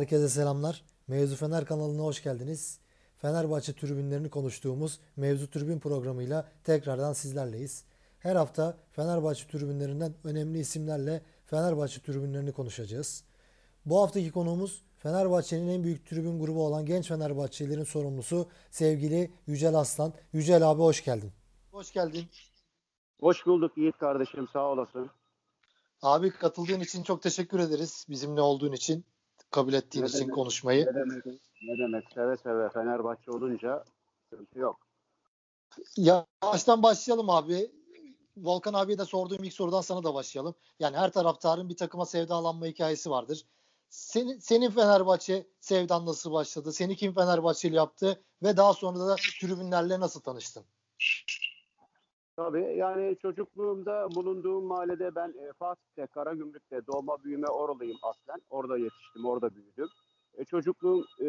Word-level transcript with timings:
Herkese 0.00 0.28
selamlar. 0.28 0.82
Mevzu 1.08 1.36
Fener 1.36 1.64
kanalına 1.64 2.02
hoş 2.02 2.22
geldiniz. 2.22 2.78
Fenerbahçe 3.18 3.72
tribünlerini 3.72 4.30
konuştuğumuz 4.30 5.00
Mevzu 5.16 5.50
Tribün 5.50 5.78
programıyla 5.78 6.48
tekrardan 6.64 7.12
sizlerleyiz. 7.12 7.84
Her 8.18 8.36
hafta 8.36 8.76
Fenerbahçe 8.92 9.46
tribünlerinden 9.46 10.14
önemli 10.24 10.58
isimlerle 10.58 11.22
Fenerbahçe 11.46 12.02
tribünlerini 12.02 12.52
konuşacağız. 12.52 13.24
Bu 13.86 14.02
haftaki 14.02 14.30
konuğumuz 14.30 14.82
Fenerbahçe'nin 14.98 15.68
en 15.68 15.84
büyük 15.84 16.06
tribün 16.06 16.40
grubu 16.40 16.66
olan 16.66 16.86
Genç 16.86 17.08
Fenerbahçelilerin 17.08 17.84
sorumlusu 17.84 18.48
sevgili 18.70 19.30
Yücel 19.46 19.74
Aslan. 19.74 20.12
Yücel 20.32 20.70
abi 20.70 20.80
hoş 20.82 21.04
geldin. 21.04 21.32
Hoş 21.70 21.92
geldin. 21.92 22.24
Hoş 23.20 23.46
bulduk 23.46 23.78
Yiğit 23.78 23.98
kardeşim 23.98 24.48
sağ 24.52 24.68
olasın. 24.68 25.10
Abi 26.02 26.30
katıldığın 26.30 26.80
için 26.80 27.02
çok 27.02 27.22
teşekkür 27.22 27.58
ederiz. 27.58 28.06
Bizimle 28.08 28.40
olduğun 28.40 28.72
için, 28.72 29.04
kabul 29.50 29.72
ettiğin 29.72 30.04
Ne 30.04 30.08
için 30.08 30.20
demek, 30.20 30.34
konuşmayı. 30.34 30.86
Ne 30.86 30.94
demek, 30.94 31.26
ne 31.62 31.78
demek 31.78 32.04
seve 32.14 32.36
seve 32.36 32.68
Fenerbahçe 32.68 33.30
olunca 33.30 33.84
sıkıntı 34.30 34.58
yok. 34.58 34.76
Yavaştan 35.96 36.82
başlayalım 36.82 37.30
abi. 37.30 37.70
Volkan 38.36 38.74
abiye 38.74 38.98
de 38.98 39.04
sorduğum 39.04 39.44
ilk 39.44 39.52
sorudan 39.52 39.80
sana 39.80 40.04
da 40.04 40.14
başlayalım. 40.14 40.54
Yani 40.80 40.96
her 40.96 41.12
taraftarın 41.12 41.68
bir 41.68 41.76
takıma 41.76 42.06
sevdalanma 42.06 42.66
hikayesi 42.66 43.10
vardır. 43.10 43.44
Senin, 43.90 44.38
senin 44.38 44.70
Fenerbahçe 44.70 45.46
sevdan 45.60 46.06
nasıl 46.06 46.32
başladı? 46.32 46.72
Seni 46.72 46.96
kim 46.96 47.14
Fenerbahçeli 47.14 47.74
yaptı? 47.74 48.22
Ve 48.42 48.56
daha 48.56 48.74
sonra 48.74 48.98
da 48.98 49.16
tribünlerle 49.40 50.00
nasıl 50.00 50.20
tanıştın? 50.20 50.64
Tabii 52.40 52.76
yani 52.76 53.16
çocukluğumda 53.22 54.08
bulunduğum 54.14 54.64
mahallede 54.64 55.14
ben 55.14 55.28
e, 55.28 55.52
Fatih'te, 55.52 56.06
Karagümrük'te 56.06 56.86
doğma 56.86 57.24
büyüme 57.24 57.46
oralıyım 57.46 57.98
aslen. 58.02 58.40
Orada 58.50 58.78
yetiştim, 58.78 59.24
orada 59.24 59.54
büyüdüm. 59.54 59.88
E, 60.38 60.44
çocukluğum 60.44 61.04
e, 61.20 61.26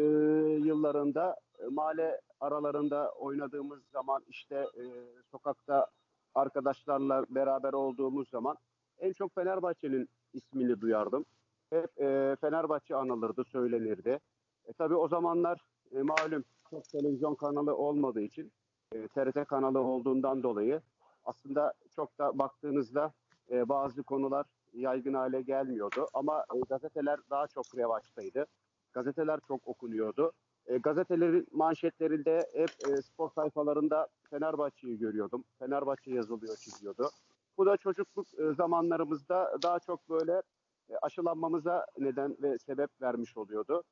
yıllarında 0.66 1.36
e, 1.58 1.66
mahalle 1.66 2.20
aralarında 2.40 3.10
oynadığımız 3.10 3.80
zaman 3.92 4.22
işte 4.28 4.56
e, 4.56 4.84
sokakta 5.30 5.86
arkadaşlarla 6.34 7.24
beraber 7.30 7.72
olduğumuz 7.72 8.28
zaman 8.28 8.56
en 8.98 9.12
çok 9.12 9.34
Fenerbahçe'nin 9.34 10.08
ismini 10.32 10.80
duyardım. 10.80 11.24
Hep 11.70 12.00
e, 12.00 12.36
Fenerbahçe 12.40 12.96
anılırdı, 12.96 13.44
söylenirdi. 13.44 14.18
E, 14.66 14.72
tabii 14.72 14.96
o 14.96 15.08
zamanlar 15.08 15.60
e, 15.94 16.02
malum 16.02 16.44
çok 16.70 16.84
televizyon 16.84 17.34
kanalı 17.34 17.76
olmadığı 17.76 18.22
için 18.22 18.52
e, 18.92 19.08
TRT 19.08 19.44
kanalı 19.48 19.80
olduğundan 19.80 20.42
dolayı 20.42 20.80
aslında 21.24 21.72
çok 21.96 22.18
da 22.18 22.38
baktığınızda 22.38 23.12
e, 23.50 23.68
bazı 23.68 24.02
konular 24.02 24.46
yaygın 24.72 25.14
hale 25.14 25.42
gelmiyordu. 25.42 26.06
Ama 26.14 26.44
e, 26.54 26.60
gazeteler 26.68 27.20
daha 27.30 27.46
çok 27.46 27.64
revaçtaydı. 27.76 28.46
Gazeteler 28.92 29.40
çok 29.48 29.68
okunuyordu. 29.68 30.32
E, 30.66 30.78
gazetelerin 30.78 31.46
manşetlerinde 31.52 32.40
hep 32.52 32.70
e, 32.88 33.02
spor 33.02 33.30
sayfalarında 33.30 34.08
Fenerbahçe'yi 34.30 34.98
görüyordum. 34.98 35.44
Fenerbahçe 35.58 36.10
yazılıyor, 36.10 36.56
çiziyordu. 36.56 37.10
Bu 37.58 37.66
da 37.66 37.76
çocukluk 37.76 38.26
e, 38.38 38.54
zamanlarımızda 38.54 39.56
daha 39.62 39.78
çok 39.80 40.08
böyle 40.08 40.42
e, 40.90 40.96
aşılanmamıza 41.02 41.86
neden 41.98 42.36
ve 42.42 42.58
sebep 42.58 43.02
vermiş 43.02 43.36
oluyordu. 43.36 43.82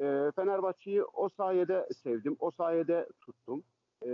E, 0.00 0.30
Fenerbahçe'yi 0.36 1.04
o 1.04 1.28
sayede 1.28 1.88
sevdim, 2.02 2.36
o 2.38 2.50
sayede 2.50 3.08
tuttum. 3.20 3.62
E, 4.02 4.10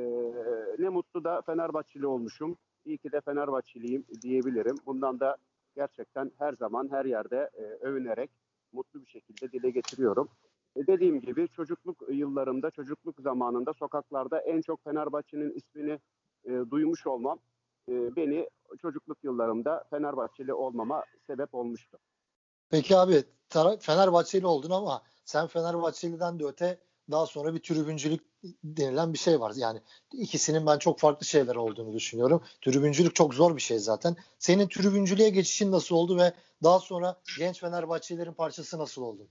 ne 0.78 0.88
mutlu 0.88 1.24
da 1.24 1.42
Fenerbahçeli 1.42 2.06
olmuşum. 2.06 2.56
İyi 2.86 2.98
ki 2.98 3.12
de 3.12 3.20
Fenerbahçeliyim 3.20 4.04
diyebilirim. 4.22 4.76
Bundan 4.86 5.20
da 5.20 5.36
gerçekten 5.76 6.32
her 6.38 6.52
zaman 6.52 6.88
her 6.90 7.04
yerde 7.04 7.50
e, 7.54 7.62
övünerek 7.62 8.30
mutlu 8.72 9.02
bir 9.02 9.06
şekilde 9.06 9.52
dile 9.52 9.70
getiriyorum. 9.70 10.28
E, 10.76 10.86
dediğim 10.86 11.20
gibi 11.20 11.48
çocukluk 11.48 12.02
yıllarımda, 12.08 12.70
çocukluk 12.70 13.20
zamanında 13.20 13.72
sokaklarda 13.72 14.40
en 14.40 14.60
çok 14.60 14.84
Fenerbahçe'nin 14.84 15.50
ismini 15.50 15.98
e, 16.44 16.70
duymuş 16.70 17.06
olmam 17.06 17.38
e, 17.88 18.16
beni 18.16 18.48
çocukluk 18.82 19.24
yıllarımda 19.24 19.84
Fenerbahçeli 19.90 20.54
olmama 20.54 21.04
sebep 21.26 21.54
olmuştu. 21.54 21.98
Peki 22.70 22.96
abi 22.96 23.24
Fenerbahçeli 23.80 24.46
oldun 24.46 24.70
ama 24.70 25.02
sen 25.24 25.46
Fenerbahçeli'den 25.46 26.38
de 26.38 26.44
öte 26.44 26.78
daha 27.10 27.26
sonra 27.26 27.54
bir 27.54 27.62
tribüncülük 27.62 28.35
denilen 28.64 29.12
bir 29.12 29.18
şey 29.18 29.40
var. 29.40 29.52
Yani 29.56 29.80
ikisinin 30.12 30.66
ben 30.66 30.78
çok 30.78 30.98
farklı 30.98 31.26
şeyler 31.26 31.56
olduğunu 31.56 31.92
düşünüyorum. 31.92 32.42
Tribüncülük 32.60 33.14
çok 33.14 33.34
zor 33.34 33.56
bir 33.56 33.62
şey 33.62 33.78
zaten. 33.78 34.16
Senin 34.38 34.68
tribüncülüğe 34.68 35.30
geçişin 35.30 35.72
nasıl 35.72 35.96
oldu 35.96 36.18
ve 36.18 36.32
daha 36.62 36.78
sonra 36.78 37.16
genç 37.38 37.60
Fenerbahçelilerin 37.60 38.32
parçası 38.32 38.78
nasıl 38.78 39.02
oldun? 39.02 39.28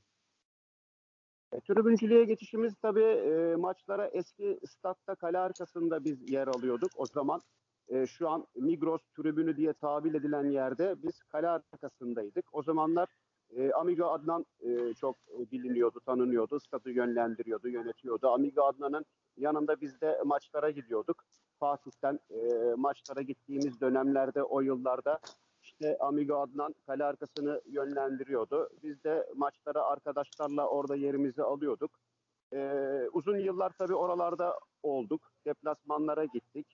E, 1.52 1.60
tribüncülüğe 1.60 2.24
geçişimiz 2.26 2.74
tabii 2.82 3.04
e, 3.04 3.56
maçlara 3.56 4.08
eski 4.08 4.60
statta 4.70 5.16
kale 5.16 5.38
arkasında 5.38 6.04
biz 6.04 6.32
yer 6.32 6.48
alıyorduk. 6.48 6.92
O 6.96 7.06
zaman 7.06 7.42
e, 7.88 8.08
şu 8.08 8.30
an 8.30 8.48
Migros 8.56 9.02
tribünü 9.18 9.58
diye 9.58 9.74
tabir 9.74 10.14
edilen 10.14 10.52
yerde 10.52 10.96
biz 11.04 11.24
kale 11.24 11.48
arkasındaydık. 11.48 12.46
O 12.52 12.64
zamanlar 12.64 13.10
e, 13.58 13.72
Amigo 13.72 14.06
Adnan 14.06 14.46
e, 14.60 14.94
çok 14.94 15.18
e, 15.18 15.52
biliniyordu, 15.52 16.00
tanınıyordu, 16.06 16.60
stadı 16.60 16.92
yönlendiriyordu, 16.92 17.70
yönetiyordu. 17.70 18.28
Amigo 18.30 18.64
Adnan'ın 18.64 19.06
yanında 19.38 19.82
biz 19.82 20.02
de 20.02 20.22
maçlara 20.26 20.70
gidiyorduk. 20.70 21.24
Fatih'ten 21.60 22.20
e, 22.30 22.74
maçlara 22.78 23.22
gittiğimiz 23.22 23.82
dönemlerde 23.82 24.44
o 24.44 24.62
yıllarda 24.62 25.20
işte 25.62 25.98
Amigo 26.00 26.36
Adnan 26.36 26.76
kale 26.88 27.04
arkasını 27.04 27.62
yönlendiriyordu. 27.66 28.70
Biz 28.84 29.04
de 29.04 29.30
maçlara 29.36 29.84
arkadaşlarla 29.84 30.68
orada 30.68 30.96
yerimizi 30.96 31.44
alıyorduk. 31.44 31.92
Ee, 32.54 33.10
uzun 33.14 33.38
yıllar 33.38 33.72
tabii 33.78 33.96
oralarda 33.96 34.60
olduk. 34.84 35.32
Deplasmanlara 35.46 36.26
gittik. 36.26 36.68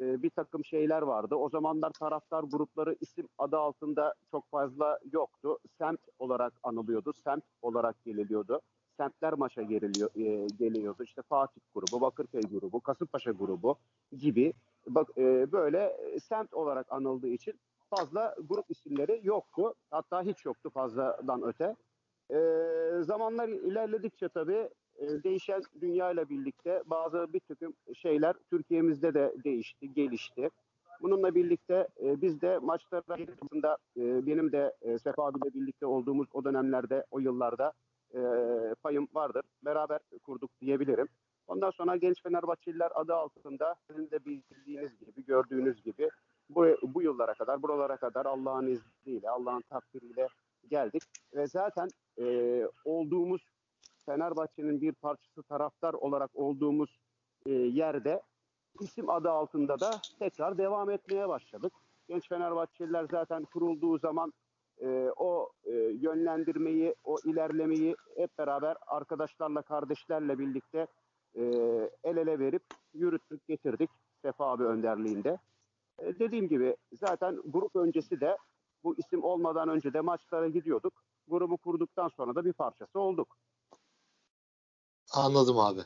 Ee, 0.00 0.22
bir 0.22 0.30
takım 0.30 0.64
şeyler 0.64 1.02
vardı. 1.02 1.34
O 1.34 1.48
zamanlar 1.48 1.90
taraftar 1.90 2.42
grupları 2.44 2.96
isim 3.00 3.28
adı 3.38 3.56
altında 3.58 4.14
çok 4.30 4.50
fazla 4.50 4.98
yoktu. 5.12 5.58
Semt 5.78 6.00
olarak 6.18 6.52
anılıyordu. 6.62 7.12
Semt 7.12 7.44
olarak 7.62 8.04
geliliyordu. 8.04 8.60
Semtler 8.96 9.32
maça 9.32 9.62
geriliyor, 9.62 10.10
e, 10.16 10.50
geliyordu. 10.50 11.02
İşte 11.04 11.22
Fatih 11.28 11.60
grubu, 11.74 12.00
Bakırköy 12.00 12.42
grubu, 12.42 12.80
Kasımpaşa 12.80 13.30
grubu 13.30 13.76
gibi 14.16 14.52
bak 14.88 15.08
e, 15.18 15.52
böyle 15.52 15.96
semt 16.20 16.54
olarak 16.54 16.92
anıldığı 16.92 17.28
için 17.28 17.60
fazla 17.90 18.34
grup 18.48 18.70
isimleri 18.70 19.20
yoktu. 19.24 19.74
Hatta 19.90 20.22
hiç 20.22 20.44
yoktu 20.44 20.70
fazladan 20.74 21.42
öte. 21.42 21.76
Ee, 22.30 23.02
zamanlar 23.02 23.48
ilerledikçe 23.48 24.28
tabii 24.28 24.70
e, 25.00 25.22
değişen 25.22 25.62
dünya 25.80 26.10
ile 26.10 26.28
birlikte 26.28 26.82
bazı 26.86 27.32
bir 27.32 27.40
takım 27.40 27.74
şeyler 27.94 28.34
Türkiye'mizde 28.50 29.14
de 29.14 29.34
değişti, 29.44 29.94
gelişti. 29.94 30.50
Bununla 31.02 31.34
birlikte 31.34 31.88
e, 32.02 32.20
biz 32.22 32.40
de 32.40 32.58
maçlara 32.58 33.02
aslında 33.08 33.78
e, 33.96 34.26
benim 34.26 34.52
de 34.52 34.76
e, 34.82 34.98
Sefa 34.98 35.26
abiyle 35.26 35.54
birlikte 35.54 35.86
olduğumuz 35.86 36.26
o 36.32 36.44
dönemlerde, 36.44 37.04
o 37.10 37.18
yıllarda 37.18 37.72
e, 38.14 38.20
payım 38.82 39.08
vardır. 39.14 39.42
Beraber 39.64 40.00
kurduk 40.22 40.50
diyebilirim. 40.60 41.08
Ondan 41.46 41.70
sonra 41.70 41.96
Genç 41.96 42.22
Fenerbahçeliler 42.22 42.92
adı 42.94 43.14
altında 43.14 43.74
sizin 43.86 44.10
de 44.10 44.24
bildiğiniz 44.24 44.98
gibi, 44.98 45.24
gördüğünüz 45.26 45.82
gibi 45.82 46.08
bu, 46.50 46.66
bu 46.82 47.02
yıllara 47.02 47.34
kadar, 47.34 47.62
buralara 47.62 47.96
kadar 47.96 48.26
Allah'ın 48.26 48.66
izniyle, 48.66 49.30
Allah'ın 49.30 49.62
takdiriyle 49.70 50.28
geldik. 50.70 51.02
Ve 51.34 51.46
zaten 51.46 51.88
e, 52.18 52.66
olduğumuz 52.84 53.42
Fenerbahçe'nin 54.06 54.80
bir 54.80 54.92
parçası 54.92 55.42
taraftar 55.42 55.94
olarak 55.94 56.30
olduğumuz 56.34 56.98
e, 57.46 57.52
yerde 57.52 58.22
isim 58.80 59.10
adı 59.10 59.30
altında 59.30 59.80
da 59.80 59.90
tekrar 60.18 60.58
devam 60.58 60.90
etmeye 60.90 61.28
başladık. 61.28 61.72
Genç 62.08 62.28
Fenerbahçeliler 62.28 63.06
zaten 63.10 63.44
kurulduğu 63.44 63.98
zaman 63.98 64.32
e, 64.82 65.10
o 65.16 65.50
e, 65.64 65.72
yönlendirmeyi, 66.00 66.94
o 67.04 67.16
ilerlemeyi 67.24 67.96
hep 68.16 68.38
beraber 68.38 68.76
arkadaşlarla, 68.86 69.62
kardeşlerle 69.62 70.38
birlikte 70.38 70.86
e, 71.34 71.42
el 72.04 72.16
ele 72.16 72.38
verip 72.38 72.62
yürüttük, 72.94 73.46
getirdik 73.46 73.90
Sefa 74.22 74.44
abi 74.44 74.64
önderliğinde. 74.64 75.38
E, 75.98 76.18
dediğim 76.18 76.48
gibi 76.48 76.76
zaten 76.92 77.42
grup 77.46 77.76
öncesi 77.76 78.20
de 78.20 78.36
bu 78.84 78.94
isim 78.98 79.24
olmadan 79.24 79.68
önce 79.68 79.92
de 79.92 80.00
maçlara 80.00 80.48
gidiyorduk. 80.48 80.92
Grubu 81.28 81.56
kurduktan 81.56 82.08
sonra 82.08 82.34
da 82.34 82.44
bir 82.44 82.52
parçası 82.52 83.00
olduk. 83.00 83.36
Anladım 85.10 85.58
abi. 85.58 85.80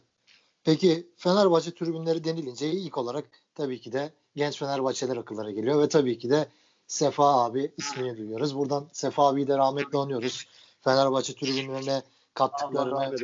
Peki 0.64 1.10
Fenerbahçe 1.16 1.74
tribünleri 1.74 2.24
denilince 2.24 2.70
ilk 2.70 2.98
olarak 2.98 3.24
tabii 3.54 3.80
ki 3.80 3.92
de 3.92 4.12
genç 4.36 4.58
Fenerbahçeler 4.58 5.16
akıllara 5.16 5.50
geliyor 5.50 5.82
ve 5.82 5.88
tabii 5.88 6.18
ki 6.18 6.30
de 6.30 6.48
Sefa 6.86 7.44
abi 7.44 7.72
ismini 7.76 8.16
duyuyoruz. 8.16 8.56
Buradan 8.56 8.88
Sefa 8.92 9.28
abiyi 9.28 9.48
de 9.48 9.58
rahmetle 9.58 9.98
anıyoruz. 9.98 10.46
Fenerbahçe 10.80 11.34
tribünlerine 11.34 12.02
kattıklarını 12.34 13.14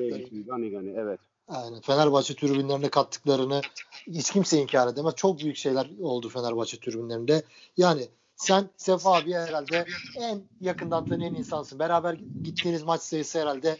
evet. 0.97 1.21
Aynen. 1.49 1.81
Fenerbahçe 1.81 2.35
tribünlerine 2.35 2.89
kattıklarını 2.89 3.61
hiç 4.07 4.31
kimse 4.31 4.59
inkar 4.59 4.89
edemez. 4.89 5.15
Çok 5.15 5.39
büyük 5.41 5.57
şeyler 5.57 5.91
oldu 6.03 6.29
Fenerbahçe 6.29 6.81
tribünlerinde. 6.81 7.43
Yani 7.77 8.09
sen 8.37 8.71
Sefa 8.77 9.15
abi 9.17 9.33
herhalde 9.33 9.87
en 10.19 10.43
yakından 10.61 11.07
tanıyan 11.07 11.35
insansın. 11.35 11.79
Beraber 11.79 12.15
gittiğiniz 12.45 12.83
maç 12.83 13.01
sayısı 13.01 13.41
herhalde 13.41 13.79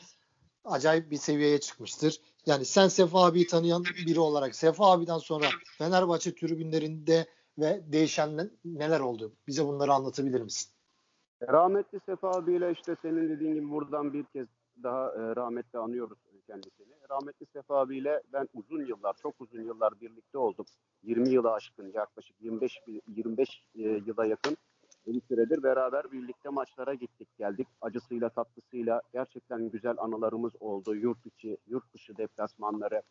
acayip 0.65 1.11
bir 1.11 1.17
seviyeye 1.17 1.61
çıkmıştır. 1.61 2.21
Yani 2.47 2.65
sen 2.65 2.89
Sefa 2.89 3.25
abiyi 3.25 3.47
tanıyan 3.47 3.85
biri 4.07 4.21
olarak 4.21 4.55
Sefa 4.55 4.93
abiden 4.93 5.19
sonra 5.19 5.47
Fenerbahçe 5.79 6.35
tribünlerinde 6.35 7.27
ve 7.59 7.81
değişen 7.93 8.51
neler 8.65 9.01
oldu? 9.01 9.33
Bize 9.47 9.67
bunları 9.67 9.93
anlatabilir 9.93 10.41
misin? 10.41 10.73
Rahmetli 11.49 12.01
Sefa 12.07 12.31
abiyle 12.31 12.73
işte 12.73 12.97
senin 13.03 13.29
dediğin 13.29 13.55
gibi 13.55 13.71
buradan 13.71 14.13
bir 14.13 14.25
kez 14.25 14.47
daha 14.83 15.09
e, 15.09 15.37
rahmetli 15.37 15.79
anıyoruz 15.79 16.19
kendisini. 16.47 16.95
Rahmetli 17.11 17.47
Sefa 17.47 17.81
abiyle 17.81 18.23
ben 18.33 18.49
uzun 18.55 18.87
yıllar, 18.87 19.15
çok 19.23 19.35
uzun 19.41 19.63
yıllar 19.63 20.01
birlikte 20.01 20.39
olduk. 20.39 20.67
20 21.03 21.29
yıla 21.29 21.53
aşkın 21.53 21.93
yaklaşık 21.95 22.37
25 22.41 22.81
25 23.09 23.49
e, 23.75 23.83
yıla 23.83 24.27
yakın 24.27 24.57
bir 25.07 25.21
süredir 25.21 25.63
beraber 25.63 26.13
birlikte 26.13 26.49
maçlara 26.49 26.95
gittik 26.95 27.29
geldik. 27.39 27.69
Acısıyla 27.81 28.29
tatlısıyla 28.29 29.03
gerçekten 29.13 29.69
güzel 29.69 29.95
anılarımız 29.99 30.53
oldu. 30.61 30.95
Yurt 30.95 31.27
içi, 31.27 31.57
yurt 31.69 31.95
dışı 31.95 32.17
deplasmanları 32.17 33.03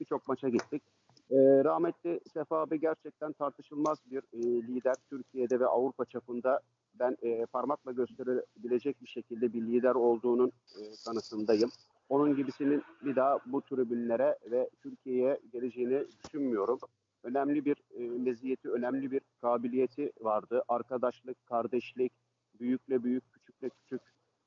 birçok 0.00 0.28
maça 0.28 0.48
gittik. 0.48 0.82
E, 1.30 1.36
rahmetli 1.64 2.20
Sefa 2.32 2.60
abi 2.60 2.80
gerçekten 2.80 3.32
tartışılmaz 3.32 3.98
bir 4.10 4.18
e, 4.18 4.62
lider. 4.62 4.94
Türkiye'de 5.10 5.60
ve 5.60 5.66
Avrupa 5.66 6.04
çapında 6.04 6.60
ben 6.98 7.16
e, 7.22 7.46
parmakla 7.46 7.92
gösterebilecek 7.92 9.02
bir 9.02 9.08
şekilde 9.08 9.52
bir 9.52 9.62
lider 9.62 9.94
olduğunun 9.94 10.48
e, 10.48 10.80
kanısındayım. 11.04 11.70
Onun 12.08 12.36
gibisinin 12.36 12.82
bir 13.04 13.16
daha 13.16 13.38
bu 13.46 13.62
tribünlere 13.62 14.38
ve 14.50 14.70
Türkiye'ye 14.82 15.40
geleceğini 15.52 16.04
düşünmüyorum. 16.24 16.78
Önemli 17.26 17.64
bir 17.64 17.76
e, 17.94 18.08
meziyeti, 18.08 18.70
önemli 18.70 19.10
bir 19.10 19.20
kabiliyeti 19.40 20.12
vardı. 20.20 20.62
Arkadaşlık, 20.68 21.46
kardeşlik, 21.46 22.12
büyükle 22.60 23.04
büyük, 23.04 23.32
küçükle 23.32 23.68
küçük 23.68 24.00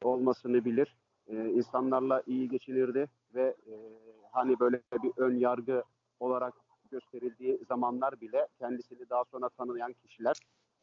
olmasını 0.03 0.65
bilir. 0.65 0.97
E, 1.27 1.49
insanlarla 1.49 2.23
iyi 2.27 2.49
geçinirdi 2.49 3.07
ve 3.35 3.55
e, 3.67 3.73
hani 4.31 4.59
böyle 4.59 4.81
bir 5.03 5.11
ön 5.17 5.35
yargı 5.35 5.83
olarak 6.19 6.53
gösterildiği 6.91 7.59
zamanlar 7.67 8.21
bile 8.21 8.47
kendisini 8.59 9.09
daha 9.09 9.23
sonra 9.25 9.49
tanıyan 9.49 9.93
kişiler 9.93 10.35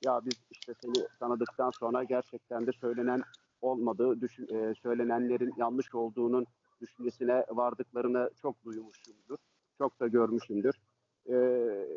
ya 0.05 0.21
biz 0.25 0.35
işte 0.51 0.75
seni 0.83 1.07
tanıdıktan 1.21 1.71
sonra 1.71 2.05
gerçekten 2.05 2.67
de 2.67 2.73
söylenen 2.73 3.21
olmadığı, 3.61 4.21
düşün, 4.21 4.49
e, 4.55 4.75
söylenenlerin 4.75 5.55
yanlış 5.57 5.95
olduğunun 5.95 6.47
düşüncesine 6.81 7.45
vardıklarını 7.51 8.31
çok 8.43 8.65
duymuşumdur. 8.65 9.39
Çok 9.79 10.01
da 10.01 10.07
görmüşümdür. 10.09 10.75
E, 11.29 11.35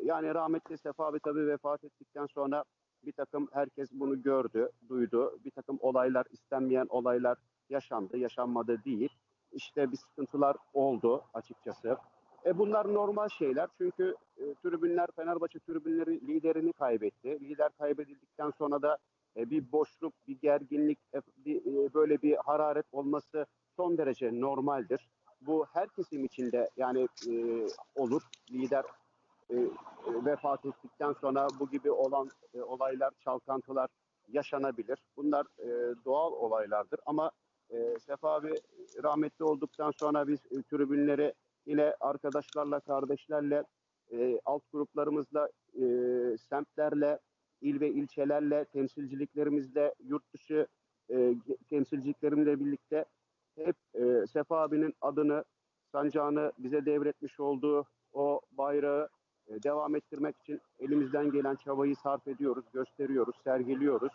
yani 0.03 0.33
rahmetli 0.35 0.77
Sefa 0.77 1.05
abi 1.05 1.19
tabii 1.19 1.47
vefat 1.47 1.83
ettikten 1.83 2.25
sonra 2.25 2.63
bir 3.05 3.11
takım 3.11 3.47
herkes 3.51 3.89
bunu 3.91 4.21
gördü, 4.21 4.69
duydu. 4.89 5.39
Bir 5.45 5.51
takım 5.51 5.77
olaylar, 5.81 6.25
istenmeyen 6.31 6.87
olaylar 6.89 7.37
yaşandı, 7.69 8.17
yaşanmadı 8.17 8.83
değil. 8.85 9.09
İşte 9.51 9.91
bir 9.91 9.97
sıkıntılar 9.97 10.57
oldu 10.73 11.23
açıkçası. 11.33 11.97
E 12.45 12.57
bunlar 12.57 12.93
normal 12.93 13.29
şeyler 13.29 13.67
çünkü 13.77 14.15
e, 14.37 14.53
tribünler 14.53 15.07
Fenerbahçe 15.15 15.59
tribünleri 15.59 16.27
liderini 16.27 16.73
kaybetti. 16.73 17.39
Lider 17.39 17.69
kaybedildikten 17.77 18.51
sonra 18.57 18.81
da 18.81 18.97
e, 19.37 19.49
bir 19.49 19.71
boşluk, 19.71 20.13
bir 20.27 20.39
gerginlik, 20.41 20.99
e, 21.13 21.21
bir, 21.45 21.65
e, 21.65 21.93
böyle 21.93 22.21
bir 22.21 22.35
hararet 22.35 22.85
olması 22.91 23.45
son 23.75 23.97
derece 23.97 24.41
normaldir. 24.41 25.09
Bu 25.41 25.65
her 25.73 25.89
kesim 25.89 26.25
içinde 26.25 26.69
yani 26.77 27.07
e, 27.27 27.33
olur. 27.95 28.21
Lider 28.51 28.85
e, 29.49 29.55
e, 29.55 30.25
vefat 30.25 30.65
ettikten 30.65 31.13
sonra 31.13 31.47
bu 31.59 31.69
gibi 31.69 31.91
olan 31.91 32.29
e, 32.53 32.61
olaylar, 32.61 33.11
çalkantılar 33.19 33.89
yaşanabilir. 34.27 34.99
Bunlar 35.17 35.45
e, 35.59 35.95
doğal 36.05 36.31
olaylardır 36.31 36.99
ama 37.05 37.31
e, 37.69 37.99
Sefa 37.99 38.35
abi 38.35 38.53
rahmetli 39.03 39.45
olduktan 39.45 39.91
sonra 39.91 40.27
biz 40.27 40.39
e, 40.51 40.63
tribünleri 40.63 41.33
yine 41.65 41.95
arkadaşlarla, 41.99 42.79
kardeşlerle, 42.79 43.63
e, 44.11 44.39
alt 44.45 44.63
gruplarımızla, 44.73 45.49
e, 45.73 45.83
semtlerle, 46.37 47.19
il 47.61 47.79
ve 47.79 47.89
ilçelerle, 47.89 48.65
temsilciliklerimizle, 48.65 49.95
yurt 50.03 50.33
dışı 50.33 50.67
e, 51.11 51.33
temsilciliklerimle 51.69 52.59
birlikte 52.59 53.05
hep 53.55 53.75
e, 53.93 54.27
Sefa 54.27 54.61
abinin 54.61 54.93
adını, 55.01 55.43
sancağını 55.91 56.51
bize 56.59 56.85
devretmiş 56.85 57.39
olduğu 57.39 57.85
o 58.13 58.41
bayrağı 58.51 59.09
devam 59.63 59.95
ettirmek 59.95 60.35
için 60.37 60.61
elimizden 60.79 61.31
gelen 61.31 61.55
çabayı 61.55 61.95
sarf 61.95 62.27
ediyoruz, 62.27 62.65
gösteriyoruz, 62.73 63.35
sergiliyoruz. 63.43 64.13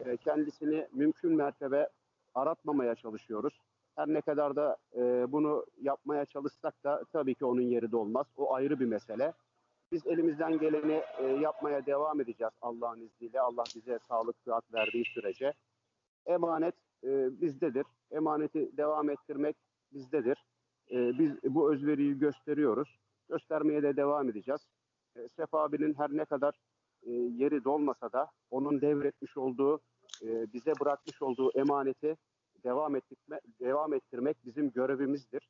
E, 0.00 0.16
kendisini 0.16 0.88
mümkün 0.92 1.36
mertebe 1.36 1.88
aratmamaya 2.34 2.94
çalışıyoruz. 2.94 3.60
Her 3.96 4.08
ne 4.08 4.20
kadar 4.20 4.56
da 4.56 4.76
e, 4.96 5.32
bunu 5.32 5.66
yapmaya 5.80 6.26
çalışsak 6.26 6.84
da 6.84 7.04
tabii 7.12 7.34
ki 7.34 7.44
onun 7.44 7.60
yeri 7.60 7.92
de 7.92 7.96
olmaz. 7.96 8.26
O 8.36 8.54
ayrı 8.54 8.80
bir 8.80 8.86
mesele. 8.86 9.32
Biz 9.92 10.06
elimizden 10.06 10.58
geleni 10.58 11.02
e, 11.18 11.26
yapmaya 11.26 11.86
devam 11.86 12.20
edeceğiz 12.20 12.52
Allah'ın 12.62 13.00
izniyle. 13.00 13.40
Allah 13.40 13.64
bize 13.76 13.98
sağlık, 14.08 14.36
sıhhat 14.44 14.74
verdiği 14.74 15.04
sürece. 15.04 15.52
Emanet 16.26 16.74
e, 17.04 17.40
bizdedir. 17.40 17.86
Emaneti 18.10 18.76
devam 18.76 19.10
ettirmek 19.10 19.56
bizdedir. 19.92 20.44
Biz 20.90 21.32
bu 21.44 21.72
özveriyi 21.72 22.18
gösteriyoruz. 22.18 22.98
Göstermeye 23.30 23.82
de 23.82 23.96
devam 23.96 24.30
edeceğiz. 24.30 24.60
E, 25.16 25.28
Sefa 25.28 25.62
abinin 25.62 25.94
her 25.94 26.10
ne 26.10 26.24
kadar 26.24 26.54
e, 27.02 27.10
yeri 27.12 27.64
dolmasa 27.64 28.12
da 28.12 28.28
onun 28.50 28.80
devretmiş 28.80 29.36
olduğu, 29.36 29.80
e, 30.22 30.52
bize 30.52 30.72
bırakmış 30.80 31.22
olduğu 31.22 31.50
emaneti 31.58 32.16
devam 32.64 32.96
ettirme, 32.96 33.40
devam 33.60 33.94
ettirmek 33.94 34.36
bizim 34.44 34.70
görevimizdir. 34.70 35.48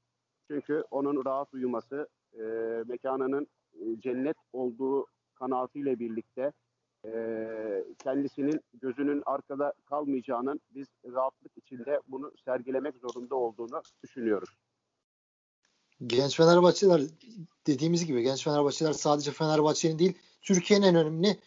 Çünkü 0.49 0.85
onun 0.91 1.25
rahat 1.25 1.55
uyuması, 1.55 2.09
e, 2.35 2.43
mekanının 2.87 3.47
e, 3.75 4.00
cennet 4.00 4.37
olduğu 4.53 5.06
kanaatiyle 5.35 5.99
birlikte 5.99 6.53
e, 7.06 7.85
kendisinin 7.99 8.61
gözünün 8.75 9.23
arkada 9.26 9.73
kalmayacağının 9.87 10.61
biz 10.71 10.88
rahatlık 11.12 11.53
içinde 11.56 12.00
bunu 12.09 12.33
sergilemek 12.44 12.97
zorunda 12.97 13.35
olduğunu 13.35 13.83
düşünüyoruz. 14.03 14.50
Genç 16.06 16.37
Fenerbahçeler 16.37 17.02
dediğimiz 17.67 18.06
gibi 18.06 18.23
genç 18.23 18.44
Fenerbahçeler 18.44 18.93
sadece 18.93 19.31
Fenerbahçe'nin 19.31 19.99
değil 19.99 20.12
Türkiye'nin 20.42 20.87
en 20.87 20.95
önemli 20.95 21.38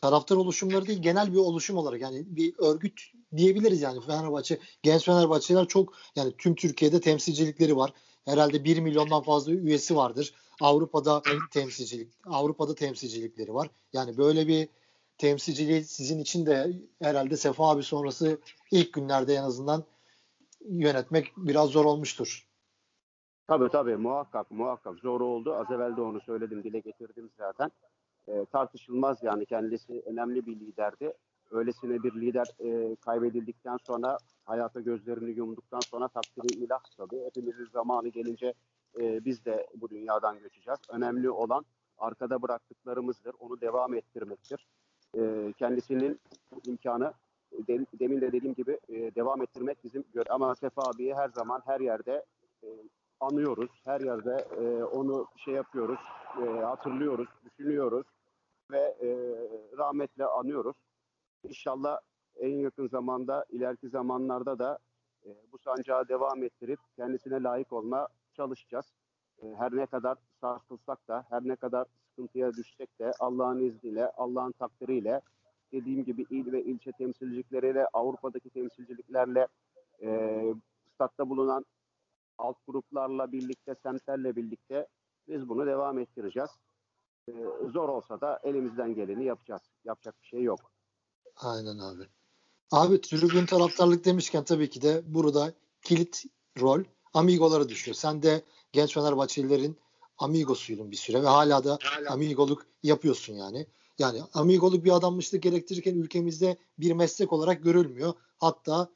taraftar 0.00 0.36
oluşumları 0.36 0.86
değil 0.86 1.02
genel 1.02 1.32
bir 1.32 1.38
oluşum 1.38 1.76
olarak 1.76 2.00
yani 2.00 2.24
bir 2.26 2.54
örgüt 2.58 3.00
diyebiliriz 3.36 3.80
yani 3.82 4.00
Fenerbahçe 4.00 4.58
genç 4.82 5.04
Fenerbahçeler 5.04 5.68
çok 5.68 5.92
yani 6.16 6.32
tüm 6.38 6.54
Türkiye'de 6.54 7.00
temsilcilikleri 7.00 7.76
var. 7.76 7.92
Herhalde 8.24 8.64
1 8.64 8.78
milyondan 8.78 9.22
fazla 9.22 9.52
üyesi 9.52 9.96
vardır. 9.96 10.34
Avrupa'da 10.60 11.22
temsilcilik 11.50 12.08
Avrupa'da 12.26 12.74
temsilcilikleri 12.74 13.54
var. 13.54 13.70
Yani 13.92 14.16
böyle 14.16 14.48
bir 14.48 14.68
temsilciliği 15.18 15.84
sizin 15.84 16.18
için 16.18 16.46
de 16.46 16.72
herhalde 17.02 17.36
Sefa 17.36 17.70
abi 17.70 17.82
sonrası 17.82 18.38
ilk 18.70 18.92
günlerde 18.92 19.34
en 19.34 19.42
azından 19.42 19.84
yönetmek 20.68 21.32
biraz 21.36 21.70
zor 21.70 21.84
olmuştur. 21.84 22.49
Tabii 23.50 23.68
tabii 23.68 23.96
muhakkak 23.96 24.50
muhakkak 24.50 24.98
zor 24.98 25.20
oldu. 25.20 25.54
Az 25.54 25.70
evvel 25.70 25.96
de 25.96 26.00
onu 26.00 26.20
söyledim 26.20 26.64
dile 26.64 26.78
getirdim 26.78 27.30
zaten. 27.38 27.70
E, 28.28 28.44
tartışılmaz 28.44 29.22
yani 29.22 29.46
kendisi 29.46 30.02
önemli 30.06 30.46
bir 30.46 30.60
liderdi. 30.60 31.12
Öylesine 31.50 32.02
bir 32.02 32.14
lider 32.20 32.46
e, 32.58 32.96
kaybedildikten 32.96 33.76
sonra 33.86 34.18
hayata 34.44 34.80
gözlerini 34.80 35.30
yumduktan 35.30 35.80
sonra 35.80 36.08
takdiri 36.08 36.64
ilah 36.64 36.80
tabii. 36.96 37.24
Hepimizin 37.24 37.64
zamanı 37.64 38.08
gelince 38.08 38.54
e, 39.00 39.24
biz 39.24 39.44
de 39.44 39.66
bu 39.74 39.90
dünyadan 39.90 40.38
göçeceğiz. 40.38 40.80
Önemli 40.88 41.30
olan 41.30 41.64
arkada 41.98 42.42
bıraktıklarımızdır. 42.42 43.34
Onu 43.38 43.60
devam 43.60 43.94
ettirmektir. 43.94 44.66
E, 45.18 45.52
kendisinin 45.58 46.20
imkanı 46.66 47.12
de, 47.68 47.86
demin 48.00 48.20
de 48.20 48.32
dediğim 48.32 48.54
gibi 48.54 48.78
e, 48.88 49.14
devam 49.14 49.42
ettirmek 49.42 49.84
bizim 49.84 50.04
gör 50.14 50.24
ama 50.30 50.54
Sefa 50.54 50.82
abiyi 50.82 51.14
her 51.14 51.28
zaman 51.28 51.62
her 51.66 51.80
yerde 51.80 52.24
e, 52.62 52.68
anıyoruz. 53.20 53.70
Her 53.84 54.00
yerde 54.00 54.46
e, 54.60 54.84
onu 54.84 55.26
şey 55.36 55.54
yapıyoruz, 55.54 56.00
e, 56.42 56.44
hatırlıyoruz, 56.44 57.28
düşünüyoruz 57.44 58.06
ve 58.70 58.78
e, 58.78 59.08
rahmetle 59.78 60.24
anıyoruz. 60.24 60.76
İnşallah 61.44 61.98
en 62.38 62.56
yakın 62.56 62.88
zamanda, 62.88 63.44
ileriki 63.50 63.88
zamanlarda 63.88 64.58
da 64.58 64.78
e, 65.26 65.28
bu 65.52 65.58
sancağı 65.58 66.08
devam 66.08 66.42
ettirip 66.42 66.78
kendisine 66.96 67.42
layık 67.42 67.72
olma 67.72 68.08
çalışacağız. 68.36 68.92
E, 69.42 69.54
her 69.54 69.76
ne 69.76 69.86
kadar 69.86 70.18
sarsılsak 70.40 71.08
da, 71.08 71.26
her 71.30 71.42
ne 71.44 71.56
kadar 71.56 71.86
sıkıntıya 72.08 72.52
düşsek 72.52 72.98
de 72.98 73.12
Allah'ın 73.20 73.60
izniyle, 73.60 74.10
Allah'ın 74.10 74.52
takdiriyle 74.52 75.20
dediğim 75.72 76.04
gibi 76.04 76.26
il 76.30 76.52
ve 76.52 76.64
ilçe 76.64 76.92
temsilcilikleriyle, 76.92 77.86
Avrupa'daki 77.92 78.50
temsilciliklerle, 78.50 79.46
e, 80.02 80.40
statta 80.94 81.28
bulunan 81.28 81.64
alt 82.40 82.56
gruplarla 82.66 83.32
birlikte, 83.32 83.74
semtlerle 83.74 84.36
birlikte 84.36 84.86
biz 85.28 85.48
bunu 85.48 85.66
devam 85.66 85.98
ettireceğiz. 85.98 86.50
Ee, 87.28 87.32
zor 87.72 87.88
olsa 87.88 88.20
da 88.20 88.40
elimizden 88.44 88.94
geleni 88.94 89.24
yapacağız. 89.24 89.62
Yapacak 89.84 90.14
bir 90.22 90.26
şey 90.26 90.42
yok. 90.42 90.72
Aynen 91.36 91.78
abi. 91.78 92.02
Abi 92.72 93.00
tribün 93.00 93.46
taraftarlık 93.46 94.04
demişken 94.04 94.44
tabii 94.44 94.70
ki 94.70 94.82
de 94.82 95.02
burada 95.06 95.52
kilit 95.82 96.24
rol 96.60 96.84
Amigolara 97.14 97.68
düşüyor. 97.68 97.94
Sen 97.94 98.22
de 98.22 98.44
genç 98.72 98.94
Fenerbahçelilerin 98.94 99.78
amigosuydun 100.18 100.90
bir 100.90 100.96
süre 100.96 101.22
ve 101.22 101.26
hala 101.26 101.64
da 101.64 101.78
hala. 101.82 102.10
amigoluk 102.10 102.66
yapıyorsun 102.82 103.34
yani. 103.34 103.66
Yani 103.98 104.22
amigoluk 104.34 104.84
bir 104.84 104.96
adanmışlık 104.96 105.42
gerektirirken 105.42 105.94
ülkemizde 105.94 106.56
bir 106.78 106.92
meslek 106.92 107.32
olarak 107.32 107.64
görülmüyor. 107.64 108.12
Hatta 108.38 108.90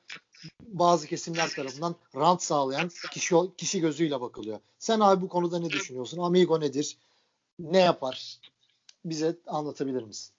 bazı 0.60 1.06
kesimler 1.06 1.48
tarafından 1.48 1.94
rant 2.16 2.42
sağlayan 2.42 2.88
kişi 3.12 3.36
kişi 3.56 3.80
gözüyle 3.80 4.20
bakılıyor. 4.20 4.58
Sen 4.78 5.00
abi 5.00 5.22
bu 5.22 5.28
konuda 5.28 5.58
ne 5.58 5.70
düşünüyorsun? 5.70 6.18
Amigo 6.18 6.60
nedir? 6.60 6.98
Ne 7.58 7.78
yapar? 7.78 8.40
Bize 9.04 9.36
anlatabilir 9.46 10.02
misin? 10.02 10.34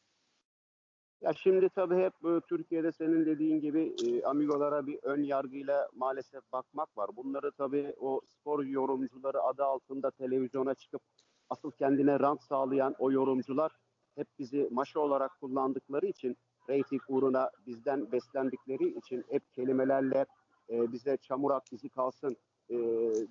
Ya 1.21 1.33
şimdi 1.33 1.69
tabii 1.69 1.95
hep 1.95 2.13
e, 2.25 2.41
Türkiye'de 2.49 2.91
senin 2.91 3.25
dediğin 3.25 3.61
gibi 3.61 3.95
e, 4.07 4.23
amigolara 4.23 4.87
bir 4.87 4.99
ön 5.03 5.23
yargıyla 5.23 5.89
maalesef 5.95 6.51
bakmak 6.53 6.97
var. 6.97 7.09
Bunları 7.15 7.51
tabii 7.51 7.93
o 7.99 8.21
spor 8.25 8.63
yorumcuları 8.63 9.43
adı 9.43 9.63
altında 9.63 10.11
televizyona 10.11 10.73
çıkıp 10.75 11.01
asıl 11.49 11.71
kendine 11.71 12.19
rant 12.19 12.43
sağlayan 12.43 12.95
o 12.99 13.11
yorumcular 13.11 13.71
hep 14.15 14.27
bizi 14.39 14.69
maşa 14.71 14.99
olarak 14.99 15.39
kullandıkları 15.39 16.05
için 16.05 16.37
reyting 16.69 17.01
uğruna 17.07 17.49
bizden 17.67 18.11
beslendikleri 18.11 18.97
için 18.97 19.25
hep 19.29 19.53
kelimelerle 19.53 20.25
e, 20.69 20.91
bize 20.91 21.17
çamur 21.17 21.51
at 21.51 21.71
bizi 21.71 21.89
kalsın 21.89 22.37
e, 22.69 22.75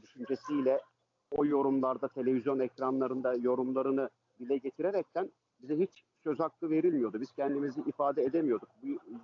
düşüncesiyle 0.02 0.80
o 1.30 1.46
yorumlarda 1.46 2.08
televizyon 2.08 2.58
ekranlarında 2.58 3.34
yorumlarını 3.34 4.10
dile 4.38 4.56
getirerekten 4.56 5.30
bize 5.62 5.78
hiç 5.78 6.04
söz 6.24 6.40
hakkı 6.40 6.70
verilmiyordu. 6.70 7.20
Biz 7.20 7.32
kendimizi 7.32 7.80
ifade 7.86 8.22
edemiyorduk. 8.22 8.68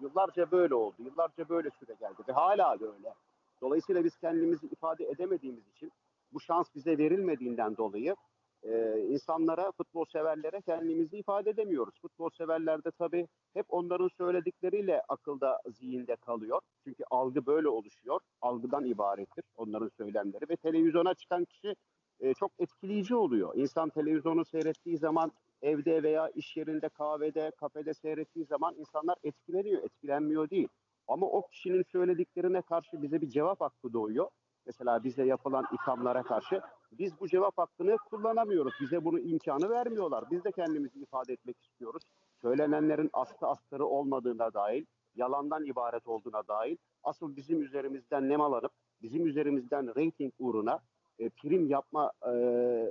Yıllarca 0.02 0.50
böyle 0.50 0.74
oldu. 0.74 0.96
Yıllarca 0.98 1.48
böyle 1.48 1.70
süre 1.70 1.94
geldi 2.00 2.22
ve 2.28 2.32
hala 2.32 2.80
böyle. 2.80 3.14
Dolayısıyla 3.60 4.04
biz 4.04 4.16
kendimizi 4.16 4.66
ifade 4.66 5.04
edemediğimiz 5.04 5.68
için 5.68 5.92
bu 6.32 6.40
şans 6.40 6.74
bize 6.74 6.98
verilmediğinden 6.98 7.76
dolayı 7.76 8.16
e, 8.62 9.00
insanlara, 9.08 9.72
futbol 9.72 10.04
severlere 10.04 10.60
kendimizi 10.60 11.16
ifade 11.18 11.50
edemiyoruz. 11.50 11.94
Futbol 12.02 12.30
severlerde 12.30 12.90
tabii 12.90 13.28
hep 13.54 13.66
onların 13.68 14.08
söyledikleriyle 14.08 15.02
akılda, 15.08 15.60
zihinde 15.68 16.16
kalıyor. 16.16 16.60
Çünkü 16.84 17.04
algı 17.10 17.46
böyle 17.46 17.68
oluşuyor. 17.68 18.20
Algıdan 18.40 18.84
ibarettir 18.84 19.44
onların 19.56 19.90
söylemleri 19.96 20.48
ve 20.48 20.56
televizyona 20.56 21.14
çıkan 21.14 21.44
kişi 21.44 21.74
e, 22.20 22.34
çok 22.34 22.52
etkileyici 22.58 23.14
oluyor. 23.14 23.54
İnsan 23.56 23.88
televizyonu 23.90 24.44
seyrettiği 24.44 24.98
zaman 24.98 25.32
evde 25.62 26.02
veya 26.02 26.28
iş 26.28 26.56
yerinde, 26.56 26.88
kahvede, 26.88 27.50
kafede 27.56 27.94
seyrettiği 27.94 28.44
zaman 28.44 28.74
insanlar 28.78 29.16
etkileniyor, 29.22 29.82
etkilenmiyor 29.82 30.50
değil. 30.50 30.68
Ama 31.08 31.26
o 31.26 31.46
kişinin 31.46 31.82
söylediklerine 31.82 32.62
karşı 32.62 33.02
bize 33.02 33.20
bir 33.20 33.28
cevap 33.28 33.60
hakkı 33.60 33.92
doğuyor. 33.92 34.28
Mesela 34.70 35.04
bize 35.04 35.24
yapılan 35.24 35.64
ithamlara 35.72 36.22
karşı 36.22 36.60
biz 36.92 37.20
bu 37.20 37.28
cevap 37.28 37.58
hakkını 37.58 37.96
kullanamıyoruz. 38.10 38.74
Bize 38.80 39.04
bunu 39.04 39.18
imkanı 39.18 39.70
vermiyorlar. 39.70 40.24
Biz 40.30 40.44
de 40.44 40.52
kendimizi 40.52 41.00
ifade 41.00 41.32
etmek 41.32 41.62
istiyoruz. 41.62 42.02
Söylenenlerin 42.42 43.10
aslı 43.12 43.46
astarı 43.46 43.86
olmadığına 43.86 44.54
dair, 44.54 44.86
yalandan 45.14 45.64
ibaret 45.64 46.06
olduğuna 46.06 46.48
dair, 46.48 46.78
asıl 47.02 47.36
bizim 47.36 47.62
üzerimizden 47.62 48.28
nemalanıp, 48.28 48.72
bizim 49.02 49.26
üzerimizden 49.26 49.94
reyting 49.94 50.32
uğruna 50.38 50.78
e, 51.18 51.28
prim 51.28 51.66
yapma 51.66 52.12
e, 52.32 52.32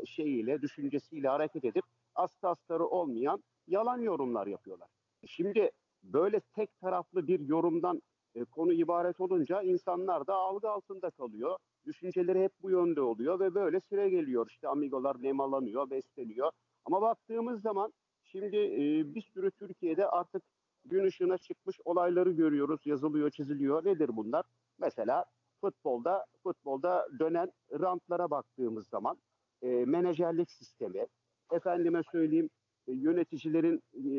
şeyiyle, 0.05 0.62
düşüncesiyle 0.62 1.27
hareket 1.27 1.65
edip 1.65 1.83
aslı 2.15 2.50
astarı 2.50 2.86
olmayan 2.86 3.43
yalan 3.67 4.01
yorumlar 4.01 4.48
yapıyorlar. 4.48 4.88
Şimdi 5.27 5.71
böyle 6.03 6.39
tek 6.39 6.79
taraflı 6.81 7.27
bir 7.27 7.39
yorumdan 7.39 8.01
e, 8.39 8.46
konu 8.46 8.74
ibaret 8.74 9.19
olunca 9.19 9.62
insanlar 9.62 10.27
da 10.27 10.36
algı 10.36 10.69
altında 10.69 11.10
kalıyor. 11.10 11.58
Düşünceleri 11.86 12.43
hep 12.43 12.51
bu 12.62 12.69
yönde 12.72 13.01
oluyor 13.01 13.39
ve 13.39 13.55
böyle 13.55 13.79
süre 13.79 14.10
geliyor. 14.10 14.48
İşte 14.50 14.67
amigolar 14.67 15.24
nemalanıyor, 15.24 15.89
besleniyor. 15.89 16.51
Ama 16.86 17.01
baktığımız 17.01 17.62
zaman 17.62 17.93
şimdi 18.24 18.58
e, 18.58 19.15
bir 19.15 19.22
sürü 19.22 19.51
Türkiye'de 19.51 20.08
artık 20.08 20.43
gün 20.86 21.03
ışığına 21.03 21.38
çıkmış 21.38 21.79
olayları 21.86 22.31
görüyoruz, 22.31 22.81
yazılıyor, 22.86 23.29
çiziliyor. 23.29 23.86
Nedir 23.86 24.10
bunlar? 24.17 24.46
Mesela 24.79 25.25
futbolda 25.62 26.25
futbolda 26.43 27.08
dönen 27.19 27.51
rantlara 27.79 28.31
baktığımız 28.31 28.88
zaman 28.88 29.17
e, 29.62 29.67
menajerlik 29.67 30.51
sistemi, 30.51 31.05
efendime 31.51 32.03
söyleyeyim 32.12 32.50
e, 32.88 32.91
yöneticilerin 32.91 33.81
e, 33.96 34.10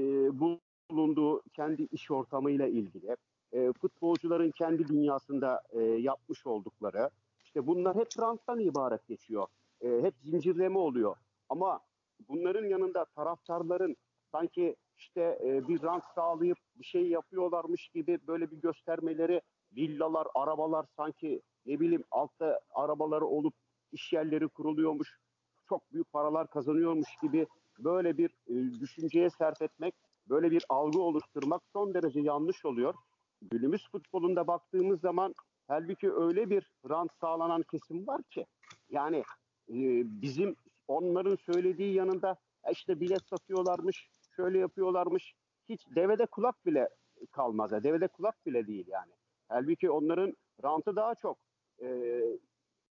bulunduğu 0.91 1.43
kendi 1.53 1.83
iş 1.83 2.11
ortamıyla 2.11 2.67
ilgili, 2.67 3.17
e, 3.53 3.73
futbolcuların 3.73 4.51
kendi 4.51 4.89
dünyasında 4.89 5.63
e, 5.71 5.81
yapmış 5.83 6.47
oldukları, 6.47 7.11
işte 7.45 7.67
bunlar 7.67 7.97
hep 7.97 8.09
ranttan 8.21 8.61
ibaret 8.61 9.09
geçiyor. 9.09 9.47
E, 9.81 9.89
hep 10.03 10.15
zincirleme 10.23 10.79
oluyor. 10.79 11.17
Ama 11.49 11.81
bunların 12.29 12.65
yanında 12.65 13.05
taraftarların 13.05 13.97
sanki 14.33 14.77
işte 14.99 15.39
e, 15.45 15.69
bir 15.69 15.83
rant 15.83 16.05
sağlayıp 16.15 16.59
bir 16.77 16.85
şey 16.85 17.09
yapıyorlarmış 17.09 17.89
gibi 17.89 18.19
böyle 18.27 18.51
bir 18.51 18.57
göstermeleri, 18.57 19.41
villalar, 19.77 20.27
arabalar 20.35 20.87
sanki 20.97 21.43
ne 21.67 21.81
bileyim 21.81 22.05
altta 22.11 22.61
arabaları 22.75 23.27
olup 23.27 23.55
iş 23.93 24.13
yerleri 24.13 24.49
kuruluyormuş, 24.49 25.19
çok 25.69 25.93
büyük 25.93 26.13
paralar 26.13 26.51
kazanıyormuş 26.51 27.09
gibi 27.23 27.47
böyle 27.79 28.19
bir 28.19 28.31
e, 28.49 28.81
düşünceye 28.81 29.31
serf 29.31 29.63
etmek, 29.63 29.95
böyle 30.29 30.51
bir 30.51 30.65
algı 30.69 31.01
oluşturmak 31.01 31.63
son 31.73 31.95
derece 31.95 32.21
yanlış 32.21 32.65
oluyor. 32.65 32.95
Günümüz 33.43 33.89
futbolunda 33.93 34.47
baktığımız 34.47 35.01
zaman 35.01 35.35
halbuki 35.69 36.13
öyle 36.13 36.51
bir 36.51 36.73
rant 36.91 37.13
sağlanan 37.21 37.63
kesim 37.63 38.07
var 38.07 38.23
ki 38.23 38.47
yani 38.91 39.19
e, 39.69 39.77
bizim 40.23 40.57
onların 40.89 41.37
söylediği 41.37 41.95
yanında 41.95 42.37
e, 42.65 42.73
işte 42.73 43.01
bilet 43.01 43.23
satıyorlarmış, 43.23 44.11
şöyle 44.37 44.59
yapıyorlarmış. 44.59 45.35
Hiç 45.69 45.87
devede 45.95 46.27
kulak 46.27 46.67
bile 46.67 46.89
kalmaz. 47.31 47.71
Devede 47.71 48.09
kulak 48.09 48.47
bile 48.47 48.67
değil 48.67 48.87
yani. 48.89 49.13
Halbuki 49.49 49.91
onların 49.91 50.37
rantı 50.65 50.97
daha 50.97 51.15
çok. 51.15 51.39
E, 51.83 52.21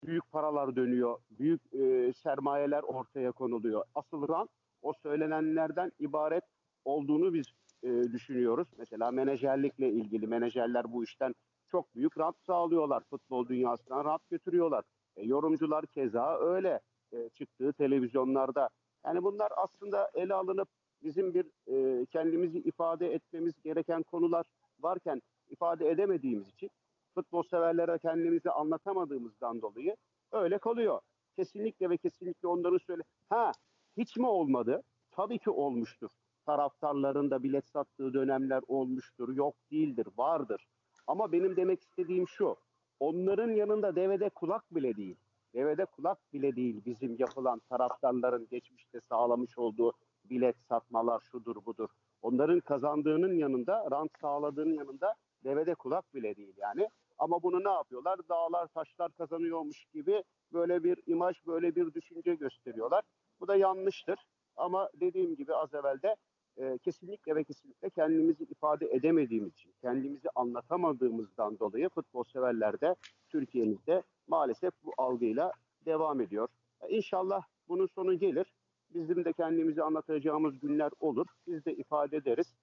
büyük 0.04 0.32
paralar 0.32 0.76
dönüyor, 0.76 1.20
büyük 1.32 1.74
e, 1.74 2.14
sermayeler 2.14 2.84
ortaya 2.84 3.32
konuluyor. 3.32 3.84
Asıl 3.96 4.28
rant 4.28 4.50
o 4.82 4.94
söylenenlerden 4.94 5.92
ibaret 6.00 6.44
olduğunu 6.86 7.34
biz 7.34 7.46
e, 7.84 8.04
düşünüyoruz. 8.14 8.68
Mesela 8.78 9.12
menajerlikle 9.12 9.90
ilgili 9.90 10.28
menajerler 10.28 10.94
bu 10.94 11.04
işten 11.04 11.36
çok 11.72 11.96
büyük 11.96 12.18
rant 12.18 12.36
sağlıyorlar. 12.40 13.04
Futbol 13.10 13.48
dünyasından 13.48 14.06
rant 14.06 14.30
götürüyorlar. 14.30 14.84
E, 15.16 15.24
yorumcular 15.24 15.86
keza 15.86 16.40
öyle 16.40 16.80
e, 17.14 17.30
çıktığı 17.30 17.74
televizyonlarda. 17.74 18.70
Yani 19.06 19.24
bunlar 19.24 19.52
aslında 19.58 20.12
ele 20.14 20.34
alınıp 20.34 20.68
bizim 21.04 21.34
bir 21.34 21.46
e, 21.68 22.06
kendimizi 22.06 22.60
ifade 22.60 23.14
etmemiz 23.14 23.54
gereken 23.64 24.04
konular 24.04 24.46
varken 24.80 25.22
ifade 25.50 25.90
edemediğimiz 25.90 26.50
için 26.50 26.70
futbol 27.16 27.44
severlere 27.44 27.98
kendimizi 27.98 28.52
anlatamadığımızdan 28.52 29.62
dolayı 29.62 29.96
öyle 30.32 30.58
kalıyor. 30.58 31.00
Kesinlikle 31.36 31.90
ve 31.90 31.98
kesinlikle 31.98 32.48
onların 32.48 32.78
söyle. 32.78 33.02
Ha 33.30 33.52
hiç 33.98 34.18
mi 34.18 34.28
olmadı? 34.28 34.82
Tabii 35.12 35.40
ki 35.40 35.50
olmuştur. 35.50 36.10
Taraftarların 36.46 37.32
da 37.32 37.44
bilet 37.44 37.70
sattığı 37.70 38.14
dönemler 38.14 38.62
olmuştur. 38.68 39.36
Yok 39.36 39.56
değildir, 39.72 40.08
vardır. 40.18 40.68
Ama 41.08 41.32
benim 41.32 41.56
demek 41.56 41.82
istediğim 41.82 42.28
şu. 42.28 42.56
Onların 43.00 43.52
yanında 43.52 43.96
devede 43.96 44.30
kulak 44.30 44.76
bile 44.76 44.96
değil. 44.96 45.16
Devede 45.54 45.86
kulak 45.86 46.34
bile 46.34 46.56
değil 46.56 46.82
bizim 46.86 47.16
yapılan 47.20 47.62
taraftarların 47.70 48.48
geçmişte 48.52 49.02
sağlamış 49.02 49.58
olduğu 49.58 49.94
bilet 50.26 50.56
satmalar 50.70 51.20
şudur 51.20 51.66
budur. 51.66 51.90
Onların 52.22 52.60
kazandığının 52.60 53.34
yanında, 53.34 53.92
rant 53.92 54.12
sağladığının 54.22 54.74
yanında 54.74 55.16
devede 55.44 55.76
kulak 55.76 56.14
bile 56.16 56.36
değil 56.36 56.54
yani. 56.58 56.90
Ama 57.18 57.44
bunu 57.44 57.64
ne 57.64 57.70
yapıyorlar? 57.70 58.20
Dağlar 58.30 58.68
taşlar 58.68 59.12
kazanıyormuş 59.12 59.86
gibi 59.86 60.24
böyle 60.54 60.84
bir 60.84 60.98
imaj, 61.08 61.36
böyle 61.48 61.76
bir 61.76 61.94
düşünce 61.94 62.36
gösteriyorlar. 62.36 63.04
Bu 63.40 63.48
da 63.48 63.56
yanlıştır. 63.56 64.20
Ama 64.56 64.90
dediğim 64.94 65.36
gibi 65.36 65.56
az 65.56 65.74
evvel 65.74 66.02
de 66.02 66.16
e, 66.58 66.78
kesinlikle 66.78 67.36
ve 67.36 67.44
kesinlikle 67.44 67.90
kendimizi 67.90 68.44
ifade 68.44 68.86
edemediğimiz 68.92 69.54
için, 69.54 69.72
kendimizi 69.82 70.30
anlatamadığımızdan 70.36 71.60
dolayı 71.60 71.90
futbol 71.90 72.24
severler 72.24 72.82
de 72.82 72.96
Türkiye'mizde 73.30 74.04
maalesef 74.28 74.74
bu 74.84 74.94
algıyla 74.98 75.52
devam 75.86 76.22
ediyor. 76.22 76.48
E, 76.82 76.90
inşallah 76.90 77.42
bunun 77.68 77.88
sonu 77.88 78.20
gelir. 78.20 78.54
Bizim 78.94 79.26
de 79.26 79.34
kendimizi 79.34 79.84
anlatacağımız 79.84 80.60
günler 80.60 80.92
olur. 81.00 81.28
Biz 81.48 81.66
de 81.66 81.76
ifade 81.76 82.18
ederiz. 82.18 82.56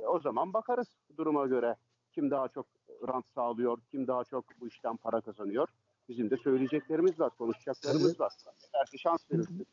E, 0.00 0.06
o 0.06 0.20
zaman 0.20 0.52
bakarız 0.52 0.88
duruma 1.16 1.46
göre 1.46 1.76
kim 2.12 2.30
daha 2.30 2.48
çok 2.48 2.66
rant 3.08 3.26
sağlıyor, 3.34 3.78
kim 3.90 4.06
daha 4.06 4.24
çok 4.24 4.44
bu 4.60 4.68
işten 4.68 4.96
para 4.96 5.20
kazanıyor. 5.20 5.68
Bizim 6.08 6.30
de 6.30 6.36
söyleyeceklerimiz 6.36 7.20
var, 7.20 7.30
konuşacaklarımız 7.38 8.20
var. 8.20 8.32
Belki 8.74 8.98
şans 8.98 9.30
verirsiniz. 9.32 9.66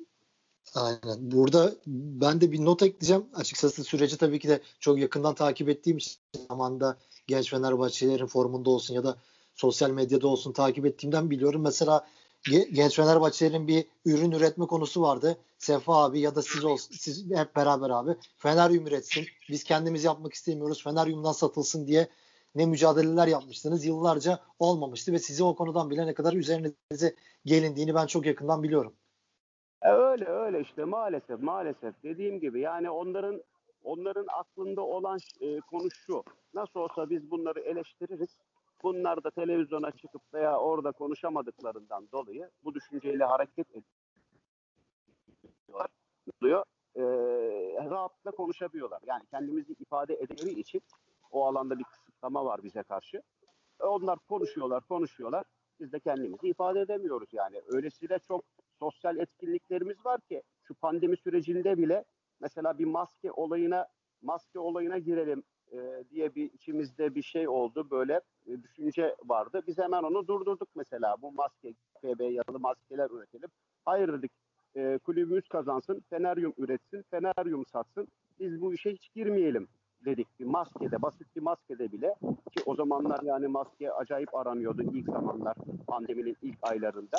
Aynen. 0.76 1.32
Burada 1.32 1.76
ben 1.88 2.42
de 2.42 2.52
bir 2.52 2.66
not 2.66 2.84
ekleyeceğim. 2.84 3.26
Açıkçası 3.34 3.84
süreci 3.84 4.18
tabii 4.18 4.40
ki 4.40 4.50
de 4.50 4.62
çok 4.80 5.00
yakından 5.00 5.36
takip 5.36 5.70
ettiğim 5.70 5.98
için 5.98 6.14
zamanda 6.50 6.98
genç 7.28 7.50
Fenerbahçelilerin 7.50 8.26
formunda 8.28 8.70
olsun 8.70 8.94
ya 8.94 9.04
da 9.04 9.18
sosyal 9.56 9.90
medyada 9.90 10.28
olsun 10.28 10.54
takip 10.54 10.86
ettiğimden 10.86 11.30
biliyorum. 11.30 11.62
Mesela 11.62 12.08
Genç 12.46 12.96
Fenerbahçe'nin 12.96 13.68
bir 13.68 13.86
ürün 14.06 14.32
üretme 14.32 14.68
konusu 14.68 15.02
vardı. 15.02 15.38
Sefa 15.58 16.04
abi 16.04 16.20
ya 16.20 16.36
da 16.36 16.42
siz 16.42 16.66
olsun, 16.66 16.96
siz 16.96 17.32
hep 17.32 17.56
beraber 17.56 17.90
abi 17.90 18.16
Feneryum 18.38 18.88
üretsin. 18.88 19.26
Biz 19.50 19.64
kendimiz 19.64 20.04
yapmak 20.04 20.34
istemiyoruz. 20.34 20.84
Feneryum'dan 20.84 21.32
satılsın 21.32 21.88
diye 21.88 22.10
ne 22.56 22.66
mücadeleler 22.66 23.28
yapmıştınız. 23.28 23.86
Yıllarca 23.86 24.40
olmamıştı 24.60 25.12
ve 25.12 25.20
sizi 25.20 25.44
o 25.44 25.56
konudan 25.56 25.90
bile 25.90 26.08
ne 26.08 26.14
kadar 26.14 26.34
üzerinize 26.34 27.16
gelindiğini 27.46 27.96
ben 27.96 28.06
çok 28.06 28.26
yakından 28.26 28.64
biliyorum. 28.64 28.94
E 29.90 29.94
öyle 29.94 30.26
öyle 30.26 30.62
işte 30.62 30.84
maalesef 30.84 31.42
maalesef 31.42 32.04
dediğim 32.04 32.40
gibi 32.40 32.62
yani 32.62 32.90
onların 32.90 33.44
onların 33.84 34.26
aklında 34.28 34.82
olan 34.82 35.20
e, 35.42 35.60
konu 35.60 35.92
şu. 35.92 36.24
Nasıl 36.54 36.80
olsa 36.80 37.10
biz 37.10 37.32
bunları 37.32 37.60
eleştiririz. 37.60 38.38
Bunlar 38.84 39.24
da 39.24 39.32
televizyona 39.32 39.92
çıkıp 39.92 40.22
veya 40.34 40.60
orada 40.60 40.92
konuşamadıklarından 40.92 42.08
dolayı 42.12 42.50
bu 42.64 42.74
düşünceyle 42.74 43.26
hareket 43.26 43.68
ediyorlar. 43.70 43.88
E, 46.96 47.02
rahatlıkla 47.90 48.32
konuşabiliyorlar. 48.32 49.00
Yani 49.06 49.24
kendimizi 49.32 49.74
ifade 49.80 50.14
edemediği 50.14 50.60
için 50.60 50.82
o 51.32 51.46
alanda 51.46 51.80
bir 51.80 51.84
kısıtlama 51.84 52.46
var 52.46 52.64
bize 52.64 52.84
karşı. 52.84 53.22
E, 53.82 53.84
onlar 53.84 54.20
konuşuyorlar, 54.20 54.84
konuşuyorlar. 54.84 55.44
Biz 55.80 55.92
de 55.92 56.00
kendimizi 56.00 56.48
ifade 56.48 56.82
edemiyoruz 56.82 57.30
yani. 57.32 57.62
Öylesiyle 57.68 58.20
çok 58.28 58.44
sosyal 58.80 59.18
etkinliklerimiz 59.18 60.06
var 60.06 60.22
ki 60.22 60.42
şu 60.64 60.74
pandemi 60.74 61.18
sürecinde 61.18 61.78
bile 61.78 62.04
mesela 62.40 62.80
bir 62.80 62.86
maske 62.86 63.32
olayına 63.32 63.88
maske 64.22 64.60
olayına 64.60 64.98
girelim 64.98 65.44
e, 65.72 66.04
diye 66.12 66.36
bir 66.36 66.54
içimizde 66.54 67.16
bir 67.16 67.24
şey 67.24 67.48
oldu 67.48 67.88
böyle 67.92 68.22
e, 68.48 68.64
düşünce 68.64 69.16
vardı. 69.26 69.62
Biz 69.68 69.78
hemen 69.78 70.04
onu 70.04 70.28
durdurduk 70.28 70.70
mesela 70.76 71.16
bu 71.22 71.32
maske 71.32 71.74
FB 72.02 72.22
yalı 72.22 72.60
maskeler 72.60 73.10
üretelim. 73.10 73.50
Hayır 73.86 74.14
dedik 74.14 74.32
e, 74.76 74.98
kulübümüz 74.98 75.48
kazansın, 75.48 76.04
Feneryum 76.10 76.54
üretsin, 76.58 77.06
Feneryum 77.12 77.66
satsın. 77.66 78.08
Biz 78.40 78.62
bu 78.62 78.74
işe 78.74 78.94
hiç 78.94 79.14
girmeyelim 79.14 79.68
dedik 80.06 80.40
bir 80.40 80.46
maskede, 80.46 81.02
basit 81.02 81.36
bir 81.36 81.42
maskede 81.42 81.92
bile 81.92 82.16
ki 82.52 82.64
o 82.66 82.76
zamanlar 82.76 83.20
yani 83.24 83.48
maske 83.48 83.92
acayip 83.92 84.36
aranıyordu 84.36 84.82
ilk 84.82 85.06
zamanlar 85.06 85.56
pandeminin 85.88 86.38
ilk 86.42 86.58
aylarında 86.62 87.18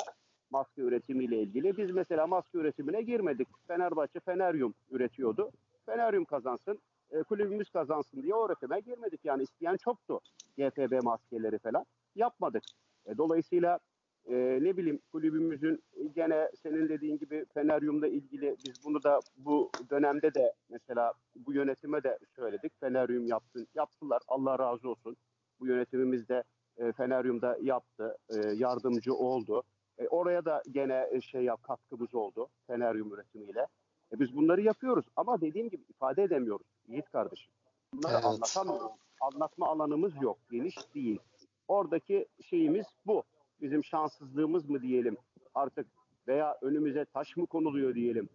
maske 0.51 0.81
üretimiyle 0.81 1.41
ilgili. 1.41 1.77
Biz 1.77 1.91
mesela 1.91 2.27
maske 2.27 2.57
üretimine 2.57 3.01
girmedik. 3.01 3.47
Fenerbahçe 3.67 4.19
Feneryum 4.19 4.73
üretiyordu. 4.91 5.51
Feneryum 5.85 6.25
kazansın, 6.25 6.79
e, 7.11 7.23
kulübümüz 7.23 7.69
kazansın 7.69 8.23
diye 8.23 8.35
o 8.35 8.45
üretime 8.45 8.79
girmedik. 8.79 9.19
Yani 9.23 9.43
isteyen 9.43 9.77
çoktu. 9.77 10.19
GFB 10.57 11.03
maskeleri 11.03 11.59
falan. 11.59 11.85
Yapmadık. 12.15 12.63
E, 13.05 13.17
dolayısıyla 13.17 13.79
e, 14.25 14.35
ne 14.61 14.77
bileyim 14.77 14.99
kulübümüzün 15.11 15.83
gene 16.15 16.49
senin 16.63 16.89
dediğin 16.89 17.17
gibi 17.17 17.45
Feneryum'la 17.53 18.07
ilgili 18.07 18.55
biz 18.65 18.85
bunu 18.85 19.03
da 19.03 19.19
bu 19.37 19.71
dönemde 19.89 20.33
de 20.33 20.53
mesela 20.69 21.13
bu 21.35 21.53
yönetime 21.53 22.03
de 22.03 22.19
söyledik. 22.35 22.79
Feneryum 22.79 23.27
yapsın. 23.27 23.67
Yaptılar. 23.75 24.21
Allah 24.27 24.59
razı 24.59 24.89
olsun. 24.89 25.17
Bu 25.59 25.67
yönetimimiz 25.67 26.29
de 26.29 26.43
e, 26.77 26.91
Feneryum'da 26.91 27.57
yaptı. 27.61 28.17
E, 28.29 28.37
yardımcı 28.55 29.13
oldu. 29.13 29.63
E, 30.01 30.07
oraya 30.07 30.45
da 30.45 30.63
gene 30.71 31.07
e, 31.11 31.21
şey 31.21 31.43
yap 31.43 31.63
katkımız 31.63 32.15
oldu 32.15 32.47
Feneryum 32.67 33.13
üretimiyle. 33.13 33.67
E, 34.13 34.19
biz 34.19 34.35
bunları 34.35 34.61
yapıyoruz 34.61 35.05
ama 35.15 35.41
dediğim 35.41 35.69
gibi 35.69 35.83
ifade 35.89 36.23
edemiyoruz 36.23 36.67
Yiğit 36.87 37.09
kardeşim. 37.09 37.51
Bunları 37.93 38.13
evet. 38.13 38.25
anlatamıyoruz. 38.25 38.91
Anlatma 39.21 39.67
alanımız 39.67 40.11
yok. 40.21 40.37
Geniş 40.51 40.75
değil. 40.95 41.19
Oradaki 41.67 42.27
şeyimiz 42.49 42.85
bu. 43.05 43.23
Bizim 43.61 43.83
şanssızlığımız 43.83 44.69
mı 44.69 44.81
diyelim 44.81 45.17
artık 45.55 45.87
veya 46.27 46.57
önümüze 46.61 47.05
taş 47.05 47.37
mı 47.37 47.45
konuluyor 47.45 47.95
diyelim. 47.95 48.29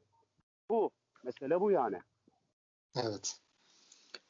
Bu. 0.70 0.90
Mesele 1.24 1.60
bu 1.60 1.70
yani. 1.70 2.00
Evet. 2.96 3.40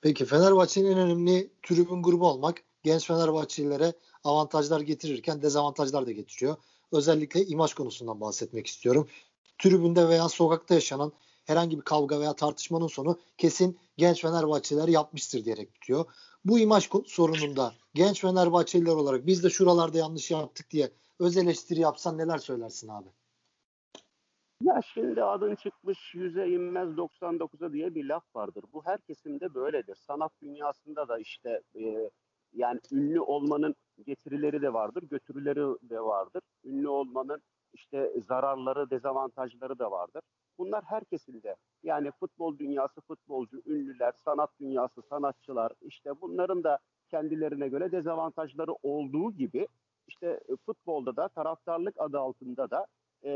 Peki 0.00 0.24
Fenerbahçe'nin 0.24 0.90
en 0.90 0.98
önemli 0.98 1.50
tribün 1.62 2.02
grubu 2.02 2.26
olmak 2.26 2.62
genç 2.82 3.06
Fenerbahçelilere 3.06 3.92
avantajlar 4.24 4.80
getirirken 4.80 5.42
dezavantajlar 5.42 6.06
da 6.06 6.12
getiriyor. 6.12 6.56
Özellikle 6.92 7.44
imaj 7.46 7.75
konusundan 7.75 8.20
bahsetmek 8.20 8.66
istiyorum. 8.66 9.09
Tribünde 9.59 10.09
veya 10.09 10.29
sokakta 10.29 10.75
yaşanan 10.75 11.12
herhangi 11.44 11.77
bir 11.77 11.83
kavga 11.83 12.20
veya 12.20 12.33
tartışmanın 12.33 12.87
sonu 12.87 13.18
kesin 13.38 13.79
genç 13.96 14.22
Fenerbahçeliler 14.22 14.88
yapmıştır 14.88 15.44
diyerek 15.44 15.75
bitiyor. 15.75 16.05
Bu 16.44 16.59
imaj 16.59 16.88
sorununda 17.07 17.75
genç 17.94 18.20
Fenerbahçeliler 18.20 18.94
olarak 18.94 19.27
biz 19.27 19.44
de 19.44 19.51
şuralarda 19.51 19.99
yanlış 19.99 20.31
yaptık 20.31 20.70
diye 20.70 20.90
öz 21.20 21.37
eleştiri 21.37 21.81
yapsan 21.81 22.18
neler 22.18 22.38
söylersin 22.38 22.88
abi? 22.88 23.09
Ya 24.62 24.81
şimdi 24.94 25.22
adın 25.22 25.55
çıkmış 25.55 26.14
yüze 26.14 26.49
inmez 26.49 26.88
99'a 26.88 27.72
diye 27.72 27.94
bir 27.94 28.05
laf 28.05 28.37
vardır. 28.37 28.64
Bu 28.72 28.85
her 28.85 29.01
kesimde 29.01 29.55
böyledir. 29.55 29.94
Sanat 29.94 30.33
dünyasında 30.42 31.09
da 31.09 31.18
işte 31.18 31.62
e, 31.75 32.11
yani 32.56 32.80
ünlü 32.92 33.20
olmanın 33.20 33.74
getirileri 34.06 34.62
de 34.62 34.72
vardır, 34.72 35.02
götürüleri 35.02 35.90
de 35.90 36.00
vardır. 36.00 36.42
Ünlü 36.64 36.88
olmanın 36.88 37.42
işte 37.72 38.12
zararları, 38.26 38.90
dezavantajları 38.90 39.78
da 39.78 39.90
vardır. 39.90 40.22
Bunlar 40.58 40.84
herkesinde. 40.84 41.56
Yani 41.82 42.10
futbol 42.20 42.58
dünyası, 42.58 43.00
futbolcu, 43.00 43.62
ünlüler, 43.66 44.12
sanat 44.24 44.50
dünyası, 44.60 45.02
sanatçılar 45.02 45.72
işte 45.82 46.10
bunların 46.20 46.64
da 46.64 46.78
kendilerine 47.10 47.68
göre 47.68 47.92
dezavantajları 47.92 48.72
olduğu 48.82 49.32
gibi 49.32 49.68
işte 50.06 50.40
futbolda 50.66 51.16
da 51.16 51.28
taraftarlık 51.28 51.94
adı 52.00 52.18
altında 52.18 52.70
da 52.70 52.86
e, 53.24 53.30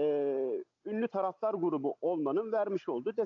ünlü 0.87 1.09
taraftar 1.09 1.55
grubu 1.55 1.95
olmanın 2.01 2.53
vermiş 2.53 2.89
olduğu 2.89 3.17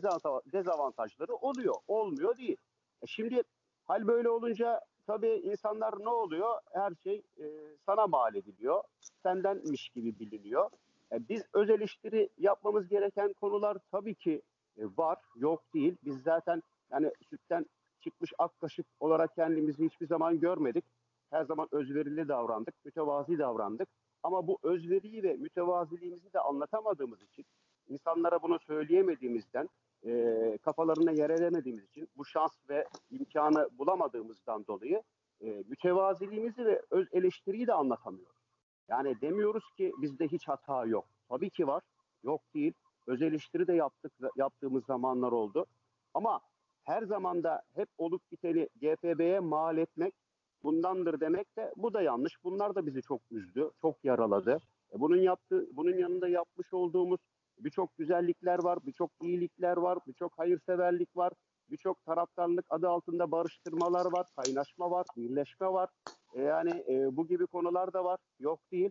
dezavantajları 0.53 1.35
oluyor. 1.35 1.75
Olmuyor 1.89 2.37
değil. 2.37 2.57
E 3.03 3.07
şimdi 3.07 3.43
hal 3.85 4.07
böyle 4.07 4.29
olunca 4.29 4.81
tabii 5.07 5.41
insanlar 5.45 5.95
ne 6.01 6.09
oluyor? 6.09 6.61
Her 6.73 6.93
şey 7.03 7.23
e, 7.39 7.45
sana 7.87 8.07
mal 8.07 8.35
ediliyor. 8.35 8.83
Sendenmiş 9.23 9.89
gibi 9.89 10.19
biliniyor. 10.19 10.71
E, 11.13 11.29
biz 11.29 11.45
öz 11.55 11.71
eleştiri 11.71 12.29
yapmamız 12.39 12.89
gereken 12.89 13.33
konular 13.33 13.77
tabii 13.91 14.15
ki 14.15 14.43
e, 14.79 14.83
var, 14.97 15.19
yok 15.37 15.63
değil. 15.75 15.97
Biz 16.05 16.23
zaten 16.23 16.63
yani 16.91 17.13
sütten 17.31 17.67
çıkmış 18.01 18.33
ak 18.39 18.61
kaşık 18.61 18.87
olarak 19.01 19.35
kendimizi 19.35 19.85
hiçbir 19.85 20.07
zaman 20.07 20.41
görmedik. 20.41 20.85
Her 21.31 21.45
zaman 21.45 21.69
özverili 21.73 22.29
davrandık, 22.29 22.75
mütevazi 22.85 23.39
davrandık. 23.39 23.89
Ama 24.23 24.47
bu 24.47 24.59
özveriyi 24.63 25.23
ve 25.23 25.35
mütevaziliğimizi 25.37 26.33
de 26.33 26.41
anlatamadığımız 26.41 27.23
için, 27.23 27.45
insanlara 27.89 28.43
bunu 28.43 28.59
söyleyemediğimizden, 28.59 29.69
e, 30.05 30.59
kafalarına 30.63 31.11
yer 31.11 31.31
edemediğimiz 31.31 31.85
için, 31.85 32.09
bu 32.17 32.25
şans 32.25 32.53
ve 32.69 32.89
imkanı 33.11 33.69
bulamadığımızdan 33.79 34.67
dolayı 34.67 35.03
e, 35.41 35.47
mütevaziliğimizi 35.47 36.65
ve 36.65 36.83
öz 36.91 37.09
eleştiriyi 37.13 37.67
de 37.67 37.73
anlatamıyoruz. 37.73 38.45
Yani 38.89 39.21
demiyoruz 39.21 39.65
ki 39.77 39.93
bizde 39.99 40.29
hiç 40.29 40.49
hata 40.49 40.87
yok. 40.87 41.05
Tabii 41.29 41.51
ki 41.51 41.67
var. 41.67 41.83
Yok 42.23 42.41
değil. 42.55 42.73
Öz 43.07 43.23
eleştiri 43.23 43.67
de 43.67 43.75
yaptık 43.75 44.13
yaptığımız 44.37 44.85
zamanlar 44.85 45.33
oldu. 45.33 45.67
Ama 46.15 46.41
her 46.85 47.03
zamanda 47.03 47.63
hep 47.75 47.89
olup 47.99 48.23
biteni 48.33 48.69
GFB'ye 48.81 49.41
mal 49.41 49.79
etmek 49.79 50.15
bundandır 50.63 51.21
demek 51.21 51.57
de 51.57 51.73
bu 51.77 51.95
da 51.95 52.03
yanlış. 52.03 52.45
Bunlar 52.45 52.75
da 52.75 52.87
bizi 52.87 53.03
çok 53.03 53.21
üzdü, 53.31 53.71
çok 53.81 54.05
yaraladı. 54.05 54.61
E 54.95 55.01
bunun 55.01 55.17
yaptığı, 55.17 55.67
bunun 55.73 55.97
yanında 55.97 56.29
yapmış 56.29 56.75
olduğumuz 56.75 57.21
birçok 57.59 57.97
güzellikler 57.97 58.59
var, 58.59 58.79
birçok 58.87 59.11
iyilikler 59.23 59.77
var, 59.77 59.99
birçok 60.07 60.39
hayırseverlik 60.39 61.17
var, 61.17 61.33
birçok 61.71 62.05
taraftarlık 62.05 62.67
adı 62.71 62.89
altında 62.89 63.31
barıştırmalar 63.31 64.13
var, 64.13 64.27
kaynaşma 64.37 64.91
var, 64.91 65.07
birleşme 65.17 65.67
var. 65.67 65.89
E 66.35 66.43
yani 66.43 66.85
e, 66.89 67.17
bu 67.17 67.27
gibi 67.27 67.47
konular 67.47 67.93
da 67.93 68.05
var, 68.05 68.19
yok 68.41 68.61
değil. 68.73 68.91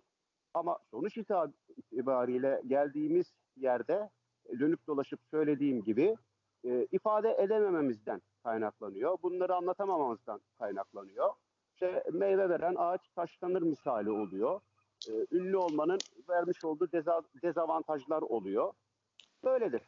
Ama 0.54 0.78
sonuç 0.91 1.17
itibariyle 1.78 2.62
geldiğimiz 2.67 3.34
yerde 3.56 4.10
e, 4.45 4.60
dönüp 4.60 4.88
dolaşıp 4.88 5.19
söylediğim 5.32 5.84
gibi 5.84 6.15
e, 6.65 6.88
ifade 6.91 7.38
edemememizden 7.39 8.21
kaynaklanıyor. 8.43 9.17
Bunları 9.23 9.56
anlatamamamızdan 9.56 10.41
kaynaklanıyor. 10.60 11.30
İşte 11.73 12.04
meyve 12.12 12.49
veren 12.49 12.76
ağaç 12.78 13.10
taşlanır 13.15 13.62
misali 13.62 14.12
oluyor. 14.12 14.62
E, 15.09 15.11
ünlü 15.31 15.57
olmanın 15.57 15.97
vermiş 16.29 16.63
olduğu 16.65 16.91
deza, 16.91 17.21
dezavantajlar 17.43 18.21
oluyor. 18.21 18.73
Böyledir. 19.43 19.81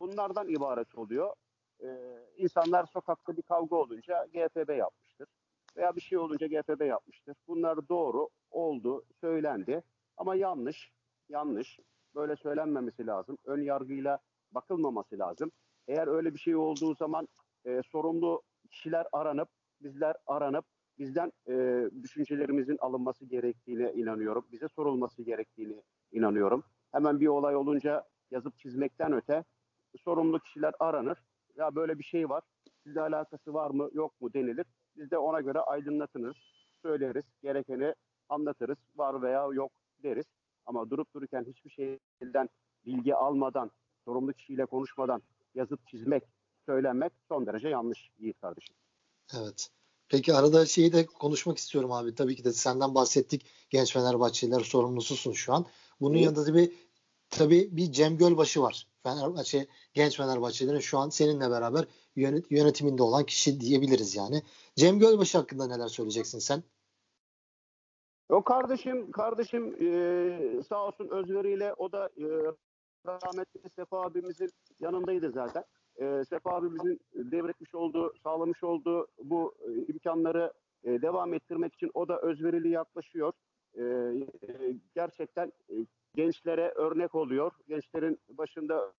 Bunlardan 0.00 0.48
ibaret 0.48 0.98
oluyor. 0.98 1.34
E, 1.82 1.88
insanlar 2.36 2.86
sokakta 2.86 3.36
bir 3.36 3.42
kavga 3.42 3.76
olunca 3.76 4.26
GFB 4.26 4.76
yapmıştır. 4.76 5.28
Veya 5.76 5.96
bir 5.96 6.00
şey 6.00 6.18
olunca 6.18 6.46
GFB 6.46 6.86
yapmıştır. 6.86 7.36
Bunlar 7.48 7.88
doğru, 7.88 8.28
oldu, 8.50 9.04
söylendi. 9.20 9.82
Ama 10.16 10.34
yanlış, 10.34 10.92
yanlış. 11.28 11.78
Böyle 12.14 12.36
söylenmemesi 12.36 13.06
lazım. 13.06 13.38
Ön 13.44 13.62
yargıyla 13.62 14.18
bakılmaması 14.52 15.18
lazım. 15.18 15.52
Eğer 15.88 16.06
öyle 16.06 16.34
bir 16.34 16.38
şey 16.38 16.56
olduğu 16.56 16.94
zaman 16.94 17.28
e, 17.64 17.82
sorumlu 17.82 18.42
kişiler 18.70 19.06
aranıp, 19.12 19.48
bizler 19.80 20.16
aranıp, 20.26 20.64
bizden 20.98 21.32
e, 21.48 21.84
düşüncelerimizin 22.02 22.76
alınması 22.80 23.24
gerektiğine 23.24 23.92
inanıyorum. 23.92 24.46
Bize 24.52 24.68
sorulması 24.68 25.22
gerektiğini 25.22 25.82
inanıyorum. 26.12 26.64
Hemen 26.92 27.20
bir 27.20 27.26
olay 27.26 27.56
olunca 27.56 28.04
yazıp 28.30 28.58
çizmekten 28.58 29.12
öte 29.12 29.44
sorumlu 30.04 30.38
kişiler 30.38 30.74
aranır. 30.78 31.18
Ya 31.56 31.74
böyle 31.74 31.98
bir 31.98 32.04
şey 32.04 32.28
var. 32.28 32.42
Sizle 32.82 33.00
alakası 33.00 33.54
var 33.54 33.70
mı 33.70 33.90
yok 33.92 34.20
mu 34.20 34.32
denilir. 34.32 34.66
Biz 34.96 35.10
de 35.10 35.18
ona 35.18 35.40
göre 35.40 35.60
aydınlatırız, 35.60 36.36
söyleriz, 36.82 37.24
gerekeni 37.42 37.94
anlatırız. 38.28 38.78
Var 38.96 39.22
veya 39.22 39.48
yok 39.52 39.72
deriz. 40.02 40.26
Ama 40.66 40.90
durup 40.90 41.14
dururken 41.14 41.44
hiçbir 41.44 41.70
şeyden 41.70 42.48
bilgi 42.86 43.14
almadan, 43.14 43.70
sorumlu 44.04 44.32
kişiyle 44.32 44.66
konuşmadan 44.66 45.22
yazıp 45.54 45.86
çizmek, 45.86 46.22
söylenmek 46.66 47.12
son 47.28 47.46
derece 47.46 47.68
yanlış 47.68 48.10
Yiğit 48.18 48.40
kardeşim. 48.40 48.76
Evet. 49.34 49.70
Peki 50.08 50.34
arada 50.34 50.66
şeyi 50.66 50.92
de 50.92 51.06
konuşmak 51.06 51.58
istiyorum 51.58 51.92
abi. 51.92 52.14
Tabii 52.14 52.36
ki 52.36 52.44
de 52.44 52.52
senden 52.52 52.94
bahsettik. 52.94 53.46
Genç 53.70 53.92
Fenerbahçeliler 53.92 54.60
sorumlususun 54.60 55.32
şu 55.32 55.52
an. 55.52 55.66
Bunun 56.00 56.16
yanında 56.16 56.46
da 56.46 56.54
bir 56.54 56.72
tabii 57.30 57.68
bir 57.72 57.92
Cem 57.92 58.16
Gölbaşı 58.16 58.62
var. 58.62 58.86
Fenerbahçe 59.02 59.66
genç 59.94 60.16
Fenerbahçelerin 60.16 60.80
şu 60.80 60.98
an 60.98 61.08
seninle 61.08 61.50
beraber 61.50 61.84
yönetiminde 62.50 63.02
olan 63.02 63.24
kişi 63.24 63.60
diyebiliriz 63.60 64.16
yani. 64.16 64.42
Cem 64.76 64.98
Gölbaşı 64.98 65.38
hakkında 65.38 65.66
neler 65.66 65.88
söyleyeceksin 65.88 66.38
sen? 66.38 66.62
O 68.28 68.44
kardeşim 68.44 69.10
kardeşim 69.10 69.76
e, 69.80 70.62
sağ 70.62 70.86
olsun 70.86 71.08
özveriyle 71.08 71.74
o 71.74 71.92
da 71.92 72.06
e, 72.06 72.26
rahmetli 73.06 73.70
Sefa 73.76 74.02
abimizin 74.02 74.50
yanındaydı 74.80 75.32
zaten. 75.32 75.64
E, 76.00 76.24
Sefa 76.24 76.50
abimizin 76.50 77.00
devretmiş 77.14 77.74
olduğu, 77.74 78.14
sağlamış 78.22 78.64
olduğu 78.64 79.06
bu 79.24 79.54
e, 79.60 79.92
imkanları 79.92 80.52
e, 80.84 81.02
devam 81.02 81.34
ettirmek 81.34 81.74
için 81.74 81.90
o 81.94 82.08
da 82.08 82.20
özverili 82.20 82.68
yaklaşıyor. 82.68 83.32
E, 83.74 83.82
e, 83.82 84.76
gerçekten 84.94 85.52
e, 85.68 85.74
gençlere 86.14 86.68
örnek 86.68 87.14
oluyor. 87.14 87.52
Gençlerin 87.68 88.18
başında 88.28 88.92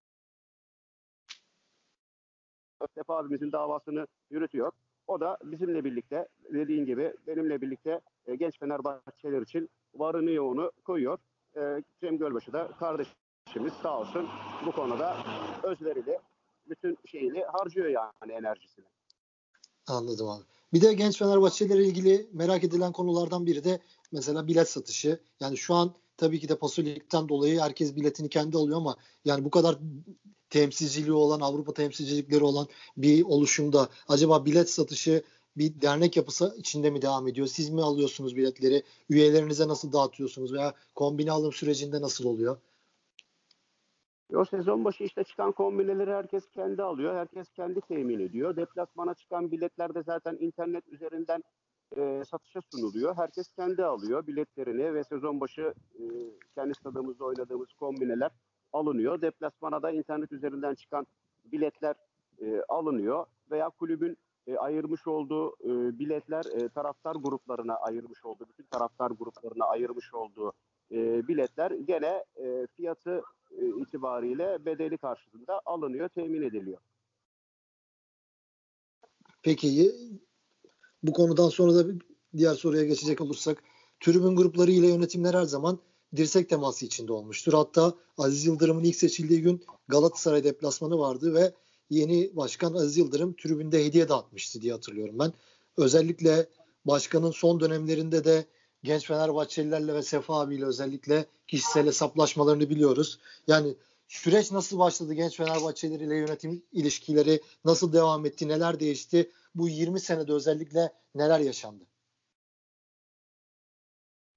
Sefa 2.96 3.18
abimizin 3.18 3.52
davasını 3.52 4.08
yürütüyor. 4.30 4.72
O 5.08 5.20
da 5.20 5.38
bizimle 5.44 5.84
birlikte 5.84 6.28
dediğin 6.54 6.86
gibi 6.86 7.14
benimle 7.28 7.62
birlikte 7.62 8.02
e, 8.28 8.36
genç 8.36 8.60
Fenerbahçeler 8.60 9.42
için 9.42 9.70
varını 9.96 10.32
yoğunu 10.32 10.72
koyuyor. 10.84 11.18
E, 11.58 11.84
Cem 12.02 12.18
Gölbaşı 12.18 12.54
da 12.54 12.72
kardeşimiz 12.80 13.74
sağ 13.74 14.00
olsun 14.00 14.28
bu 14.66 14.72
konuda 14.72 15.18
özverili 15.64 16.20
bütün 16.69 16.97
şeyini 17.06 17.43
harcıyor 17.43 17.88
yani 17.88 18.32
enerjisini. 18.32 18.86
Anladım 19.88 20.30
abi. 20.30 20.43
Bir 20.73 20.82
de 20.82 20.93
genç 20.93 21.17
Fenerbahçelere 21.17 21.86
ilgili 21.86 22.30
merak 22.34 22.63
edilen 22.63 22.91
konulardan 22.91 23.45
biri 23.45 23.63
de 23.63 23.80
mesela 24.12 24.47
bilet 24.47 24.69
satışı. 24.69 25.19
Yani 25.39 25.58
şu 25.58 25.75
an 25.75 25.93
tabii 26.17 26.39
ki 26.39 26.49
de 26.49 26.56
Pasolik'ten 26.56 27.30
dolayı 27.30 27.60
herkes 27.60 27.95
biletini 27.95 28.30
kendi 28.30 28.58
alıyor 28.58 28.77
ama 28.77 28.97
yani 29.25 29.45
bu 29.45 29.49
kadar 29.49 29.80
temsilciliği 30.49 31.13
olan 31.13 31.39
Avrupa 31.39 31.73
temsilcilikleri 31.73 32.43
olan 32.43 32.67
bir 32.97 33.23
oluşumda 33.23 33.89
acaba 34.08 34.45
bilet 34.45 34.69
satışı 34.69 35.23
bir 35.58 35.82
dernek 35.82 36.17
yapısı 36.17 36.56
içinde 36.58 36.89
mi 36.89 37.01
devam 37.01 37.27
ediyor? 37.27 37.47
Siz 37.47 37.69
mi 37.69 37.82
alıyorsunuz 37.82 38.36
biletleri? 38.36 38.84
Üyelerinize 39.10 39.67
nasıl 39.67 39.91
dağıtıyorsunuz 39.91 40.53
veya 40.53 40.73
kombine 40.95 41.32
alım 41.32 41.53
sürecinde 41.53 42.01
nasıl 42.01 42.25
oluyor? 42.25 42.58
O 44.36 44.46
sezon 44.46 44.86
başı 44.86 45.04
işte 45.04 45.24
çıkan 45.24 45.52
kombineleri 45.52 46.12
herkes 46.12 46.50
kendi 46.50 46.84
alıyor. 46.84 47.16
Herkes 47.16 47.52
kendi 47.52 47.82
temin 47.82 48.20
ediyor. 48.20 48.56
Deplasmana 48.56 49.13
çıkan 49.13 49.52
biletler 49.52 49.96
de 49.96 50.04
zaten 50.04 50.38
internet 50.40 50.88
üzerinden 50.88 51.44
e, 51.98 52.24
satışa 52.26 52.62
sunuluyor. 52.72 53.16
Herkes 53.16 53.52
kendi 53.52 53.84
alıyor 53.84 54.28
biletlerini 54.28 54.94
ve 54.94 55.04
sezon 55.04 55.40
başı 55.42 55.74
e, 56.00 56.04
kendi 56.56 56.74
stadımızda 56.76 57.26
oynadığımız 57.26 57.74
kombineler 57.74 58.32
alınıyor. 58.74 59.22
Deplasmana 59.22 59.82
da 59.82 59.92
internet 59.92 60.32
üzerinden 60.32 60.76
çıkan 60.76 61.08
biletler 61.46 61.96
e, 62.42 62.62
alınıyor 62.70 63.26
veya 63.52 63.70
kulübün 63.70 64.18
e, 64.48 64.58
ayırmış 64.58 65.08
olduğu 65.08 65.50
e, 65.50 66.00
biletler 66.00 66.46
e, 66.46 66.70
taraftar 66.70 67.16
gruplarına 67.16 67.76
ayırmış 67.76 68.26
olduğu, 68.26 68.46
bütün 68.50 68.63
taraftar 68.63 69.12
gruplarına 69.12 69.66
ayırmış 69.66 70.13
olduğu 70.13 70.54
e, 70.92 71.28
biletler 71.28 71.72
gene 71.72 72.24
e, 72.36 72.68
fiyatı 72.76 73.12
e, 73.16 73.37
itibariyle 73.58 74.65
bedeli 74.65 74.98
karşılığında 74.98 75.62
alınıyor, 75.65 76.10
temin 76.10 76.41
ediliyor. 76.41 76.78
Peki 79.43 79.91
bu 81.04 81.13
konudan 81.13 81.50
sonra 81.50 81.76
da 81.76 81.86
diğer 82.38 82.54
soruya 82.54 82.84
geçecek 82.84 83.22
olursak 83.22 83.63
tribün 84.00 84.36
grupları 84.36 84.72
ile 84.72 84.88
yönetimler 84.88 85.34
her 85.34 85.43
zaman 85.43 85.80
dirsek 86.15 86.50
teması 86.50 86.86
içinde 86.86 87.13
olmuştur. 87.13 87.54
Hatta 87.54 87.93
Aziz 88.17 88.46
Yıldırım'ın 88.46 88.84
ilk 88.84 88.96
seçildiği 88.96 89.41
gün 89.41 89.63
Galatasaray 89.88 90.43
deplasmanı 90.43 91.00
vardı 91.00 91.34
ve 91.34 91.54
yeni 91.89 92.36
başkan 92.36 92.74
Aziz 92.74 92.98
Yıldırım 92.98 93.34
tribünde 93.34 93.86
hediye 93.86 94.10
dağıtmıştı 94.10 94.62
diye 94.62 94.74
hatırlıyorum 94.74 95.20
ben. 95.20 95.34
Özellikle 95.78 96.50
başkanın 96.86 97.32
son 97.32 97.60
dönemlerinde 97.60 98.24
de 98.24 98.46
genç 98.84 99.08
Fenerbahçelilerle 99.08 99.94
ve 99.94 100.02
Sefa 100.02 100.40
abiyle 100.40 100.66
özellikle 100.66 101.26
kişisel 101.48 101.86
hesaplaşmalarını 101.86 102.70
biliyoruz. 102.70 103.20
Yani 103.48 103.76
süreç 104.08 104.52
nasıl 104.52 104.80
başladı 104.80 105.13
genç 105.13 105.38
Fenerbahçeliler 105.38 106.00
ile 106.00 106.16
yönetim 106.16 106.63
ilişkileri 106.72 107.42
nasıl 107.66 107.94
devam 107.94 108.26
etti, 108.26 108.48
neler 108.48 108.80
değişti? 108.80 109.32
Bu 109.56 109.70
20 109.70 110.00
senede 110.00 110.34
özellikle 110.34 110.92
neler 111.16 111.40
yaşandı? 111.40 111.84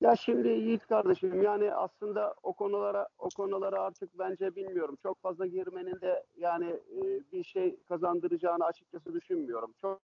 Ya 0.00 0.16
şimdi 0.16 0.48
Yiğit 0.48 0.86
kardeşim 0.86 1.42
yani 1.42 1.74
aslında 1.74 2.34
o 2.42 2.52
konulara 2.52 3.08
o 3.18 3.28
konulara 3.36 3.80
artık 3.80 4.18
bence 4.18 4.56
bilmiyorum. 4.56 4.98
Çok 5.02 5.22
fazla 5.22 5.46
girmenin 5.46 6.00
de 6.00 6.24
yani 6.38 6.66
e, 6.70 7.02
bir 7.32 7.44
şey 7.44 7.76
kazandıracağını 7.88 8.64
açıkçası 8.64 9.12
düşünmüyorum. 9.12 9.74
Çok 9.80 10.00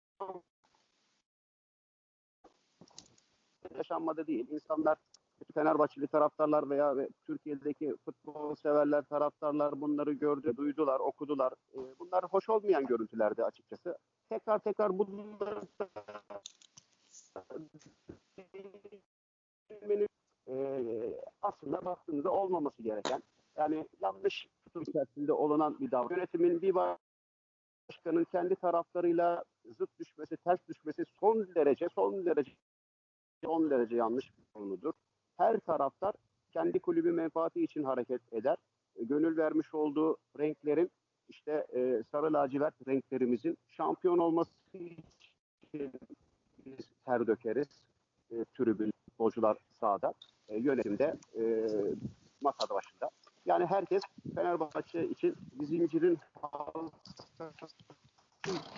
yaşanmadı 3.76 4.26
değil. 4.26 4.46
İnsanlar 4.50 4.98
Fenerbahçeli 5.54 6.06
taraftarlar 6.06 6.70
veya 6.70 7.08
Türkiye'deki 7.26 7.94
futbol 8.04 8.54
severler, 8.54 9.02
taraftarlar 9.02 9.80
bunları 9.80 10.12
gördü, 10.12 10.56
duydular, 10.56 11.00
okudular. 11.00 11.52
E, 11.52 11.78
bunlar 11.98 12.24
hoş 12.24 12.48
olmayan 12.48 12.87
görüntülerdi 12.87 13.44
açıkçası. 13.44 13.98
Tekrar 14.28 14.58
tekrar 14.58 14.98
bunları 14.98 15.61
e, 20.48 20.54
aslında 21.42 21.85
baktığınızda 21.85 22.30
olmaması 22.30 22.82
gereken 22.82 23.22
yani 23.56 23.88
yanlış 24.00 24.46
tutum 24.64 24.82
içerisinde 24.82 25.32
olunan 25.32 25.80
bir 25.80 25.90
davranış. 25.90 26.16
Yönetimin 26.16 26.62
bir 26.62 26.74
başkanın 27.88 28.24
kendi 28.24 28.56
taraflarıyla 28.56 29.44
zıt 29.78 29.98
düşmesi, 29.98 30.37
ters 30.37 30.58
düşmesi 30.68 31.04
son 31.20 31.54
derece, 31.54 31.88
son 31.94 32.26
derece, 32.26 32.52
son 33.44 33.70
derece 33.70 33.96
yanlış 33.96 34.38
bir 34.38 34.44
konudur. 34.55 34.92
Her 35.38 35.59
taraftar 35.59 36.14
kendi 36.52 36.78
kulübü 36.78 37.12
menfaati 37.12 37.64
için 37.64 37.85
hareket 37.85 38.33
eder. 38.33 38.57
E, 38.96 39.05
gönül 39.05 39.37
vermiş 39.37 39.74
olduğu 39.74 40.16
renklerin 40.38 40.90
işte 41.28 41.66
e, 41.74 42.02
sarı 42.11 42.33
lacivert 42.33 42.88
renklerimizin 42.88 43.59
şampiyon 43.68 44.18
olması 44.18 44.50
için 44.72 45.92
biz 46.66 46.88
ter 47.07 47.26
dökeriz 47.26 47.68
e, 48.31 48.44
tribün 48.44 48.92
futbolcular 49.09 49.57
sahada, 49.81 50.14
e, 50.48 50.59
yönetimde, 50.59 51.14
e, 51.37 51.42
masada 52.40 52.74
başında. 52.74 53.11
Yani 53.46 53.66
herkes 53.66 54.02
Fenerbahçe 54.35 55.09
için 55.09 55.37
zincirin 55.62 56.18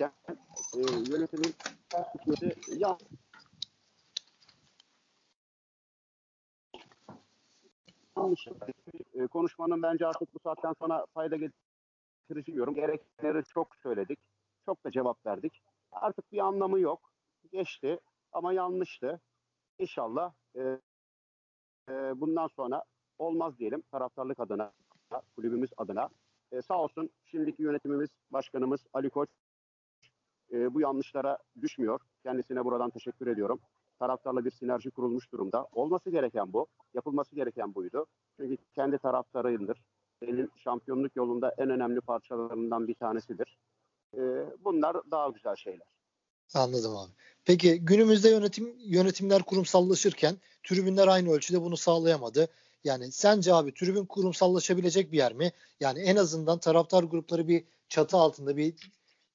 e, 0.00 0.80
yönetimin 1.10 1.54
tutması 2.12 2.54
ya 2.76 2.98
yanlış. 8.24 8.48
E, 9.14 9.26
konuşmanın 9.26 9.82
bence 9.82 10.06
artık 10.06 10.34
bu 10.34 10.38
saatten 10.38 10.72
sonra 10.72 11.06
fayda 11.14 11.36
getireceğim. 11.36 12.74
Gerekleri 12.74 13.44
çok 13.44 13.76
söyledik. 13.76 14.18
Çok 14.66 14.84
da 14.84 14.90
cevap 14.90 15.26
verdik. 15.26 15.62
Artık 15.92 16.32
bir 16.32 16.38
anlamı 16.38 16.80
yok. 16.80 17.10
Geçti 17.52 17.98
ama 18.32 18.52
yanlıştı. 18.52 19.20
İnşallah 19.78 20.32
e, 20.56 20.78
e, 21.90 22.20
bundan 22.20 22.46
sonra 22.46 22.82
olmaz 23.18 23.58
diyelim 23.58 23.82
taraftarlık 23.90 24.40
adına, 24.40 24.72
kulübümüz 25.36 25.70
adına. 25.76 26.08
E, 26.52 26.62
sağ 26.62 26.78
olsun 26.78 27.10
şimdiki 27.24 27.62
yönetimimiz, 27.62 28.10
başkanımız 28.30 28.86
Ali 28.92 29.10
Koç 29.10 29.28
e, 30.52 30.74
bu 30.74 30.80
yanlışlara 30.80 31.38
düşmüyor. 31.60 32.00
Kendisine 32.22 32.64
buradan 32.64 32.90
teşekkür 32.90 33.26
ediyorum. 33.26 33.60
Taraftarla 33.98 34.44
bir 34.44 34.50
sinerji 34.50 34.90
kurulmuş 34.90 35.32
durumda. 35.32 35.68
Olması 35.72 36.10
gereken 36.10 36.52
bu. 36.52 36.66
Yapılması 36.94 37.34
gereken 37.34 37.74
buydu. 37.74 38.06
Çünkü 38.36 38.56
kendi 38.74 38.98
taraftarıyımdır. 38.98 39.82
Benim 40.22 40.50
şampiyonluk 40.56 41.16
yolunda 41.16 41.54
en 41.58 41.70
önemli 41.70 42.00
parçalarından 42.00 42.88
bir 42.88 42.94
tanesidir. 42.94 43.58
E, 44.14 44.20
bunlar 44.64 44.96
daha 45.10 45.28
güzel 45.28 45.56
şeyler. 45.56 45.86
Anladım 46.54 46.96
abi. 46.96 47.10
Peki 47.44 47.84
günümüzde 47.84 48.30
yönetim 48.30 48.74
yönetimler 48.78 49.42
kurumsallaşırken 49.42 50.36
tribünler 50.62 51.08
aynı 51.08 51.30
ölçüde 51.30 51.62
bunu 51.62 51.76
sağlayamadı. 51.76 52.48
Yani 52.84 53.12
sence 53.12 53.54
abi 53.54 53.74
tribün 53.74 54.06
kurumsallaşabilecek 54.06 55.12
bir 55.12 55.16
yer 55.16 55.32
mi? 55.32 55.52
Yani 55.80 56.00
en 56.00 56.16
azından 56.16 56.58
taraftar 56.58 57.02
grupları 57.02 57.48
bir 57.48 57.64
çatı 57.88 58.16
altında 58.16 58.56
bir 58.56 58.74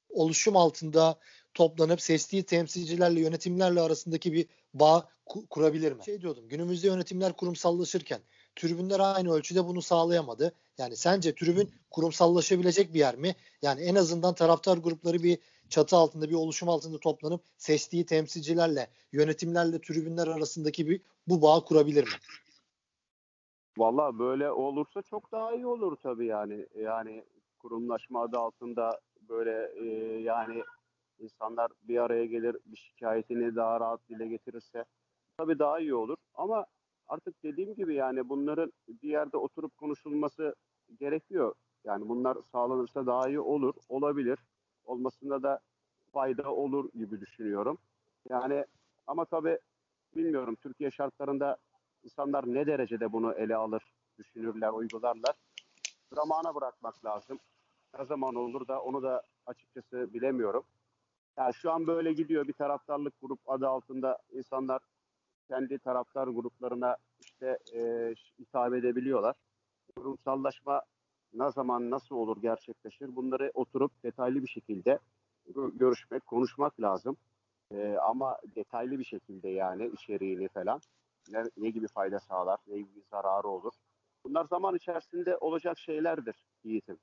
oluşum 0.10 0.56
altında 0.56 1.20
toplanıp 1.54 2.02
seçtiği 2.02 2.44
temsilcilerle 2.44 3.20
yönetimlerle 3.20 3.82
arasındaki 3.82 4.34
bir 4.34 4.46
bağ 4.74 5.10
kurabilir 5.50 5.92
mi? 5.92 6.04
Şey 6.04 6.22
diyordum 6.22 6.48
günümüzde 6.48 6.88
yönetimler 6.88 7.34
kurumsallaşırken 7.34 8.20
tribünler 8.56 9.00
aynı 9.00 9.34
ölçüde 9.34 9.66
bunu 9.66 9.82
sağlayamadı. 9.82 10.54
Yani 10.78 10.96
sence 10.96 11.36
tribün 11.36 11.70
kurumsallaşabilecek 11.92 12.94
bir 12.94 13.00
yer 13.00 13.16
mi? 13.16 13.36
Yani 13.62 13.82
en 13.82 13.96
azından 13.96 14.34
taraftar 14.34 14.78
grupları 14.78 15.24
bir 15.24 15.38
çatı 15.70 15.96
altında 15.96 16.30
bir 16.30 16.36
oluşum 16.36 16.70
altında 16.70 17.00
toplanıp 17.00 17.42
seçtiği 17.58 18.06
temsilcilerle 18.06 18.88
yönetimlerle 19.12 19.82
tribünler 19.82 20.28
arasındaki 20.28 20.88
bir 20.88 21.02
bu 21.28 21.42
bağ 21.42 21.64
kurabilir 21.64 22.04
mi? 22.04 22.20
Valla 23.78 24.20
böyle 24.20 24.52
olursa 24.52 25.02
çok 25.02 25.32
daha 25.32 25.56
iyi 25.56 25.66
olur 25.66 25.98
tabii 26.04 26.26
yani. 26.26 26.66
Yani 26.76 27.24
kurumlaşma 27.60 28.22
adı 28.22 28.38
altında 28.38 29.00
böyle 29.30 29.72
e, 29.76 29.86
yani 30.22 30.64
insanlar 31.20 31.72
bir 31.84 31.98
araya 31.98 32.26
gelir 32.26 32.58
bir 32.66 32.78
şikayetini 32.78 33.56
daha 33.56 33.80
rahat 33.80 34.00
dile 34.10 34.28
getirirse 34.28 34.86
tabii 35.38 35.60
daha 35.60 35.80
iyi 35.80 35.96
olur. 35.96 36.18
Ama 36.36 36.66
artık 37.08 37.44
dediğim 37.44 37.76
gibi 37.76 37.96
yani 37.96 38.30
bunların 38.30 38.74
bir 38.88 39.10
yerde 39.10 39.38
oturup 39.38 39.78
konuşulması 39.78 40.56
gerekiyor. 41.00 41.54
Yani 41.84 42.10
bunlar 42.10 42.38
sağlanırsa 42.52 43.06
daha 43.06 43.28
iyi 43.30 43.40
olur, 43.40 43.74
olabilir. 43.90 44.40
Olmasında 44.86 45.44
da 45.44 45.60
fayda 46.14 46.54
olur 46.54 46.90
gibi 46.94 47.22
düşünüyorum. 47.22 47.78
Yani 48.30 48.66
ama 49.08 49.26
tabii 49.26 49.60
bilmiyorum 50.16 50.56
Türkiye 50.56 50.92
şartlarında 50.92 51.58
insanlar 52.04 52.54
ne 52.54 52.66
derecede 52.68 53.12
bunu 53.12 53.34
ele 53.34 53.56
alır, 53.56 53.84
düşünürler, 54.18 54.70
uygularlar. 54.70 55.36
Zamana 56.14 56.56
bırakmak 56.56 57.06
lazım. 57.06 57.40
Ne 58.00 58.06
zaman 58.06 58.36
olur 58.36 58.68
da 58.68 58.82
onu 58.82 59.04
da 59.04 59.24
açıkçası 59.46 60.14
bilemiyorum. 60.14 60.64
Yani 61.40 61.54
şu 61.54 61.72
an 61.72 61.88
böyle 61.88 62.14
gidiyor 62.14 62.48
bir 62.48 62.54
taraftarlık 62.54 63.14
grup 63.22 63.40
adı 63.50 63.68
altında 63.68 64.18
insanlar 64.32 64.82
kendi 65.48 65.80
taraftar 65.80 66.28
gruplarına 66.28 66.98
işte 67.20 67.58
e, 67.74 68.14
hitap 68.40 68.74
edebiliyorlar. 68.74 69.36
Kurumsallaşma 69.96 70.82
ne 71.34 71.52
zaman 71.52 71.90
nasıl 71.92 72.16
olur 72.16 72.42
gerçekleşir 72.42 73.16
bunları 73.16 73.52
oturup 73.54 74.04
detaylı 74.04 74.42
bir 74.42 74.48
şekilde 74.48 75.00
görüşmek, 75.74 76.26
konuşmak 76.28 76.82
lazım. 76.82 77.18
E, 77.72 77.98
ama 77.98 78.38
detaylı 78.56 79.00
bir 79.00 79.04
şekilde 79.04 79.50
yani 79.50 79.88
içeriğini 79.88 80.48
falan 80.48 80.82
ne, 81.30 81.44
ne 81.58 81.70
gibi 81.70 81.88
fayda 81.88 82.20
sağlar, 82.20 82.60
ne 82.68 82.78
gibi 82.78 83.02
zararı 83.12 83.48
olur. 83.48 83.74
Bunlar 84.24 84.46
zaman 84.46 84.76
içerisinde 84.76 85.38
olacak 85.38 85.80
şeylerdir 85.80 86.36
Yiğit'im. 86.64 86.98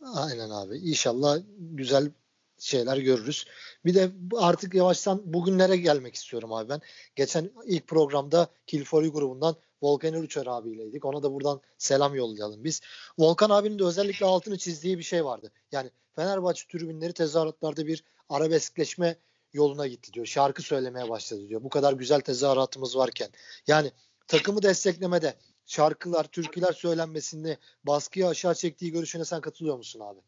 Aynen 0.00 0.50
abi. 0.50 0.76
İnşallah 0.76 1.38
güzel 1.58 2.10
şeyler 2.58 2.96
görürüz. 2.96 3.44
Bir 3.84 3.94
de 3.94 4.10
artık 4.36 4.74
yavaştan 4.74 5.22
bugünlere 5.24 5.76
gelmek 5.76 6.14
istiyorum 6.14 6.52
abi 6.52 6.68
ben. 6.68 6.80
Geçen 7.16 7.50
ilk 7.66 7.88
programda 7.88 8.48
Kilfori 8.66 9.08
grubundan 9.08 9.56
Volkan 9.82 10.14
Uçar 10.14 10.46
abiyleydik. 10.46 11.04
Ona 11.04 11.22
da 11.22 11.32
buradan 11.32 11.60
selam 11.78 12.14
yollayalım 12.14 12.64
biz. 12.64 12.80
Volkan 13.18 13.50
abinin 13.50 13.78
de 13.78 13.84
özellikle 13.84 14.26
altını 14.26 14.58
çizdiği 14.58 14.98
bir 14.98 15.02
şey 15.02 15.24
vardı. 15.24 15.52
Yani 15.72 15.90
Fenerbahçe 16.16 16.64
tribünleri 16.68 17.12
tezahüratlarda 17.12 17.86
bir 17.86 18.04
arabeskleşme 18.28 19.16
yoluna 19.52 19.86
gitti 19.86 20.12
diyor. 20.12 20.26
Şarkı 20.26 20.62
söylemeye 20.62 21.08
başladı 21.08 21.48
diyor. 21.48 21.62
Bu 21.64 21.68
kadar 21.68 21.92
güzel 21.92 22.20
tezahüratımız 22.20 22.96
varken. 22.96 23.28
Yani 23.66 23.92
takımı 24.26 24.62
desteklemede 24.62 25.34
şarkılar, 25.66 26.24
türküler 26.24 26.72
söylenmesinde 26.72 27.58
baskıyı 27.84 28.28
aşağı 28.28 28.54
çektiği 28.54 28.92
görüşüne 28.92 29.24
sen 29.24 29.40
katılıyor 29.40 29.76
musun 29.76 30.00
abi? 30.00 30.20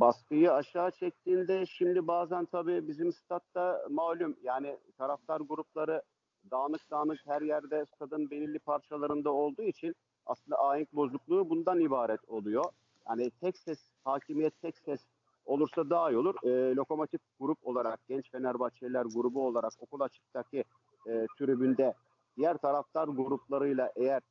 Baskıyı 0.00 0.52
aşağı 0.52 0.90
çektiğinde 0.90 1.66
şimdi 1.66 2.06
bazen 2.06 2.44
tabii 2.44 2.88
bizim 2.88 3.12
statta 3.12 3.86
malum 3.90 4.36
yani 4.42 4.78
taraftar 4.98 5.40
grupları 5.40 6.02
dağınık 6.50 6.90
dağınık 6.90 7.20
her 7.26 7.42
yerde 7.42 7.84
stadın 7.86 8.30
belirli 8.30 8.58
parçalarında 8.58 9.30
olduğu 9.32 9.62
için 9.62 9.94
aslında 10.26 10.58
ahenk 10.58 10.92
bozukluğu 10.92 11.50
bundan 11.50 11.80
ibaret 11.80 12.28
oluyor. 12.28 12.64
Yani 13.08 13.30
tek 13.40 13.58
ses, 13.58 13.78
hakimiyet 14.04 14.62
tek 14.62 14.78
ses 14.78 15.00
olursa 15.44 15.90
daha 15.90 16.10
iyi 16.10 16.18
olur. 16.18 16.34
E, 16.42 16.76
lokomotif 16.76 17.20
grup 17.40 17.58
olarak, 17.66 18.00
genç 18.08 18.30
Fenerbahçeliler 18.30 19.04
grubu 19.04 19.46
olarak 19.46 19.72
okul 19.80 20.00
açıktaki 20.00 20.64
e, 21.06 21.26
tribünde 21.38 21.94
diğer 22.36 22.56
taraftar 22.56 23.08
gruplarıyla 23.08 23.92
eğer 23.96 24.22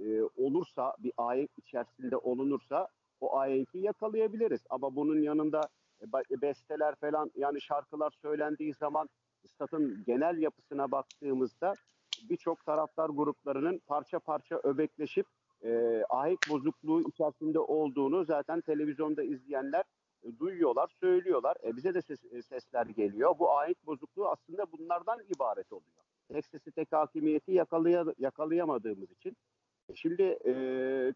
e, 0.00 0.22
olursa, 0.22 0.94
bir 0.98 1.12
ahenk 1.16 1.50
içerisinde 1.58 2.16
olunursa 2.16 2.88
o 3.20 3.38
ahenki 3.38 3.78
yakalayabiliriz. 3.78 4.60
Ama 4.70 4.96
bunun 4.96 5.22
yanında 5.22 5.60
e, 6.00 6.04
e, 6.30 6.40
besteler 6.40 6.94
falan 6.94 7.30
yani 7.36 7.60
şarkılar 7.60 8.10
söylendiği 8.22 8.74
zaman 8.74 9.08
statın 9.46 10.04
genel 10.06 10.38
yapısına 10.38 10.90
baktığımızda 10.90 11.74
birçok 12.30 12.64
taraftar 12.64 13.08
gruplarının 13.08 13.80
parça 13.86 14.18
parça 14.18 14.60
öbekleşip 14.62 15.26
e, 15.64 16.02
ahenk 16.10 16.38
bozukluğu 16.50 17.08
içerisinde 17.08 17.58
olduğunu 17.58 18.24
zaten 18.24 18.60
televizyonda 18.60 19.22
izleyenler 19.22 19.84
e, 20.22 20.38
duyuyorlar, 20.38 20.88
söylüyorlar. 21.00 21.56
E, 21.64 21.76
bize 21.76 21.94
de 21.94 22.02
ses, 22.02 22.24
e, 22.32 22.42
sesler 22.42 22.86
geliyor. 22.86 23.34
Bu 23.38 23.50
ahenk 23.58 23.86
bozukluğu 23.86 24.28
aslında 24.28 24.72
bunlardan 24.72 25.18
ibaret 25.36 25.72
oluyor. 25.72 26.04
Tek 26.32 26.46
sesi 26.46 26.72
tek 26.72 26.92
hakimiyeti 26.92 27.52
yakalaya, 27.52 28.04
yakalayamadığımız 28.18 29.10
için 29.10 29.36
Şimdi 29.94 30.22
e, 30.22 30.52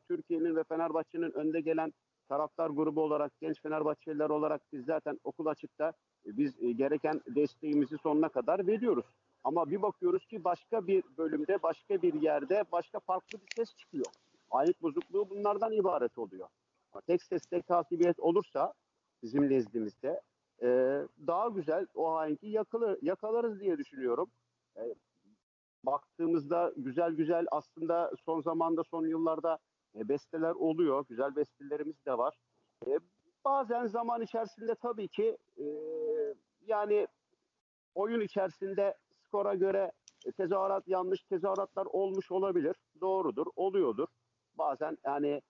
Türkiye'nin 0.08 0.56
ve 0.56 0.64
Fenerbahçe'nin 0.64 1.32
önde 1.32 1.60
gelen 1.60 1.92
taraftar 2.28 2.70
grubu 2.70 3.02
olarak, 3.02 3.32
genç 3.40 3.62
Fenerbahçeliler 3.62 4.30
olarak 4.30 4.62
biz 4.72 4.84
zaten 4.84 5.18
okul 5.24 5.46
açıkta 5.46 5.92
e, 6.26 6.36
biz 6.36 6.62
e, 6.62 6.72
gereken 6.72 7.20
desteğimizi 7.26 7.98
sonuna 7.98 8.28
kadar 8.28 8.66
veriyoruz. 8.66 9.04
Ama 9.44 9.70
bir 9.70 9.82
bakıyoruz 9.82 10.26
ki 10.26 10.44
başka 10.44 10.86
bir 10.86 11.04
bölümde, 11.18 11.62
başka 11.62 12.02
bir 12.02 12.14
yerde 12.14 12.64
başka 12.72 13.00
farklı 13.00 13.38
bir 13.38 13.54
ses 13.56 13.76
çıkıyor. 13.76 14.06
Ayet 14.50 14.82
bozukluğu 14.82 15.30
bunlardan 15.30 15.72
ibaret 15.72 16.18
oluyor. 16.18 16.48
Tek 17.06 17.22
ses, 17.22 17.46
tek 17.46 17.66
takibiyet 17.66 18.20
olursa 18.20 18.72
bizim 19.22 19.50
nezdimizde 19.50 20.20
e, 20.62 20.68
daha 21.26 21.48
güzel 21.48 21.86
o 21.94 22.14
hainki 22.14 22.46
yakalarız 23.02 23.60
diye 23.60 23.78
düşünüyorum. 23.78 24.30
E, 24.76 24.80
baktığımızda 25.84 26.72
güzel 26.76 27.12
güzel 27.12 27.46
aslında 27.50 28.10
son 28.24 28.40
zamanda 28.40 28.84
son 28.84 29.06
yıllarda 29.06 29.58
e, 29.96 30.08
besteler 30.08 30.50
oluyor. 30.50 31.04
Güzel 31.08 31.36
bestelerimiz 31.36 32.06
de 32.06 32.18
var. 32.18 32.34
E, 32.86 32.98
bazen 33.44 33.86
zaman 33.86 34.22
içerisinde 34.22 34.74
tabii 34.74 35.08
ki 35.08 35.38
e, 35.58 35.64
yani 36.66 37.06
oyun 37.94 38.20
içerisinde 38.20 38.94
skora 39.26 39.54
göre 39.54 39.92
tezahürat 40.36 40.88
yanlış 40.88 41.24
tezahüratlar 41.24 41.86
olmuş 41.86 42.30
olabilir. 42.32 42.76
Doğrudur, 43.00 43.46
oluyordur. 43.56 44.08
Bazen 44.58 44.98
yani 45.04 45.42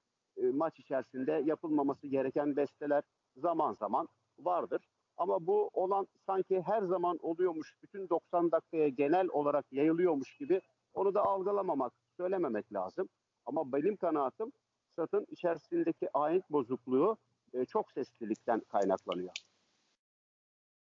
maç 0.52 0.78
içerisinde 0.78 1.42
yapılmaması 1.44 2.06
gereken 2.06 2.56
besteler 2.56 3.02
zaman 3.36 3.72
zaman 3.72 4.08
vardır. 4.38 4.88
Ama 5.16 5.46
bu 5.46 5.70
olan 5.72 6.06
sanki 6.26 6.62
her 6.66 6.82
zaman 6.82 7.18
oluyormuş, 7.22 7.74
bütün 7.82 8.08
90 8.08 8.52
dakikaya 8.52 8.88
genel 8.88 9.28
olarak 9.28 9.64
yayılıyormuş 9.72 10.36
gibi 10.36 10.60
onu 10.94 11.14
da 11.14 11.24
algılamamak, 11.24 11.92
söylememek 12.16 12.72
lazım. 12.72 13.08
Ama 13.46 13.72
benim 13.72 13.96
kanaatim 13.96 14.52
satın 14.96 15.26
içerisindeki 15.30 16.08
ahenk 16.14 16.50
bozukluğu 16.50 17.16
e, 17.54 17.64
çok 17.64 17.92
seslilikten 17.92 18.60
kaynaklanıyor. 18.60 19.30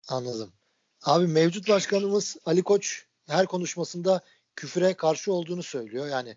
Anladım. 0.10 0.54
Abi 1.06 1.28
mevcut 1.28 1.70
başkanımız 1.70 2.38
Ali 2.46 2.64
Koç 2.64 3.06
her 3.28 3.46
konuşmasında 3.46 4.22
küfüre 4.56 4.94
karşı 4.94 5.34
olduğunu 5.34 5.64
söylüyor. 5.64 6.08
Yani 6.08 6.36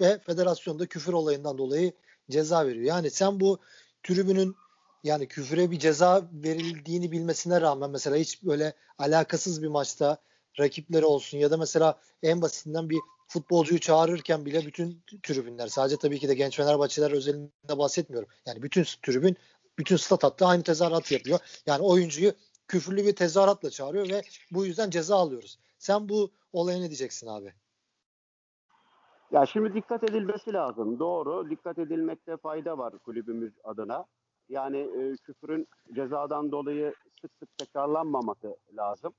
ve 0.00 0.18
federasyonda 0.18 0.86
küfür 0.86 1.12
olayından 1.12 1.58
dolayı 1.58 1.92
ceza 2.30 2.66
veriyor. 2.66 2.84
Yani 2.84 3.10
sen 3.10 3.40
bu 3.40 3.58
tribünün 4.02 4.56
yani 5.04 5.28
küfüre 5.28 5.70
bir 5.70 5.78
ceza 5.78 6.22
verildiğini 6.32 7.12
bilmesine 7.12 7.60
rağmen 7.60 7.90
mesela 7.90 8.16
hiç 8.16 8.42
böyle 8.42 8.72
alakasız 8.98 9.62
bir 9.62 9.68
maçta 9.68 10.16
rakipleri 10.58 11.04
olsun 11.04 11.38
ya 11.38 11.50
da 11.50 11.56
mesela 11.56 11.98
en 12.22 12.42
basitinden 12.42 12.90
bir 12.90 12.98
futbolcuyu 13.26 13.80
çağırırken 13.80 14.46
bile 14.46 14.66
bütün 14.66 15.02
tribünler 15.22 15.66
sadece 15.66 15.96
tabii 15.96 16.18
ki 16.18 16.28
de 16.28 16.34
genç 16.34 16.56
Fenerbahçeler 16.56 17.10
özelinde 17.10 17.78
bahsetmiyorum. 17.78 18.28
Yani 18.46 18.62
bütün 18.62 18.84
tribün 19.02 19.36
bütün 19.78 19.96
stat 19.96 20.24
hattı 20.24 20.46
aynı 20.46 20.62
tezahürat 20.62 21.12
yapıyor. 21.12 21.38
Yani 21.66 21.82
oyuncuyu 21.82 22.32
küfürlü 22.68 23.04
bir 23.04 23.16
tezahüratla 23.16 23.70
çağırıyor 23.70 24.08
ve 24.08 24.22
bu 24.50 24.66
yüzden 24.66 24.90
ceza 24.90 25.16
alıyoruz. 25.16 25.58
Sen 25.78 26.08
bu 26.08 26.30
olaya 26.52 26.78
ne 26.78 26.88
diyeceksin 26.88 27.26
abi? 27.26 27.52
Ya 29.32 29.46
şimdi 29.46 29.74
dikkat 29.74 30.04
edilmesi 30.04 30.52
lazım. 30.52 30.98
Doğru. 30.98 31.50
Dikkat 31.50 31.78
edilmekte 31.78 32.36
fayda 32.36 32.78
var 32.78 32.98
kulübümüz 32.98 33.52
adına. 33.64 34.06
Yani 34.48 34.78
e, 34.78 35.16
küfürün 35.16 35.68
cezadan 35.94 36.52
dolayı 36.52 36.94
sık 37.20 37.30
sık 37.38 37.58
tekrarlanmaması 37.58 38.56
lazım. 38.76 39.12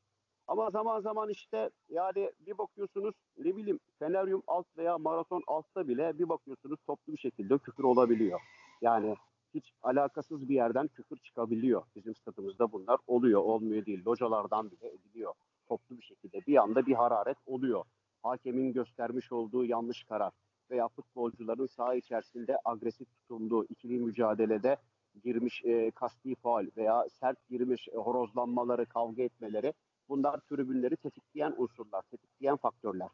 Ama 0.47 0.69
zaman 0.69 1.01
zaman 1.01 1.29
işte 1.29 1.69
yani 1.89 2.31
bir 2.39 2.57
bakıyorsunuz 2.57 3.15
ne 3.37 3.55
bileyim 3.55 3.79
Feneryum 3.99 4.43
alt 4.47 4.65
veya 4.77 4.97
maraton 4.97 5.43
altta 5.47 5.87
bile 5.87 6.19
bir 6.19 6.29
bakıyorsunuz 6.29 6.79
toplu 6.87 7.13
bir 7.13 7.17
şekilde 7.17 7.57
küfür 7.57 7.83
olabiliyor. 7.83 8.39
Yani 8.81 9.15
hiç 9.53 9.73
alakasız 9.81 10.49
bir 10.49 10.55
yerden 10.55 10.87
küfür 10.87 11.17
çıkabiliyor. 11.17 11.83
Bizim 11.95 12.15
stadımızda 12.15 12.71
bunlar 12.71 12.97
oluyor, 13.07 13.41
olmuyor 13.41 13.85
değil. 13.85 14.05
Localardan 14.05 14.71
bile 14.71 14.87
ediliyor. 14.87 15.33
Toplu 15.67 15.97
bir 15.97 16.03
şekilde 16.03 16.41
bir 16.47 16.61
anda 16.63 16.85
bir 16.85 16.93
hararet 16.93 17.37
oluyor. 17.45 17.83
Hakemin 18.23 18.73
göstermiş 18.73 19.31
olduğu 19.31 19.65
yanlış 19.65 20.03
karar 20.03 20.31
veya 20.71 20.87
futbolcuların 20.87 21.67
saha 21.67 21.95
içerisinde 21.95 22.57
agresif 22.65 23.07
tutunduğu 23.15 23.65
ikili 23.65 23.99
mücadelede 23.99 24.77
girmiş 25.23 25.61
e, 25.65 25.91
kasti 25.91 26.35
faal 26.35 26.67
veya 26.77 27.05
sert 27.09 27.49
girmiş 27.49 27.87
e, 27.87 27.95
horozlanmaları, 27.95 28.85
kavga 28.85 29.23
etmeleri 29.23 29.73
bunlar 30.09 30.39
tribünleri 30.39 30.95
tetikleyen 30.97 31.53
unsurlar, 31.57 32.01
tetikleyen 32.01 32.57
faktörler. 32.57 33.09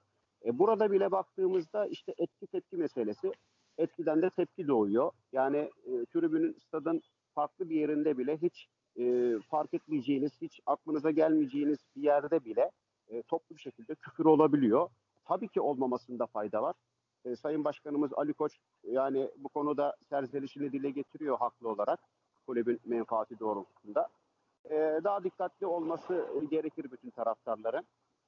E, 0.45 0.59
burada 0.59 0.91
bile 0.91 1.12
baktığımızda 1.12 1.88
işte 1.88 2.13
etki 2.17 2.47
tepki 2.47 2.77
meselesi 2.77 3.31
etkiden 3.77 4.21
de 4.21 4.29
tepki 4.29 4.67
doğuyor. 4.67 5.12
Yani 5.31 5.57
e, 5.57 6.05
tribünün 6.13 6.53
stadın 6.53 7.01
farklı 7.35 7.69
bir 7.69 7.75
yerinde 7.75 8.17
bile 8.17 8.38
hiç 8.38 8.67
e, 8.99 9.35
fark 9.49 9.73
etmeyeceğiniz, 9.73 10.31
hiç 10.41 10.59
aklınıza 10.65 11.12
gelmeyeceğiniz 11.12 11.77
bir 11.95 12.01
yerde 12.01 12.45
bile 12.45 12.71
e, 13.07 13.21
toplu 13.21 13.55
bir 13.55 13.62
şekilde 13.62 13.95
küfür 13.95 14.25
olabiliyor. 14.25 14.89
Tabii 15.25 15.47
ki 15.47 15.62
olmamasında 15.62 16.25
fayda 16.25 16.63
var. 16.63 16.75
E, 17.25 17.36
Sayın 17.36 17.63
Başkanımız 17.63 18.12
Ali 18.13 18.34
Koç 18.34 18.60
yani 18.84 19.29
bu 19.38 19.49
konuda 19.49 19.95
serzenişini 20.10 20.71
dile 20.71 20.89
getiriyor 20.89 21.38
haklı 21.38 21.69
olarak 21.69 21.99
kulübün 22.47 22.79
menfaati 22.86 23.39
doğrultusunda. 23.39 24.08
E, 24.65 24.75
daha 25.03 25.23
dikkatli 25.23 25.65
olması 25.65 26.25
gerekir 26.51 26.91
bütün 26.91 27.10
taraftarların. 27.10 27.86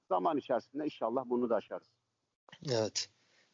Zaman 0.09 0.37
içerisinde 0.37 0.85
inşallah 0.85 1.23
bunu 1.25 1.49
da 1.49 1.55
aşarız. 1.55 1.87
Evet. 2.71 3.09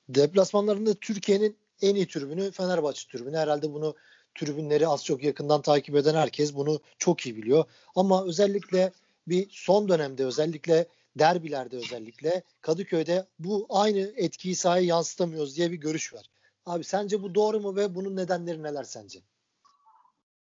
Deplasmanlarında 0.09 0.93
Türkiye'nin 0.93 1.57
en 1.81 1.95
iyi 1.95 2.07
tribünü 2.07 2.51
Fenerbahçe 2.51 3.07
tribünü. 3.11 3.37
Herhalde 3.37 3.73
bunu 3.73 3.95
tribünleri 4.35 4.87
az 4.87 5.05
çok 5.05 5.23
yakından 5.23 5.61
takip 5.61 5.95
eden 5.95 6.15
herkes 6.15 6.55
bunu 6.55 6.79
çok 6.97 7.25
iyi 7.25 7.35
biliyor. 7.35 7.65
Ama 7.95 8.25
özellikle 8.25 8.91
bir 9.27 9.47
son 9.49 9.89
dönemde 9.89 10.25
özellikle 10.25 10.87
derbilerde 11.19 11.77
özellikle 11.77 12.43
Kadıköy'de 12.61 13.25
bu 13.39 13.65
aynı 13.69 13.99
etkiyi 13.99 14.55
sahaya 14.55 14.85
yansıtamıyoruz 14.85 15.57
diye 15.57 15.71
bir 15.71 15.77
görüş 15.77 16.13
var. 16.13 16.25
Abi 16.65 16.83
sence 16.83 17.23
bu 17.23 17.35
doğru 17.35 17.59
mu 17.59 17.75
ve 17.75 17.95
bunun 17.95 18.15
nedenleri 18.15 18.63
neler 18.63 18.83
sence? 18.83 19.19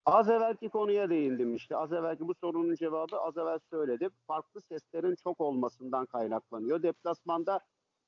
Az 0.06 0.30
evvelki 0.30 0.68
konuya 0.68 1.10
değindim 1.10 1.54
işte. 1.54 1.76
Az 1.76 1.92
evvelki 1.92 2.28
bu 2.28 2.34
sorunun 2.34 2.74
cevabı 2.74 3.16
az 3.16 3.36
evvel 3.36 3.58
söyledim. 3.70 4.10
Farklı 4.26 4.60
seslerin 4.60 5.14
çok 5.24 5.40
olmasından 5.40 6.06
kaynaklanıyor. 6.06 6.82
Deplasmanda 6.82 7.60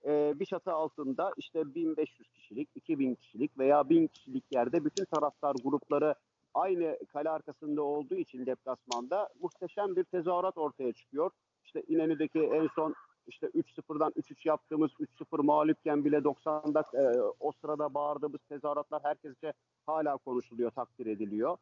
e, 0.04 0.40
bir 0.40 0.44
çatı 0.46 0.72
altında 0.72 1.32
işte 1.36 1.74
1500 1.74 2.28
kişilik, 2.28 2.68
2000 2.74 3.14
kişilik 3.14 3.58
veya 3.58 3.88
1000 3.88 4.06
kişilik 4.06 4.44
yerde 4.52 4.84
bütün 4.84 5.04
taraftar 5.04 5.54
grupları 5.64 6.14
aynı 6.54 6.98
kale 7.12 7.30
arkasında 7.30 7.82
olduğu 7.82 8.14
için 8.14 8.46
deplasmanda 8.46 9.28
muhteşem 9.40 9.96
bir 9.96 10.04
tezahürat 10.04 10.58
ortaya 10.58 10.92
çıkıyor. 10.92 11.30
İşte 11.66 11.82
İnönü'deki 11.88 12.40
en 12.40 12.68
son 12.74 12.94
işte 13.26 13.46
3-0'dan 13.46 14.10
3-3 14.10 14.48
yaptığımız 14.48 14.90
3-0 14.90 15.42
mağlupken 15.42 16.04
bile 16.04 16.16
90'da 16.16 16.84
e, 16.94 17.20
o 17.40 17.52
sırada 17.52 17.94
bağırdığımız 17.94 18.40
tezahüratlar 18.48 19.02
herkesce 19.04 19.52
hala 19.86 20.16
konuşuluyor, 20.16 20.70
takdir 20.70 21.06
ediliyor. 21.06 21.56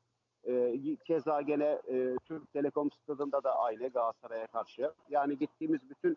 E, 0.48 0.96
keza 1.06 1.40
gene 1.40 1.80
e, 1.88 2.16
Türk 2.24 2.52
Telekom 2.52 2.90
stadında 2.90 3.42
da 3.44 3.58
aynı 3.58 3.88
Galatasaray'a 3.88 4.46
karşı. 4.46 4.90
Yani 5.10 5.38
gittiğimiz 5.38 5.90
bütün 5.90 6.16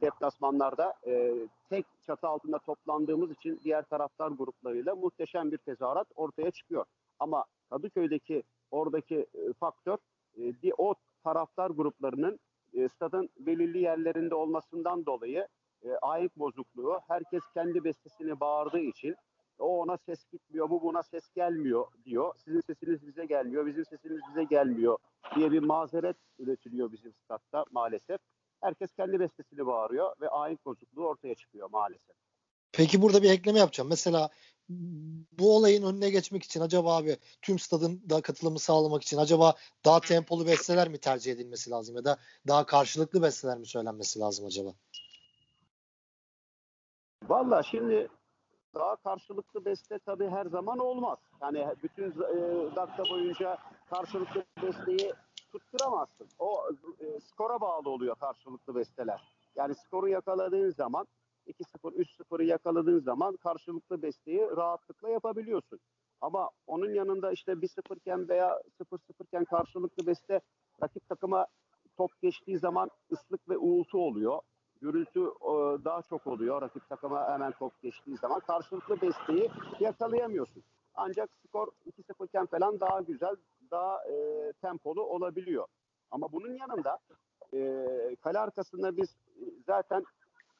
deplasmanlarda 0.00 0.94
e, 1.06 1.34
tek 1.70 1.86
çatı 2.06 2.28
altında 2.28 2.58
toplandığımız 2.58 3.30
için 3.30 3.60
diğer 3.64 3.82
taraftar 3.82 4.28
gruplarıyla 4.28 4.94
muhteşem 4.94 5.52
bir 5.52 5.58
tezahürat 5.58 6.06
ortaya 6.16 6.50
çıkıyor. 6.50 6.84
Ama 7.18 7.44
Kadıköy'deki 7.70 8.42
oradaki 8.70 9.16
e, 9.16 9.52
faktör 9.52 9.98
e, 10.38 10.72
o 10.78 10.94
taraftar 11.24 11.70
gruplarının 11.70 12.38
e, 12.74 12.88
stadın 12.88 13.28
belirli 13.38 13.78
yerlerinde 13.78 14.34
olmasından 14.34 15.06
dolayı 15.06 15.48
e, 15.82 15.92
ayık 16.02 16.38
bozukluğu 16.38 17.00
herkes 17.08 17.42
kendi 17.54 17.84
bestesini 17.84 18.40
bağırdığı 18.40 18.80
için 18.80 19.16
o 19.58 19.82
ona 19.82 19.96
ses 19.96 20.24
gitmiyor, 20.32 20.70
bu 20.70 20.82
buna 20.82 21.02
ses 21.02 21.30
gelmiyor 21.34 21.86
diyor. 22.04 22.34
Sizin 22.36 22.60
sesiniz 22.60 23.06
bize 23.06 23.26
gelmiyor, 23.26 23.66
bizim 23.66 23.84
sesimiz 23.84 24.20
bize 24.30 24.44
gelmiyor 24.44 24.98
diye 25.34 25.52
bir 25.52 25.62
mazeret 25.62 26.16
üretiliyor 26.38 26.92
bizim 26.92 27.12
statta 27.12 27.64
maalesef. 27.70 28.20
Herkes 28.60 28.94
kendi 28.94 29.20
bestesini 29.20 29.66
bağırıyor 29.66 30.12
ve 30.20 30.28
ayin 30.28 30.58
bozukluğu 30.64 31.06
ortaya 31.06 31.34
çıkıyor 31.34 31.70
maalesef. 31.70 32.16
Peki 32.72 33.02
burada 33.02 33.22
bir 33.22 33.30
ekleme 33.30 33.58
yapacağım. 33.58 33.88
Mesela 33.88 34.30
bu 35.38 35.56
olayın 35.56 35.82
önüne 35.82 36.10
geçmek 36.10 36.42
için 36.42 36.60
acaba 36.60 36.96
abi 36.96 37.16
tüm 37.42 37.58
stadın 37.58 38.02
da 38.10 38.20
katılımı 38.20 38.58
sağlamak 38.58 39.02
için 39.02 39.16
acaba 39.16 39.54
daha 39.84 40.00
tempolu 40.00 40.46
besteler 40.46 40.88
mi 40.88 40.98
tercih 40.98 41.32
edilmesi 41.32 41.70
lazım 41.70 41.96
ya 41.96 42.04
da 42.04 42.18
daha 42.48 42.66
karşılıklı 42.66 43.22
besteler 43.22 43.58
mi 43.58 43.66
söylenmesi 43.66 44.20
lazım 44.20 44.46
acaba? 44.46 44.70
Valla 47.28 47.62
şimdi 47.62 48.08
daha 48.74 48.96
karşılıklı 48.96 49.64
beste 49.64 49.98
tabii 49.98 50.28
her 50.28 50.46
zaman 50.46 50.78
olmaz. 50.78 51.18
Yani 51.40 51.66
bütün 51.82 52.10
e, 52.10 52.76
dakika 52.76 53.04
boyunca 53.10 53.58
karşılıklı 53.90 54.44
besteyi 54.62 55.12
tutturamazsın. 55.52 56.28
O 56.38 56.62
e, 57.00 57.20
skora 57.20 57.60
bağlı 57.60 57.90
oluyor 57.90 58.16
karşılıklı 58.16 58.74
besteler. 58.74 59.20
Yani 59.56 59.74
skoru 59.74 60.08
yakaladığın 60.08 60.70
zaman 60.70 61.06
2-0, 61.48 61.94
3-0'ı 61.94 62.44
yakaladığın 62.44 63.00
zaman 63.00 63.36
karşılıklı 63.36 64.02
besteyi 64.02 64.40
rahatlıkla 64.40 65.08
yapabiliyorsun. 65.08 65.78
Ama 66.20 66.50
onun 66.66 66.94
yanında 66.94 67.32
işte 67.32 67.52
1-0 67.52 67.96
iken 67.96 68.28
veya 68.28 68.60
0-0 68.80 69.24
iken 69.24 69.44
karşılıklı 69.44 70.06
beste 70.06 70.40
rakip 70.82 71.08
takıma 71.08 71.46
top 71.96 72.22
geçtiği 72.22 72.58
zaman 72.58 72.90
ıslık 73.12 73.48
ve 73.48 73.58
uğultu 73.58 73.98
oluyor. 73.98 74.40
Gürültü 74.80 75.20
e, 75.20 75.52
daha 75.84 76.02
çok 76.02 76.26
oluyor 76.26 76.62
rakip 76.62 76.88
takıma 76.88 77.28
hemen 77.32 77.52
top 77.52 77.82
geçtiği 77.82 78.16
zaman. 78.16 78.40
Karşılıklı 78.40 79.00
besteyi 79.00 79.50
yakalayamıyorsun. 79.80 80.62
Ancak 80.94 81.30
skor 81.46 81.68
2-0 81.86 82.26
iken 82.26 82.46
falan 82.46 82.80
daha 82.80 83.00
güzel, 83.00 83.36
daha 83.70 84.04
e, 84.04 84.52
tempolu 84.52 85.02
olabiliyor. 85.02 85.66
Ama 86.10 86.32
bunun 86.32 86.54
yanında 86.54 86.98
e, 87.54 88.16
kale 88.20 88.38
arkasında 88.38 88.96
biz 88.96 89.16
zaten 89.66 90.04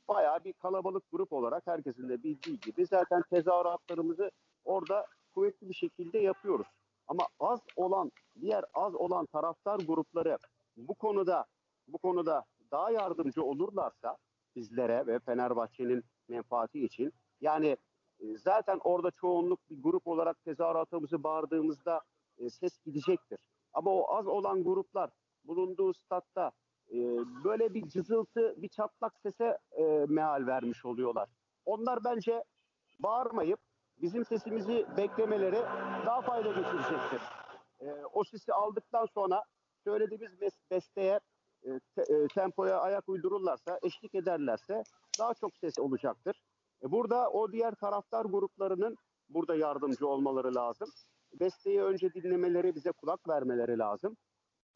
bayağı 0.09 0.45
bir 0.45 0.53
kalabalık 0.53 1.11
grup 1.13 1.33
olarak 1.33 1.67
herkesin 1.67 2.09
de 2.09 2.23
bildiği 2.23 2.61
gibi 2.61 2.87
zaten 2.87 3.23
tezahüratlarımızı 3.31 4.31
orada 4.65 5.07
kuvvetli 5.35 5.69
bir 5.69 5.75
şekilde 5.75 6.19
yapıyoruz. 6.19 6.67
Ama 7.07 7.27
az 7.41 7.61
olan, 7.77 8.13
diğer 8.41 8.65
az 8.75 8.95
olan 8.95 9.27
taraftar 9.27 9.79
grupları 9.79 10.39
bu 10.77 10.95
konuda 10.95 11.47
bu 11.89 11.99
konuda 11.99 12.45
daha 12.71 12.91
yardımcı 12.91 13.43
olurlarsa 13.43 14.17
bizlere 14.57 15.07
ve 15.07 15.19
Fenerbahçe'nin 15.19 16.05
menfaati 16.29 16.85
için 16.85 17.13
yani 17.41 17.77
e, 18.21 18.37
zaten 18.37 18.81
orada 18.85 19.11
çoğunluk 19.11 19.71
bir 19.71 19.83
grup 19.83 20.07
olarak 20.07 20.45
tezahüratımızı 20.45 21.23
bağırdığımızda 21.23 22.01
e, 22.39 22.51
ses 22.51 22.79
gidecektir. 22.85 23.39
Ama 23.73 23.91
o 23.91 24.17
az 24.17 24.27
olan 24.27 24.65
gruplar 24.65 25.11
bulunduğu 25.45 25.95
statta 25.95 26.53
e, 26.93 26.99
böyle 27.45 27.75
bir 27.75 27.89
cızıltı, 27.89 28.55
bir 28.57 28.69
çatlak 28.69 29.13
sese 29.23 29.59
e, 29.73 29.83
meal 30.09 30.47
vermiş 30.47 30.85
oluyorlar. 30.85 31.29
Onlar 31.65 32.05
bence 32.05 32.45
bağırmayıp 32.99 33.61
bizim 34.03 34.25
sesimizi 34.25 34.87
beklemeleri 34.97 35.63
daha 36.07 36.21
fayda 36.21 36.49
getirecektir. 36.49 37.21
E, 37.81 37.87
o 38.13 38.25
sesi 38.25 38.53
aldıktan 38.53 39.07
sonra 39.07 39.45
söylediğimiz 39.85 40.53
besteye, 40.71 41.21
e, 41.63 41.81
te, 41.95 42.15
e, 42.15 42.29
tempoya 42.35 42.81
ayak 42.81 43.09
uydururlarsa, 43.09 43.79
eşlik 43.83 44.15
ederlerse 44.15 44.83
daha 45.19 45.35
çok 45.35 45.57
ses 45.57 45.79
olacaktır. 45.79 46.43
E, 46.83 46.91
burada 46.91 47.31
o 47.31 47.53
diğer 47.53 47.75
taraftar 47.75 48.25
gruplarının 48.25 48.97
burada 49.29 49.57
yardımcı 49.57 50.09
olmaları 50.09 50.55
lazım. 50.55 50.89
Besteyi 51.41 51.83
önce 51.83 52.15
dinlemeleri, 52.15 52.75
bize 52.75 52.93
kulak 52.93 53.29
vermeleri 53.29 53.79
lazım 53.79 54.17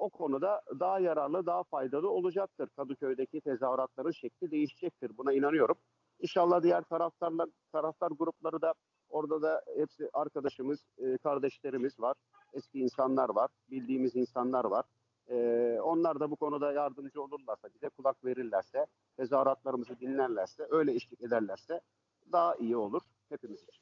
o 0.02 0.10
konuda 0.10 0.62
daha 0.80 1.00
yararlı, 1.00 1.46
daha 1.46 1.62
faydalı 1.62 2.10
olacaktır. 2.10 2.68
Kadıköy'deki 2.76 3.40
tezahüratların 3.40 4.10
şekli 4.10 4.50
değişecektir. 4.50 5.16
Buna 5.18 5.32
inanıyorum. 5.32 5.76
İnşallah 6.20 6.62
diğer 6.62 6.82
taraftarlar, 6.82 7.48
taraftar 7.72 8.10
grupları 8.10 8.62
da 8.62 8.74
orada 9.08 9.42
da 9.42 9.62
hepsi 9.76 10.10
arkadaşımız, 10.12 10.84
e, 10.98 11.18
kardeşlerimiz 11.18 12.00
var. 12.00 12.16
Eski 12.52 12.78
insanlar 12.80 13.28
var, 13.28 13.50
bildiğimiz 13.70 14.16
insanlar 14.16 14.64
var. 14.64 14.84
E, 15.30 15.36
onlar 15.82 16.20
da 16.20 16.30
bu 16.30 16.36
konuda 16.36 16.72
yardımcı 16.72 17.22
olurlarsa, 17.22 17.68
bize 17.74 17.88
kulak 17.88 18.24
verirlerse, 18.24 18.86
tezahüratlarımızı 19.16 20.00
dinlerlerse, 20.00 20.66
öyle 20.70 20.94
eşlik 20.94 21.22
ederlerse 21.22 21.80
daha 22.32 22.54
iyi 22.54 22.76
olur 22.76 23.02
hepimiz 23.28 23.62
için. 23.62 23.81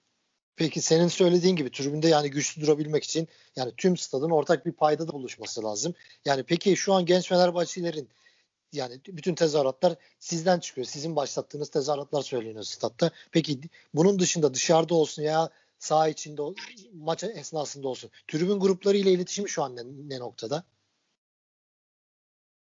Peki 0.56 0.80
senin 0.80 1.08
söylediğin 1.08 1.56
gibi 1.56 1.70
tribünde 1.70 2.08
yani 2.08 2.30
güçlü 2.30 2.62
durabilmek 2.62 3.04
için 3.04 3.28
yani 3.56 3.72
tüm 3.76 3.96
stadın 3.96 4.30
ortak 4.30 4.66
bir 4.66 4.72
paydada 4.72 5.12
buluşması 5.12 5.64
lazım. 5.64 5.94
Yani 6.24 6.42
peki 6.42 6.76
şu 6.76 6.92
an 6.92 7.06
genç 7.06 7.28
Fenerbahçelilerin 7.28 8.08
yani 8.72 9.00
bütün 9.08 9.34
tezahüratlar 9.34 9.94
sizden 10.18 10.58
çıkıyor. 10.60 10.86
Sizin 10.86 11.16
başlattığınız 11.16 11.68
tezahüratlar 11.68 12.22
söyleniyor 12.22 12.62
statta. 12.62 13.10
Peki 13.32 13.60
bunun 13.94 14.18
dışında 14.18 14.54
dışarıda 14.54 14.94
olsun 14.94 15.22
ya 15.22 15.50
saha 15.78 16.08
içinde 16.08 16.42
maç 16.92 17.24
esnasında 17.24 17.88
olsun. 17.88 18.10
Tribün 18.28 18.60
grupları 18.60 18.96
ile 18.96 19.12
iletişim 19.12 19.48
şu 19.48 19.62
an 19.62 19.76
ne, 19.76 19.82
ne 20.08 20.18
noktada? 20.18 20.64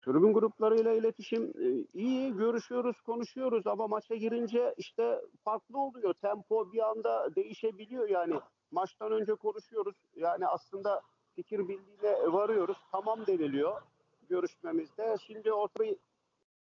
Tribün 0.02 0.32
gruplarıyla 0.32 0.92
iletişim 0.92 1.44
e, 1.44 1.84
iyi, 1.94 2.32
görüşüyoruz, 2.32 3.00
konuşuyoruz 3.00 3.66
ama 3.66 3.86
maça 3.86 4.14
girince 4.14 4.74
işte 4.76 5.20
farklı 5.44 5.78
oluyor. 5.78 6.14
Tempo 6.14 6.72
bir 6.72 6.90
anda 6.90 7.34
değişebiliyor 7.36 8.08
yani. 8.08 8.40
Maçtan 8.70 9.12
önce 9.12 9.34
konuşuyoruz. 9.34 9.96
Yani 10.16 10.46
aslında 10.46 11.00
fikir 11.34 11.68
birliğine 11.68 12.32
varıyoruz. 12.32 12.76
Tamam 12.92 13.26
deniliyor 13.26 13.82
görüşmemizde. 14.30 15.16
Şimdi 15.26 15.52
ortaya 15.52 15.94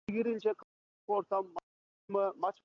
girince 0.08 0.54
ortam 1.06 1.46
maç 2.36 2.56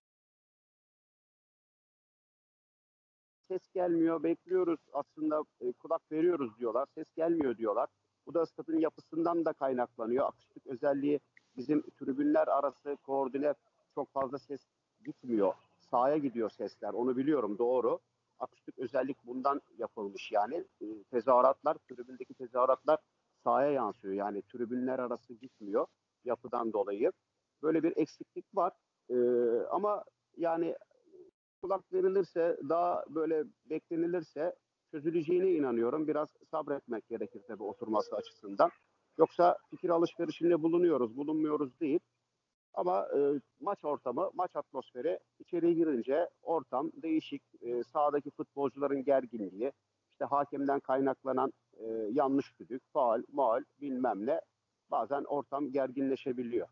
ses 3.48 3.62
gelmiyor, 3.74 4.24
bekliyoruz 4.24 4.80
aslında 4.94 5.44
e, 5.62 5.74
kulak 5.74 6.12
veriyoruz 6.12 6.60
diyorlar. 6.60 6.88
Ses 6.96 7.14
gelmiyor 7.16 7.58
diyorlar. 7.58 7.90
Bu 8.30 8.34
da 8.34 8.46
stadın 8.46 8.80
yapısından 8.80 9.46
da 9.46 9.54
kaynaklanıyor. 9.54 10.26
Akışlık 10.26 10.68
özelliği 10.68 11.20
bizim 11.58 11.82
tribünler 11.82 12.48
arası 12.48 12.98
koordine 13.04 13.54
çok 13.96 14.14
fazla 14.14 14.38
ses 14.40 14.62
gitmiyor. 15.06 15.54
Sahaya 15.80 16.18
gidiyor 16.18 16.50
sesler. 16.50 16.94
Onu 16.94 17.18
biliyorum 17.18 17.58
doğru. 17.58 18.00
Akışlık 18.40 18.80
özellik 18.80 19.18
bundan 19.26 19.62
yapılmış 19.78 20.32
yani. 20.32 20.66
E, 20.82 21.04
tezahüratlar, 21.12 21.76
tribündeki 21.76 22.34
tezahüratlar 22.34 23.00
sahaya 23.44 23.72
yansıyor. 23.72 24.14
Yani 24.14 24.42
tribünler 24.42 25.00
arası 25.00 25.34
gitmiyor 25.34 25.88
yapıdan 26.26 26.74
dolayı. 26.74 27.12
Böyle 27.64 27.84
bir 27.84 27.98
eksiklik 27.98 28.46
var. 28.56 28.74
E, 29.10 29.16
ama 29.70 30.04
yani 30.38 30.76
kulak 31.62 31.94
verilirse, 31.94 32.58
daha 32.70 33.06
böyle 33.10 33.44
beklenilirse 33.70 34.56
çözüleceğine 34.92 35.52
inanıyorum. 35.52 36.08
Biraz 36.08 36.30
sabretmek 36.52 37.08
gerekir 37.08 37.42
tabii 37.48 37.64
oturması 37.64 38.16
açısından. 38.16 38.70
Yoksa 39.18 39.58
fikir 39.70 39.90
alışverişinde 39.90 40.64
bulunuyoruz, 40.64 41.18
bulunmuyoruz 41.18 41.80
değil. 41.80 42.00
Ama 42.74 43.08
e, 43.18 43.20
maç 43.60 43.86
ortamı, 43.86 44.30
maç 44.34 44.56
atmosferi 44.56 45.20
içeriye 45.40 45.74
girince 45.74 46.30
ortam 46.42 46.92
değişik. 46.96 47.42
E, 47.62 47.84
sahadaki 47.84 48.32
futbolcuların 48.32 49.04
gerginliği, 49.04 49.72
işte 50.12 50.26
hakemden 50.26 50.80
kaynaklanan 50.80 51.54
e, 51.78 51.86
yanlış 52.12 52.60
düdük, 52.60 52.84
faal, 52.94 53.24
maal 53.32 53.64
bilmem 53.82 54.26
ne 54.26 54.42
bazen 54.92 55.24
ortam 55.24 55.72
gerginleşebiliyor. 55.72 56.68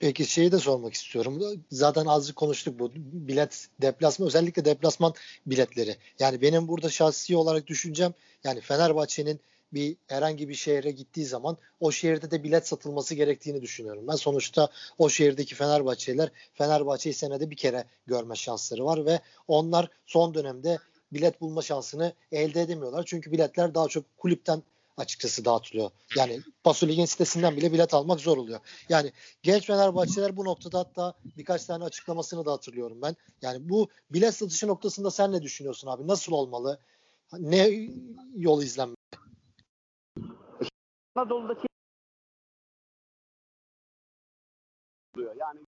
Peki 0.00 0.26
şeyi 0.26 0.52
de 0.52 0.58
sormak 0.58 0.94
istiyorum. 0.94 1.62
Zaten 1.70 2.06
azıcık 2.06 2.36
konuştuk 2.36 2.78
bu 2.78 2.90
bilet 2.96 3.68
deplasman 3.82 4.26
özellikle 4.26 4.64
deplasman 4.64 5.14
biletleri. 5.46 5.96
Yani 6.18 6.40
benim 6.40 6.68
burada 6.68 6.88
şahsi 6.90 7.36
olarak 7.36 7.66
düşüncem 7.66 8.14
yani 8.44 8.60
Fenerbahçe'nin 8.60 9.40
bir 9.72 9.96
herhangi 10.06 10.48
bir 10.48 10.54
şehre 10.54 10.90
gittiği 10.90 11.24
zaman 11.24 11.56
o 11.80 11.92
şehirde 11.92 12.30
de 12.30 12.44
bilet 12.44 12.68
satılması 12.68 13.14
gerektiğini 13.14 13.62
düşünüyorum. 13.62 14.08
Ben 14.08 14.16
sonuçta 14.16 14.68
o 14.98 15.08
şehirdeki 15.08 15.54
Fenerbahçeliler 15.54 16.30
Fenerbahçe'yi 16.54 17.14
senede 17.14 17.50
bir 17.50 17.56
kere 17.56 17.84
görme 18.06 18.36
şansları 18.36 18.84
var 18.84 19.06
ve 19.06 19.20
onlar 19.48 19.88
son 20.06 20.34
dönemde 20.34 20.78
bilet 21.12 21.40
bulma 21.40 21.62
şansını 21.62 22.12
elde 22.32 22.60
edemiyorlar. 22.60 23.04
Çünkü 23.06 23.32
biletler 23.32 23.74
daha 23.74 23.88
çok 23.88 24.18
kulüpten 24.18 24.62
açıkçası 25.00 25.44
dağıtılıyor. 25.44 25.90
Yani 26.16 26.40
Pasolig'in 26.64 27.04
sitesinden 27.04 27.56
bile 27.56 27.72
bilet 27.72 27.94
almak 27.94 28.20
zor 28.20 28.36
oluyor. 28.36 28.60
Yani 28.88 29.12
genç 29.42 29.66
Fenerbahçeler 29.66 30.36
bu 30.36 30.44
noktada 30.44 30.78
hatta 30.78 31.14
birkaç 31.36 31.64
tane 31.64 31.84
açıklamasını 31.84 32.44
da 32.44 32.52
hatırlıyorum 32.52 33.02
ben. 33.02 33.16
Yani 33.42 33.68
bu 33.68 33.88
bilet 34.10 34.34
satışı 34.34 34.68
noktasında 34.68 35.10
sen 35.10 35.32
ne 35.32 35.42
düşünüyorsun 35.42 35.88
abi? 35.88 36.06
Nasıl 36.06 36.32
olmalı? 36.32 36.80
Ne 37.38 37.88
yol 38.36 38.62
izlenmeli? 38.62 38.96
Anadolu'daki 41.14 41.66
yani 45.36 45.66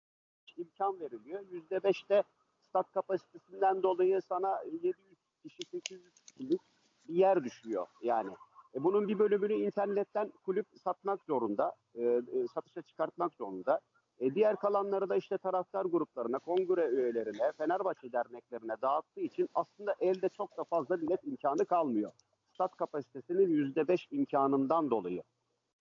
imkan 0.57 0.99
veriliyor. 0.99 1.45
Yüzde 1.51 1.83
beşte 1.83 2.23
stat 2.69 2.91
kapasitesinden 2.91 3.83
dolayı 3.83 4.21
sana 4.21 4.61
700 4.71 4.95
kişi 5.43 5.63
800 5.71 6.01
kişilik 6.25 6.61
bir 7.07 7.15
yer 7.15 7.43
düşüyor 7.43 7.87
yani. 8.01 8.31
E, 8.75 8.83
bunun 8.83 9.07
bir 9.07 9.19
bölümünü 9.19 9.53
internetten 9.53 10.31
kulüp 10.45 10.65
satmak 10.83 11.23
zorunda, 11.23 11.75
e, 11.95 12.03
e, 12.03 12.47
satışa 12.53 12.81
çıkartmak 12.81 13.33
zorunda. 13.33 13.79
E, 14.19 14.35
diğer 14.35 14.55
kalanları 14.55 15.09
da 15.09 15.15
işte 15.15 15.37
taraftar 15.37 15.85
gruplarına, 15.85 16.39
kongre 16.39 16.87
üyelerine, 16.87 17.51
Fenerbahçe 17.57 18.11
derneklerine 18.11 18.73
dağıttığı 18.81 19.21
için 19.21 19.49
aslında 19.53 19.95
elde 19.99 20.29
çok 20.29 20.57
da 20.57 20.63
fazla 20.63 21.01
bilet 21.01 21.23
imkanı 21.23 21.65
kalmıyor. 21.65 22.11
Stat 22.53 22.75
kapasitesinin 22.75 23.49
yüzde 23.49 23.87
beş 23.87 24.07
imkanından 24.11 24.89
dolayı. 24.89 25.23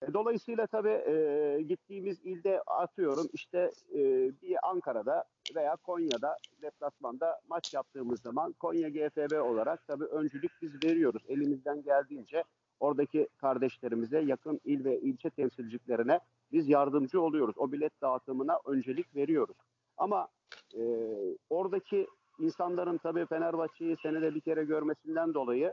E, 0.02 0.12
dolayısıyla 0.14 0.66
tabii 0.66 0.88
e, 0.88 1.62
gittiğimiz 1.62 2.20
ilde 2.24 2.62
atıyorum 2.62 3.26
işte 3.32 3.70
e, 3.94 3.98
bir 4.42 4.56
Ankara'da 4.62 5.24
veya 5.54 5.76
Konya'da 5.76 6.36
deplasmanda 6.62 7.40
maç 7.48 7.74
yaptığımız 7.74 8.20
zaman 8.20 8.52
Konya 8.52 8.88
GFB 8.88 9.42
olarak 9.42 9.86
tabii 9.86 10.04
öncülük 10.04 10.52
biz 10.62 10.84
veriyoruz. 10.84 11.22
Elimizden 11.28 11.82
geldiğince 11.82 12.44
oradaki 12.80 13.28
kardeşlerimize, 13.36 14.20
yakın 14.20 14.60
il 14.64 14.84
ve 14.84 15.00
ilçe 15.00 15.30
temsilcilerine 15.30 16.20
biz 16.52 16.68
yardımcı 16.68 17.20
oluyoruz. 17.20 17.54
O 17.58 17.72
bilet 17.72 18.00
dağıtımına 18.02 18.58
öncelik 18.66 19.16
veriyoruz. 19.16 19.56
Ama 19.96 20.28
e, 20.74 20.82
oradaki 21.50 22.06
insanların 22.38 22.98
tabii 22.98 23.26
Fenerbahçe'yi 23.26 23.96
senede 24.02 24.34
bir 24.34 24.40
kere 24.40 24.64
görmesinden 24.64 25.34
dolayı 25.34 25.72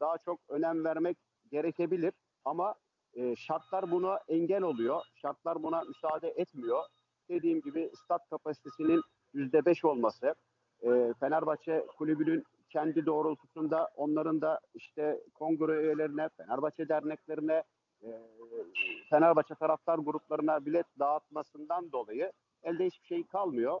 daha 0.00 0.18
çok 0.18 0.40
önem 0.48 0.84
vermek 0.84 1.16
gerekebilir. 1.50 2.12
Ama 2.44 2.74
e, 3.14 3.36
şartlar 3.36 3.90
buna 3.90 4.20
engel 4.28 4.62
oluyor. 4.62 5.00
Şartlar 5.14 5.62
buna 5.62 5.82
müsaade 5.82 6.28
etmiyor. 6.28 6.82
Dediğim 7.28 7.60
gibi 7.60 7.90
stat 8.04 8.28
kapasitesinin 8.30 9.02
yüzde 9.34 9.64
beş 9.64 9.84
olması, 9.84 10.34
e, 10.82 11.14
Fenerbahçe 11.20 11.86
kulübünün 11.98 12.44
kendi 12.70 13.06
doğrultusunda 13.06 13.90
onların 13.96 14.40
da 14.40 14.60
işte 14.74 15.20
kongre 15.34 15.82
üyelerine, 15.82 16.28
Fenerbahçe 16.28 16.88
derneklerine, 16.88 17.62
e, 18.02 18.08
Fenerbahçe 19.10 19.54
taraftar 19.54 19.98
gruplarına 19.98 20.66
bilet 20.66 20.86
dağıtmasından 20.98 21.92
dolayı 21.92 22.32
elde 22.62 22.86
hiçbir 22.86 23.06
şey 23.06 23.26
kalmıyor. 23.26 23.80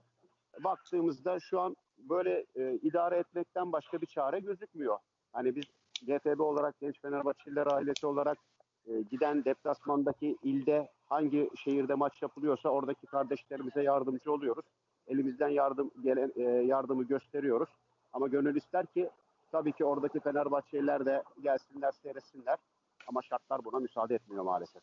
Baktığımızda 0.64 1.40
şu 1.40 1.60
an 1.60 1.76
böyle 1.98 2.46
e, 2.56 2.74
idare 2.82 3.16
etmekten 3.16 3.72
başka 3.72 4.00
bir 4.00 4.06
çare 4.06 4.40
gözükmüyor. 4.40 4.98
Hani 5.32 5.56
biz 5.56 5.64
GFB 6.02 6.40
olarak 6.40 6.80
Genç 6.80 7.00
Fenerbahçeliler 7.00 7.66
ailesi 7.66 8.06
olarak 8.06 8.38
e, 8.86 9.02
giden 9.02 9.44
deplasmandaki 9.44 10.36
ilde 10.42 10.88
hangi 11.06 11.50
şehirde 11.56 11.94
maç 11.94 12.22
yapılıyorsa 12.22 12.68
oradaki 12.68 13.06
kardeşlerimize 13.06 13.82
yardımcı 13.82 14.32
oluyoruz. 14.32 14.64
Elimizden 15.08 15.48
yardım 15.48 15.90
gelen 16.02 16.32
e, 16.36 16.42
yardımı 16.42 17.04
gösteriyoruz. 17.04 17.68
Ama 18.16 18.28
gönül 18.28 18.56
ister 18.56 18.86
ki 18.86 19.10
tabii 19.52 19.72
ki 19.72 19.84
oradaki 19.84 20.20
Fenerbahçeliler 20.20 21.06
de 21.06 21.22
gelsinler 21.42 21.92
seyretsinler. 22.02 22.58
Ama 23.06 23.22
şartlar 23.22 23.64
buna 23.64 23.78
müsaade 23.78 24.14
etmiyor 24.14 24.44
maalesef. 24.44 24.82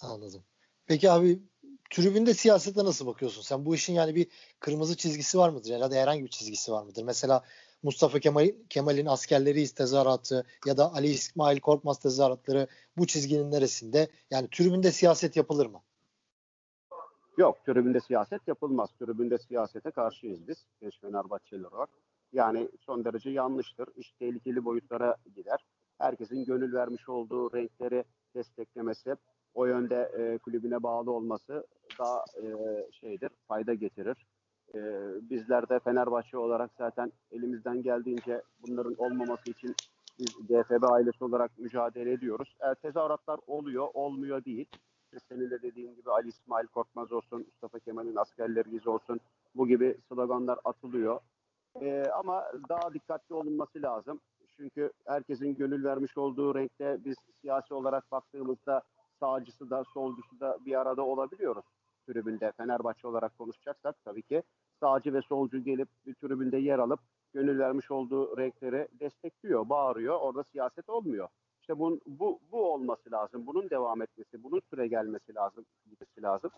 Anladım. 0.00 0.42
Peki 0.86 1.10
abi 1.10 1.42
tribünde 1.90 2.34
siyasete 2.34 2.84
nasıl 2.84 3.06
bakıyorsun? 3.06 3.42
Sen 3.42 3.66
bu 3.66 3.74
işin 3.74 3.94
yani 3.94 4.14
bir 4.14 4.28
kırmızı 4.60 4.96
çizgisi 4.96 5.38
var 5.38 5.48
mıdır? 5.48 5.80
Da 5.80 5.94
herhangi 5.94 6.24
bir 6.24 6.28
çizgisi 6.28 6.72
var 6.72 6.82
mıdır? 6.82 7.02
Mesela 7.02 7.44
Mustafa 7.82 8.18
Kemal, 8.18 8.50
Kemal'in 8.70 9.06
askerleri 9.06 9.74
tezahüratı 9.74 10.46
ya 10.66 10.76
da 10.76 10.92
Ali 10.94 11.06
İsmail 11.06 11.60
Korkmaz 11.60 11.98
tezahüratları 11.98 12.66
bu 12.96 13.06
çizginin 13.06 13.50
neresinde? 13.50 14.08
Yani 14.30 14.48
tribünde 14.50 14.92
siyaset 14.92 15.36
yapılır 15.36 15.66
mı? 15.66 15.80
Yok, 17.36 17.64
tribünde 17.66 18.00
siyaset 18.00 18.48
yapılmaz. 18.48 18.90
Tribünde 18.98 19.38
siyasete 19.38 19.90
karşıyız 19.90 20.48
biz. 20.48 20.66
Genç 20.80 21.00
Fenerbahçeli 21.00 21.66
olarak. 21.66 21.90
Yani 22.34 22.68
son 22.80 23.04
derece 23.04 23.30
yanlıştır. 23.30 23.88
İş 23.96 24.12
tehlikeli 24.12 24.64
boyutlara 24.64 25.16
gider. 25.36 25.64
Herkesin 25.98 26.44
gönül 26.44 26.72
vermiş 26.72 27.08
olduğu 27.08 27.52
renkleri 27.52 28.04
desteklemesi, 28.34 29.14
o 29.54 29.66
yönde 29.66 30.12
e, 30.18 30.38
kulübüne 30.38 30.82
bağlı 30.82 31.10
olması 31.12 31.66
daha 31.98 32.24
e, 32.42 32.46
şeydir, 32.92 33.30
fayda 33.48 33.74
getirir. 33.74 34.26
E, 34.74 34.80
bizler 35.30 35.68
de 35.68 35.78
Fenerbahçe 35.78 36.38
olarak 36.38 36.70
zaten 36.78 37.12
elimizden 37.32 37.82
geldiğince 37.82 38.42
bunların 38.66 38.94
olmaması 38.98 39.50
için 39.50 39.74
biz 40.18 40.48
DFB 40.48 40.82
ailesi 40.82 41.24
olarak 41.24 41.58
mücadele 41.58 42.12
ediyoruz. 42.12 42.56
E, 42.60 42.74
tezahüratlar 42.74 43.40
oluyor, 43.46 43.88
olmuyor 43.94 44.44
değil. 44.44 44.66
Senin 45.28 45.50
de 45.50 45.62
dediğin 45.62 45.94
gibi 45.94 46.10
Ali 46.10 46.28
İsmail 46.28 46.66
Korkmaz 46.66 47.12
olsun, 47.12 47.38
Mustafa 47.46 47.78
Kemal'in 47.78 48.16
askerleri 48.16 48.90
olsun 48.90 49.20
bu 49.54 49.68
gibi 49.68 49.96
sloganlar 50.08 50.58
atılıyor. 50.64 51.20
E, 51.80 52.04
ama 52.04 52.44
daha 52.68 52.94
dikkatli 52.94 53.34
olunması 53.34 53.82
lazım. 53.82 54.20
Çünkü 54.56 54.92
herkesin 55.06 55.54
gönül 55.54 55.84
vermiş 55.84 56.18
olduğu 56.18 56.54
renkte 56.54 56.98
biz 57.04 57.16
siyasi 57.40 57.74
olarak 57.74 58.12
baktığımızda 58.12 58.82
sağcısı 59.20 59.70
da 59.70 59.84
solcusu 59.84 60.40
da 60.40 60.58
bir 60.66 60.80
arada 60.80 61.02
olabiliyoruz 61.02 61.64
tribünde. 62.06 62.52
Fenerbahçe 62.56 63.08
olarak 63.08 63.38
konuşacaksak 63.38 63.96
tabii 64.04 64.22
ki 64.22 64.42
sağcı 64.80 65.14
ve 65.14 65.22
solcu 65.22 65.64
gelip 65.64 65.88
bir 66.06 66.14
tribünde 66.14 66.58
yer 66.58 66.78
alıp 66.78 67.00
gönül 67.34 67.58
vermiş 67.58 67.90
olduğu 67.90 68.38
renkleri 68.38 68.88
destekliyor, 69.00 69.68
bağırıyor. 69.68 70.20
Orada 70.20 70.44
siyaset 70.44 70.88
olmuyor. 70.88 71.28
İşte 71.60 71.78
bu, 71.78 72.00
bu, 72.06 72.40
bu 72.52 72.72
olması 72.72 73.10
lazım. 73.12 73.46
Bunun 73.46 73.70
devam 73.70 74.02
etmesi, 74.02 74.42
bunun 74.42 74.60
süre 74.70 74.86
gelmesi 74.86 75.34
lazım, 75.34 75.64
gitmesi 75.90 76.22
lazım. 76.22 76.50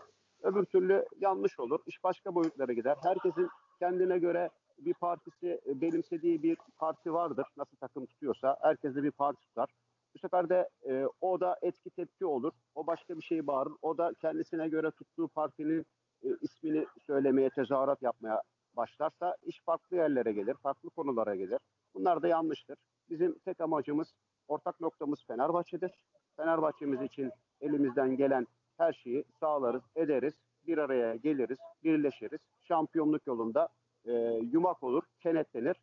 Öbür 0.43 0.65
türlü 0.65 1.05
yanlış 1.21 1.61
olur. 1.61 1.81
İş 1.87 2.05
başka 2.05 2.35
boyutlara 2.35 2.73
gider. 2.73 2.97
Herkesin 3.03 3.49
kendine 3.79 4.19
göre 4.19 4.51
bir 4.79 4.95
partisi 4.95 5.61
benimsediği 5.67 6.43
bir 6.43 6.57
parti 6.79 7.13
vardır. 7.13 7.47
Nasıl 7.57 7.77
takım 7.77 8.07
tutuyorsa 8.07 8.57
herkeste 8.63 9.03
bir 9.03 9.11
parti 9.11 9.41
tutar. 9.41 9.69
Bu 10.15 10.19
sefer 10.19 10.49
de 10.49 10.69
e, 10.89 11.07
o 11.21 11.41
da 11.41 11.59
etki 11.63 11.91
tepki 11.91 12.27
olur. 12.27 12.53
O 12.75 12.87
başka 12.87 13.17
bir 13.17 13.23
şey 13.23 13.47
bağırır. 13.47 13.73
O 13.83 13.99
da 13.99 14.13
kendisine 14.21 14.69
göre 14.69 14.91
tuttuğu 14.91 15.29
partinin 15.29 15.87
e, 16.25 16.29
ismini 16.41 16.87
söylemeye, 17.07 17.51
tezahürat 17.51 18.03
yapmaya 18.03 18.43
başlarsa 18.77 19.37
iş 19.43 19.61
farklı 19.61 19.97
yerlere 19.97 20.33
gelir, 20.33 20.55
farklı 20.55 20.91
konulara 20.91 21.37
gelir. 21.37 21.59
Bunlar 21.95 22.23
da 22.23 22.29
yanlıştır. 22.29 22.77
Bizim 23.11 23.39
tek 23.39 23.61
amacımız, 23.61 24.15
ortak 24.49 24.81
noktamız 24.81 25.25
Fenerbahçe'dir. 25.27 25.93
Fenerbahçe'miz 26.37 27.03
için 27.03 27.31
elimizden 27.61 28.17
gelen 28.17 28.47
her 28.77 28.93
şeyi 28.93 29.25
sağlarız, 29.41 29.83
ederiz, 29.97 30.35
bir 30.67 30.79
araya 30.79 31.17
geliriz, 31.17 31.59
birleşiriz. 31.85 32.41
Şampiyonluk 32.63 33.27
yolunda 33.27 33.69
e, 34.07 34.13
yumak 34.53 34.83
olur, 34.83 35.03
kenetlenir, 35.21 35.77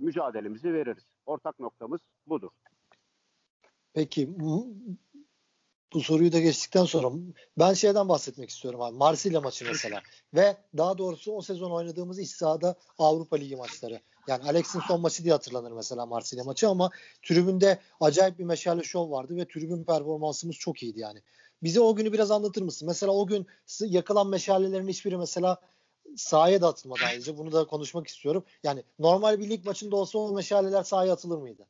mücadelemizi 0.00 0.74
veririz. 0.74 1.04
Ortak 1.26 1.60
noktamız 1.60 2.00
budur. 2.26 2.50
Peki 3.92 4.40
bu, 4.40 4.74
bu 5.92 6.00
soruyu 6.00 6.32
da 6.32 6.40
geçtikten 6.40 6.84
sonra 6.84 7.08
ben 7.58 7.72
şeyden 7.72 8.08
bahsetmek 8.08 8.50
istiyorum 8.50 8.80
abi. 8.82 8.96
Marsilya 8.96 9.40
maçı 9.40 9.64
mesela 9.64 10.02
ve 10.34 10.56
daha 10.76 10.98
doğrusu 10.98 11.32
o 11.32 11.42
sezon 11.42 11.70
oynadığımız 11.70 12.18
iç 12.18 12.30
sahada 12.30 12.76
Avrupa 12.98 13.36
Ligi 13.36 13.56
maçları. 13.56 14.00
Yani 14.28 14.44
Alex'in 14.44 14.80
son 14.80 15.00
maçı 15.00 15.24
diye 15.24 15.32
hatırlanır 15.32 15.72
mesela 15.72 16.06
Marsilya 16.06 16.44
maçı 16.44 16.68
ama 16.68 16.90
tribünde 17.22 17.78
acayip 18.00 18.38
bir 18.38 18.44
meşale 18.44 18.82
şov 18.82 19.10
vardı 19.10 19.36
ve 19.36 19.48
tribün 19.48 19.84
performansımız 19.84 20.56
çok 20.56 20.82
iyiydi 20.82 21.00
yani. 21.00 21.22
Bize 21.62 21.80
o 21.80 21.94
günü 21.94 22.12
biraz 22.12 22.30
anlatır 22.30 22.62
mısın? 22.62 22.88
Mesela 22.88 23.12
o 23.12 23.26
gün 23.26 23.46
yakılan 23.80 24.28
meşalelerin 24.28 24.88
hiçbiri 24.88 25.16
mesela 25.16 25.60
sahaya 26.16 26.60
da 26.60 26.68
atılmadı 26.68 27.00
ayrıca. 27.08 27.38
Bunu 27.38 27.52
da 27.52 27.66
konuşmak 27.66 28.06
istiyorum. 28.06 28.44
Yani 28.62 28.82
normal 28.98 29.38
bir 29.38 29.50
lig 29.50 29.66
maçında 29.66 29.96
olsa 29.96 30.18
o 30.18 30.34
meşaleler 30.34 30.82
sahaya 30.82 31.12
atılır 31.12 31.38
mıydı? 31.38 31.66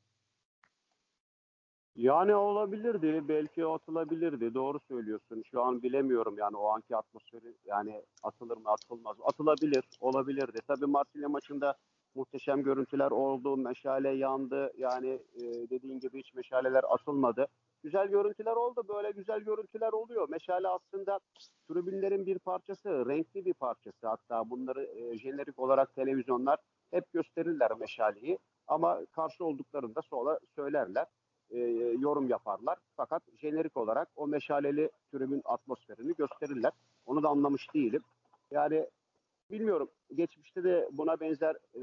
Yani 1.96 2.34
olabilirdi. 2.34 3.28
Belki 3.28 3.66
atılabilirdi. 3.66 4.54
Doğru 4.54 4.80
söylüyorsun. 4.88 5.42
Şu 5.50 5.62
an 5.62 5.82
bilemiyorum 5.82 6.34
yani 6.38 6.56
o 6.56 6.68
anki 6.68 6.96
atmosferi 6.96 7.54
yani 7.66 8.02
atılır 8.22 8.56
mı 8.56 8.70
atılmaz 8.70 9.18
mı? 9.18 9.24
Atılabilir. 9.24 9.84
Olabilirdi. 10.00 10.58
Tabii 10.66 10.86
Marsilya 10.86 11.28
maçında 11.28 11.74
muhteşem 12.14 12.62
görüntüler 12.62 13.10
oldu. 13.10 13.56
Meşale 13.56 14.08
yandı. 14.08 14.72
Yani 14.78 15.08
e, 15.34 15.42
dediğin 15.70 16.00
gibi 16.00 16.18
hiç 16.18 16.34
meşaleler 16.34 16.84
atılmadı. 16.88 17.46
Güzel 17.82 18.08
görüntüler 18.08 18.56
oldu. 18.56 18.84
Böyle 18.88 19.10
güzel 19.10 19.40
görüntüler 19.40 19.92
oluyor. 19.92 20.28
Meşale 20.28 20.68
aslında 20.68 21.20
tribünlerin 21.68 22.26
bir 22.26 22.38
parçası. 22.38 22.88
Renkli 23.08 23.44
bir 23.44 23.54
parçası. 23.54 24.06
Hatta 24.06 24.50
bunları 24.50 24.84
e, 24.84 25.18
jenerik 25.18 25.58
olarak 25.58 25.94
televizyonlar 25.94 26.58
hep 26.90 27.12
gösterirler 27.12 27.72
meşaleyi. 27.80 28.38
Ama 28.66 29.06
karşı 29.12 29.44
olduklarında 29.44 30.02
sonra 30.02 30.38
söylerler 30.56 31.06
e, 31.50 31.58
yorum 31.98 32.28
yaparlar. 32.28 32.78
Fakat 32.96 33.22
jenerik 33.36 33.76
olarak 33.76 34.08
o 34.16 34.26
meşaleli 34.26 34.90
tribün 35.12 35.42
atmosferini 35.44 36.14
gösterirler. 36.14 36.72
Onu 37.06 37.22
da 37.22 37.28
anlamış 37.28 37.74
değilim. 37.74 38.02
Yani 38.50 38.86
bilmiyorum. 39.50 39.88
Geçmişte 40.14 40.64
de 40.64 40.88
buna 40.92 41.20
benzer 41.20 41.54
e, 41.74 41.82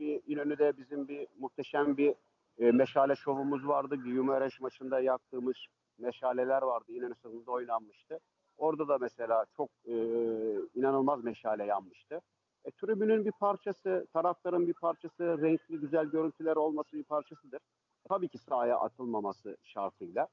bir 0.00 0.20
İnönü'de 0.26 0.76
bizim 0.76 1.08
bir 1.08 1.26
muhteşem 1.38 1.96
bir 1.96 2.14
e, 2.58 2.70
meşale 2.70 3.14
şovumuz 3.14 3.68
vardı. 3.68 3.96
Güyümereş 3.96 4.60
maçında 4.60 5.00
yaktığımız 5.00 5.56
meşaleler 5.98 6.62
vardı. 6.62 6.92
İnönü 6.92 7.14
sınırında 7.14 7.50
oynanmıştı. 7.50 8.18
Orada 8.56 8.88
da 8.88 8.98
mesela 8.98 9.46
çok 9.56 9.70
e, 9.86 9.94
inanılmaz 10.74 11.24
meşale 11.24 11.64
yanmıştı. 11.64 12.20
E, 12.64 12.70
tribünün 12.70 13.24
bir 13.24 13.32
parçası, 13.32 14.06
taraftarın 14.12 14.66
bir 14.66 14.74
parçası, 14.74 15.42
renkli 15.42 15.80
güzel 15.80 16.06
görüntüler 16.06 16.56
olması 16.56 16.96
bir 16.96 17.04
parçasıdır 17.04 17.60
tabii 18.08 18.28
ki 18.28 18.38
sahaya 18.38 18.78
atılmaması 18.78 19.56
şartıyla 19.62 20.28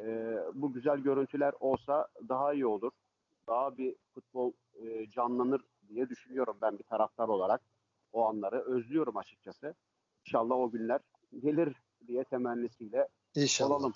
e, 0.00 0.36
bu 0.54 0.72
güzel 0.72 0.98
görüntüler 0.98 1.52
olsa 1.60 2.08
daha 2.28 2.54
iyi 2.54 2.66
olur. 2.66 2.92
Daha 3.48 3.78
bir 3.78 3.96
futbol 4.14 4.52
e, 4.74 5.10
canlanır 5.10 5.60
diye 5.88 6.08
düşünüyorum 6.08 6.58
ben 6.62 6.78
bir 6.78 6.84
taraftar 6.84 7.28
olarak. 7.28 7.60
O 8.12 8.26
anları 8.28 8.60
özlüyorum 8.60 9.16
açıkçası. 9.16 9.74
İnşallah 10.26 10.56
o 10.56 10.70
günler 10.70 11.00
gelir 11.42 11.76
diye 12.08 12.24
temennisiyle 12.24 13.08
İnşallah. 13.34 13.70
olalım 13.70 13.92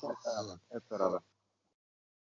hep 0.72 0.90
beraber. 0.90 1.20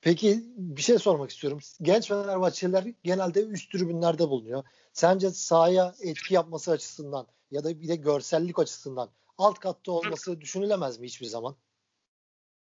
Peki 0.01 0.43
bir 0.57 0.82
şey 0.82 0.99
sormak 0.99 1.30
istiyorum. 1.30 1.60
Genç 1.82 2.07
Fenerbahçeliler 2.07 2.93
genelde 3.03 3.45
üst 3.45 3.72
tribünlerde 3.72 4.30
bulunuyor. 4.30 4.64
Sence 4.93 5.30
sahaya 5.30 5.93
etki 6.01 6.34
yapması 6.34 6.72
açısından 6.72 7.28
ya 7.51 7.64
da 7.64 7.82
bir 7.82 7.88
de 7.88 7.95
görsellik 7.95 8.60
açısından 8.60 9.10
alt 9.38 9.60
katta 9.60 9.91
olması 9.91 10.41
düşünülemez 10.41 10.99
mi 10.99 11.05
hiçbir 11.05 11.26
zaman? 11.26 11.55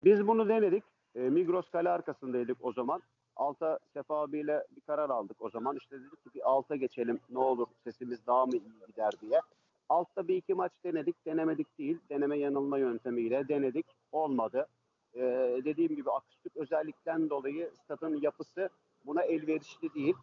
Biz 0.05 0.27
bunu 0.27 0.49
denedik. 0.49 0.85
E, 1.15 1.21
Migros 1.21 1.71
kale 1.71 1.89
arkasındaydık 1.89 2.57
o 2.61 2.73
zaman. 2.73 3.03
Alta 3.37 3.79
Sefa 3.95 4.21
abiyle 4.21 4.67
bir 4.77 4.81
karar 4.81 5.11
aldık 5.11 5.43
o 5.43 5.51
zaman. 5.51 5.77
İşte 5.77 6.01
dedik 6.01 6.25
ki 6.25 6.31
bir 6.35 6.51
alta 6.51 6.77
geçelim 6.77 7.21
ne 7.31 7.39
olur 7.39 7.67
sesimiz 7.85 8.27
daha 8.27 8.47
mı 8.47 8.53
iyi 8.53 8.87
gider 8.87 9.13
diye. 9.21 9.41
Altta 9.89 10.29
bir 10.29 10.37
iki 10.37 10.55
maç 10.55 10.73
denedik. 10.85 11.27
Denemedik 11.27 11.79
değil. 11.79 11.99
Deneme 12.11 12.39
yanılma 12.39 12.79
yöntemiyle 12.79 13.49
denedik. 13.49 13.87
Olmadı. 14.13 14.67
Ee, 15.15 15.21
dediğim 15.65 15.97
gibi 15.97 16.11
akustik 16.11 16.57
özellikten 16.57 17.31
dolayı 17.31 17.71
stadın 17.85 18.21
yapısı 18.21 18.69
buna 19.07 19.23
elverişli 19.23 19.95
değil. 19.95 20.15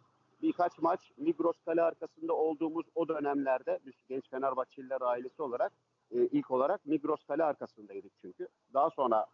Birkaç 0.42 0.78
maç 0.78 1.12
Migros 1.16 1.60
kale 1.64 1.82
arkasında 1.82 2.32
olduğumuz 2.32 2.86
o 2.94 3.08
dönemlerde 3.08 3.78
biz 3.86 3.94
genç 4.08 4.30
Fenerbahçeliler 4.30 5.00
ailesi 5.00 5.42
olarak 5.42 5.72
e, 6.10 6.16
ilk 6.26 6.50
olarak 6.50 6.86
Migros 6.86 7.24
Kale 7.24 7.44
arkasındaydık 7.44 8.12
çünkü. 8.20 8.48
Daha 8.74 8.90
sonra 8.90 9.26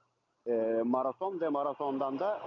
e, 0.47 0.83
maraton 0.85 1.41
ve 1.41 1.49
maratondan 1.49 2.19
da 2.19 2.41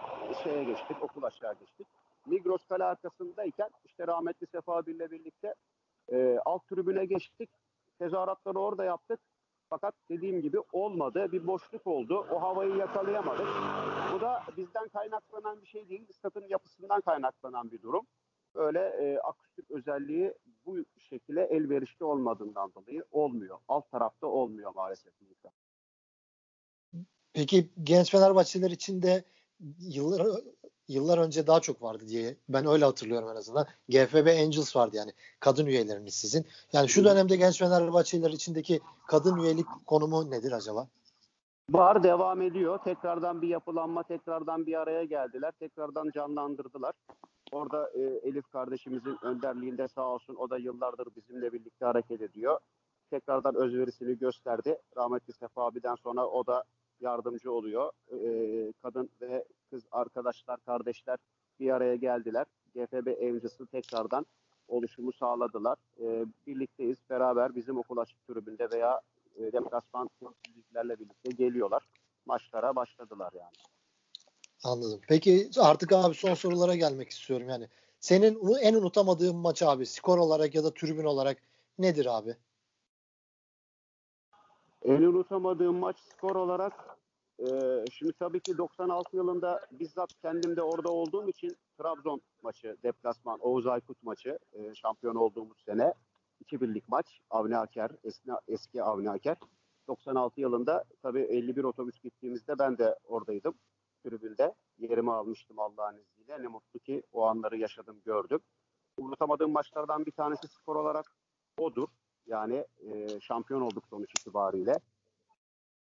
şeye 0.44 0.64
geçtik, 0.64 1.04
okul 1.04 1.24
aşağı 1.24 1.54
geçtik. 1.60 1.88
Migros 2.26 2.66
Kale 2.66 2.84
arkasındayken 2.84 3.70
işte 3.86 4.08
rahmetli 4.08 4.48
Sefa 4.48 4.82
ile 4.88 5.12
birlikte 5.12 5.56
e, 6.12 6.40
alt 6.46 6.68
tribüne 6.68 7.06
geçtik. 7.06 7.50
Tezahüratları 8.00 8.60
orada 8.60 8.84
yaptık. 8.84 9.20
Fakat 9.70 9.96
dediğim 10.10 10.42
gibi 10.42 10.58
olmadı. 10.74 11.32
Bir 11.32 11.48
boşluk 11.48 11.88
oldu. 11.88 12.28
O 12.32 12.42
havayı 12.42 12.76
yakalayamadık. 12.76 13.48
Bu 14.14 14.22
da 14.22 14.44
bizden 14.58 14.88
kaynaklanan 14.88 15.62
bir 15.62 15.68
şey 15.68 15.90
değil. 15.90 16.08
Statın 16.14 16.48
yapısından 16.50 17.02
kaynaklanan 17.02 17.72
bir 17.72 17.82
durum. 17.82 18.08
Öyle 18.56 18.80
e, 18.80 19.20
akustik 19.20 19.72
özelliği 19.72 20.34
bu 20.66 20.78
şekilde 21.00 21.44
elverişli 21.44 22.06
olmadığından 22.06 22.72
dolayı 22.76 23.06
olmuyor. 23.12 23.58
Alt 23.68 23.92
tarafta 23.92 24.28
olmuyor 24.28 24.76
maalesef. 24.76 25.14
Peki 27.36 27.70
genç 27.84 28.12
Fenerbahçeliler 28.12 28.72
için 28.72 29.02
de 29.02 29.24
yıllar 29.80 30.42
yıllar 30.88 31.18
önce 31.18 31.48
daha 31.48 31.60
çok 31.60 31.82
vardı 31.82 32.04
diye 32.08 32.36
ben 32.50 32.66
öyle 32.68 32.86
hatırlıyorum 32.86 33.30
en 33.30 33.36
azından. 33.36 33.68
GFB 33.90 34.28
Angels 34.28 34.76
vardı 34.76 34.96
yani 34.96 35.12
kadın 35.40 35.66
üyeleriniz 35.66 36.14
sizin. 36.14 36.46
Yani 36.74 36.90
şu 36.90 37.04
dönemde 37.04 37.36
genç 37.36 37.60
Fenerbahçeliler 37.60 38.32
içindeki 38.32 38.80
kadın 39.08 39.38
üyelik 39.38 39.66
konumu 39.86 40.32
nedir 40.32 40.52
acaba? 40.52 40.88
Var 41.72 42.04
devam 42.04 42.42
ediyor. 42.42 42.80
Tekrardan 42.84 43.42
bir 43.42 43.48
yapılanma, 43.48 44.04
tekrardan 44.04 44.66
bir 44.66 44.82
araya 44.82 45.04
geldiler. 45.04 45.52
Tekrardan 45.60 46.12
canlandırdılar. 46.14 46.94
Orada 47.52 47.90
e, 47.94 48.02
Elif 48.02 48.52
kardeşimizin 48.52 49.18
önderliğinde 49.22 49.88
sağ 49.88 50.08
olsun 50.08 50.36
o 50.36 50.50
da 50.50 50.58
yıllardır 50.58 51.08
bizimle 51.16 51.54
birlikte 51.54 51.86
hareket 51.86 52.22
ediyor. 52.22 52.60
Tekrardan 53.10 53.56
özverisini 53.56 54.18
gösterdi. 54.18 54.78
Rahmetli 54.98 55.34
Sefa 55.34 55.66
abiden 55.66 55.96
sonra 55.96 56.28
o 56.28 56.46
da 56.46 56.64
yardımcı 57.02 57.52
oluyor. 57.52 57.92
E, 58.12 58.74
kadın 58.82 59.10
ve 59.22 59.46
kız 59.70 59.84
arkadaşlar, 59.92 60.60
kardeşler 60.66 61.18
bir 61.60 61.70
araya 61.70 61.96
geldiler. 61.96 62.46
GFB 62.76 63.08
Avengers 63.08 63.58
tekrardan 63.72 64.26
oluşumu 64.68 65.14
sağladılar. 65.14 65.78
E, 66.00 66.26
birlikteyiz. 66.48 66.98
Beraber 67.10 67.56
bizim 67.56 67.78
okul 67.78 67.98
açık 67.98 68.28
tribünde 68.28 68.72
veya 68.72 69.02
e, 69.36 69.44
deplasman 69.44 70.10
temsilcilerle 70.20 71.00
birlikte 71.00 71.32
geliyorlar. 71.32 71.84
Maçlara 72.26 72.76
başladılar 72.76 73.34
yani. 73.34 73.54
Anladım. 74.64 75.02
Peki 75.08 75.50
artık 75.60 75.94
abi 75.94 76.16
son 76.16 76.34
sorulara 76.34 76.76
gelmek 76.76 77.10
istiyorum 77.10 77.50
yani. 77.50 77.70
Senin 78.00 78.56
en 78.62 78.74
unutamadığın 78.74 79.36
maç 79.36 79.64
abi 79.64 79.86
skor 79.86 80.18
olarak 80.18 80.56
ya 80.56 80.64
da 80.64 80.74
tribün 80.74 81.06
olarak 81.06 81.38
nedir 81.80 82.18
abi? 82.18 82.36
En 84.86 85.02
unutamadığım 85.02 85.76
maç 85.76 86.00
skor 86.00 86.36
olarak 86.36 86.96
Ee, 87.40 87.86
şimdi 87.92 88.14
tabii 88.14 88.40
ki 88.40 88.58
96 88.58 89.16
yılında 89.16 89.62
bizzat 89.72 90.14
kendim 90.22 90.56
de 90.56 90.62
orada 90.62 90.90
olduğum 90.92 91.30
için 91.30 91.58
Trabzon 91.78 92.22
maçı, 92.44 92.78
deplasman, 92.84 93.40
Oğuz 93.40 93.68
Aykut 93.68 94.04
maçı, 94.04 94.40
e, 94.54 94.76
şampiyon 94.76 95.16
olduğumuz 95.16 95.58
sene 95.66 95.94
2 96.40 96.62
birlik 96.62 96.90
maç. 96.90 97.20
Avni 97.30 97.58
Aker, 97.58 97.92
eski, 98.04 98.32
eski 98.48 98.84
Avni 98.84 99.10
Aker. 99.10 99.38
96 99.88 100.42
yılında 100.42 100.84
tabii 101.02 101.22
51 101.22 101.64
otobüs 101.64 102.00
gittiğimizde 102.00 102.60
ben 102.60 102.78
de 102.78 102.96
oradaydım 103.04 103.54
tribünde. 104.04 104.54
Yerimi 104.78 105.12
almıştım 105.12 105.60
Allah'ın 105.60 105.98
izniyle. 105.98 106.44
Ne 106.44 106.48
mutlu 106.48 106.80
ki 106.80 107.04
o 107.12 107.26
anları 107.26 107.58
yaşadım, 107.58 108.02
gördüm. 108.06 108.40
Unutamadığım 108.98 109.52
maçlardan 109.52 110.06
bir 110.06 110.12
tanesi 110.12 110.48
skor 110.48 110.76
olarak 110.76 111.16
odur. 111.58 111.88
Yani 112.28 112.66
e, 112.92 113.20
şampiyon 113.20 113.62
olduk 113.62 113.84
sonuç 113.90 114.12
itibariyle. 114.20 114.74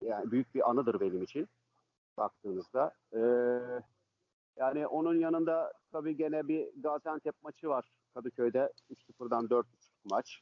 Yani 0.02 0.30
büyük 0.30 0.54
bir 0.54 0.70
anıdır 0.70 1.00
benim 1.00 1.22
için 1.22 1.48
baktığınızda. 2.16 2.94
E, 3.12 3.20
yani 4.56 4.86
onun 4.86 5.18
yanında 5.18 5.72
tabii 5.92 6.16
gene 6.16 6.48
bir 6.48 6.68
Gaziantep 6.82 7.34
maçı 7.42 7.68
var 7.68 7.92
Kadıköy'de 8.14 8.72
3-0'dan 8.90 9.44
4-3 9.44 9.64
maç. 10.04 10.40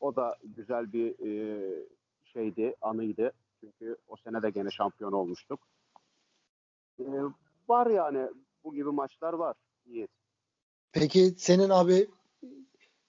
O 0.00 0.16
da 0.16 0.36
güzel 0.44 0.92
bir 0.92 1.26
e, 1.26 1.86
şeydi, 2.24 2.74
anıydı. 2.80 3.32
Çünkü 3.60 3.96
o 4.08 4.16
sene 4.16 4.42
de 4.42 4.50
gene 4.50 4.70
şampiyon 4.70 5.12
olmuştuk. 5.12 5.60
E, 7.00 7.04
var 7.68 7.86
yani 7.86 8.28
bu 8.64 8.74
gibi 8.74 8.90
maçlar 8.90 9.32
var. 9.32 9.56
Yiğit. 9.86 10.10
Peki 10.92 11.34
senin 11.36 11.68
abi 11.68 12.08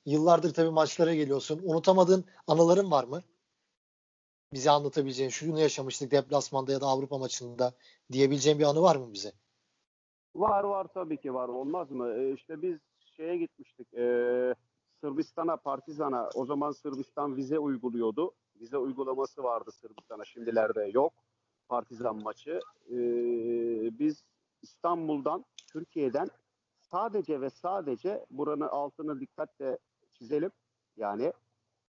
yıllardır 0.06 0.54
tabii 0.54 0.70
maçlara 0.70 1.14
geliyorsun. 1.14 1.62
Unutamadığın 1.64 2.26
anıların 2.48 2.92
var 2.92 3.04
mı? 3.04 3.22
Bize 4.54 4.72
anlatabileceğin 4.72 5.30
şunu 5.30 5.60
yaşamıştık 5.60 6.12
deplasmanda 6.12 6.72
ya 6.72 6.82
da 6.82 6.86
Avrupa 6.86 7.18
maçında 7.18 7.74
diyebileceğin 8.12 8.60
bir 8.60 8.64
anı 8.64 8.82
var 8.82 8.96
mı 8.96 9.14
bize? 9.14 9.32
Var 10.36 10.64
var 10.64 10.88
tabii 10.94 11.18
ki 11.18 11.34
var. 11.34 11.48
Olmaz 11.48 11.92
mı? 11.92 12.14
E, 12.14 12.34
işte 12.34 12.62
biz 12.62 12.78
şeye 13.18 13.38
gitmiştik. 13.38 13.94
E, 13.94 14.56
Sırbistan'a, 15.02 15.58
Partizan'a. 15.58 16.30
O 16.36 16.46
zaman 16.46 16.72
Sırbistan 16.72 17.36
vize 17.36 17.60
uyguluyordu. 17.60 18.32
Vize 18.60 18.78
uygulaması 18.78 19.44
vardı 19.44 19.72
Sırbistan'a. 19.72 20.26
Şimdilerde 20.26 20.92
yok. 20.94 21.14
Partizan 21.70 22.24
maçı. 22.24 22.60
E, 22.90 22.98
biz 24.00 24.24
İstanbul'dan, 24.62 25.46
Türkiye'den 25.74 26.28
sadece 26.92 27.42
ve 27.42 27.50
sadece 27.50 28.26
buranın 28.32 28.68
altını 28.68 29.20
dikkatle 29.20 29.78
çizelim. 30.20 30.52
Yani 30.98 31.34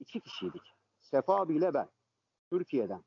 iki 0.00 0.20
kişiydik. 0.20 0.62
Sefa 1.00 1.36
abiyle 1.36 1.74
ben. 1.74 1.88
Türkiye'den. 2.50 3.04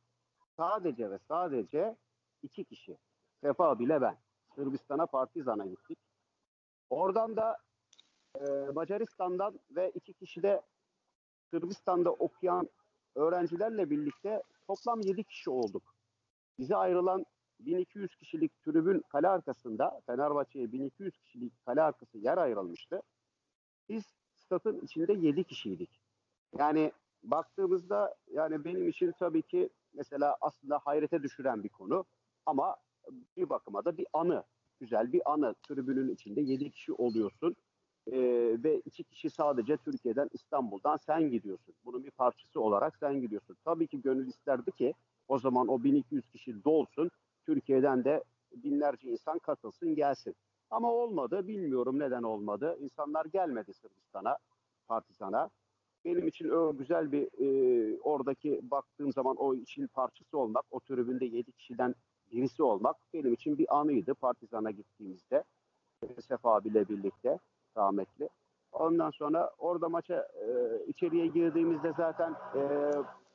Sadece 0.58 1.12
ve 1.12 1.20
sadece 1.28 1.98
iki 2.44 2.66
kişi. 2.66 2.98
Sefa 3.42 3.70
abiyle 3.70 4.02
ben. 4.02 4.18
Sırbistan'a 4.56 5.06
Partizan'a 5.06 5.66
gittik. 5.66 6.00
Oradan 6.90 7.36
da 7.36 7.58
e, 8.36 8.42
Macaristan'dan 8.76 9.60
ve 9.72 9.92
iki 9.96 10.14
kişi 10.14 10.44
de 10.44 10.62
Sırbistan'da 11.52 12.12
okuyan 12.12 12.70
öğrencilerle 13.16 13.90
birlikte 13.90 14.44
toplam 14.68 15.02
yedi 15.02 15.24
kişi 15.24 15.50
olduk. 15.50 15.96
Bize 16.60 16.76
ayrılan 16.76 17.26
1200 17.60 18.16
kişilik 18.16 18.64
tribün 18.64 19.04
kale 19.10 19.28
arkasında 19.28 20.02
Fenerbahçe'ye 20.06 20.72
1200 20.72 21.18
kişilik 21.18 21.66
kale 21.66 21.82
arkası 21.82 22.18
yer 22.18 22.38
ayrılmıştı. 22.38 23.02
Biz 23.90 24.21
statın 24.52 24.82
içinde 24.82 25.14
7 25.14 25.44
kişiydik. 25.44 25.90
Yani 26.58 26.92
baktığımızda 27.24 28.16
yani 28.34 28.66
benim 28.66 28.90
için 28.90 29.14
tabii 29.20 29.42
ki 29.42 29.70
mesela 29.94 30.38
aslında 30.42 30.78
hayrete 30.78 31.24
düşüren 31.24 31.64
bir 31.64 31.70
konu 31.70 32.06
ama 32.46 32.76
bir 33.38 33.50
bakıma 33.50 33.86
da 33.86 33.98
bir 33.98 34.08
anı. 34.14 34.44
Güzel 34.80 35.14
bir 35.14 35.32
anı. 35.34 35.56
Tribünün 35.68 36.14
içinde 36.14 36.42
7 36.42 36.72
kişi 36.72 36.94
oluyorsun. 36.94 37.56
Ee, 38.08 38.18
ve 38.64 38.82
iki 38.86 39.04
kişi 39.04 39.30
sadece 39.30 39.78
Türkiye'den 39.78 40.30
İstanbul'dan 40.34 40.98
sen 40.98 41.30
gidiyorsun. 41.30 41.76
Bunun 41.86 42.04
bir 42.04 42.12
parçası 42.12 42.62
olarak 42.62 42.98
sen 42.98 43.22
gidiyorsun. 43.22 43.58
Tabii 43.66 43.88
ki 43.88 44.02
gönül 44.02 44.28
isterdi 44.28 44.72
ki 44.72 44.94
o 45.28 45.40
zaman 45.40 45.68
o 45.68 45.84
1200 45.84 46.30
kişi 46.30 46.64
dolsun. 46.64 47.12
Türkiye'den 47.46 48.04
de 48.04 48.24
binlerce 48.52 49.10
insan 49.10 49.40
katılsın 49.40 49.96
gelsin. 49.96 50.36
Ama 50.72 50.92
olmadı. 50.92 51.48
Bilmiyorum 51.48 52.00
neden 52.00 52.24
olmadı. 52.24 52.78
İnsanlar 52.80 53.26
gelmedi 53.26 53.74
Sırbistan'a, 53.74 54.38
Partizan'a. 54.88 55.50
Benim 56.06 56.28
için 56.28 56.50
o 56.50 56.78
güzel 56.78 57.12
bir 57.12 57.28
e, 57.40 58.00
oradaki 58.00 58.60
baktığım 58.64 59.12
zaman 59.12 59.36
o 59.36 59.56
için 59.56 59.88
parçası 59.88 60.38
olmak, 60.38 60.66
o 60.72 60.80
tribünde 60.80 61.26
7 61.26 61.52
kişiden 61.52 61.96
birisi 62.32 62.64
olmak 62.64 62.96
benim 63.14 63.34
için 63.34 63.58
bir 63.58 63.78
anıydı 63.80 64.14
Partizan'a 64.14 64.72
gittiğimizde. 64.72 65.44
Sefa 66.28 66.56
abiyle 66.56 66.90
birlikte 66.90 67.40
rahmetli. 67.78 68.30
Ondan 68.72 69.10
sonra 69.12 69.52
orada 69.58 69.90
maça 69.90 70.16
e, 70.16 70.50
içeriye 70.88 71.28
girdiğimizde 71.28 71.94
zaten 71.98 72.36
e, 72.56 72.92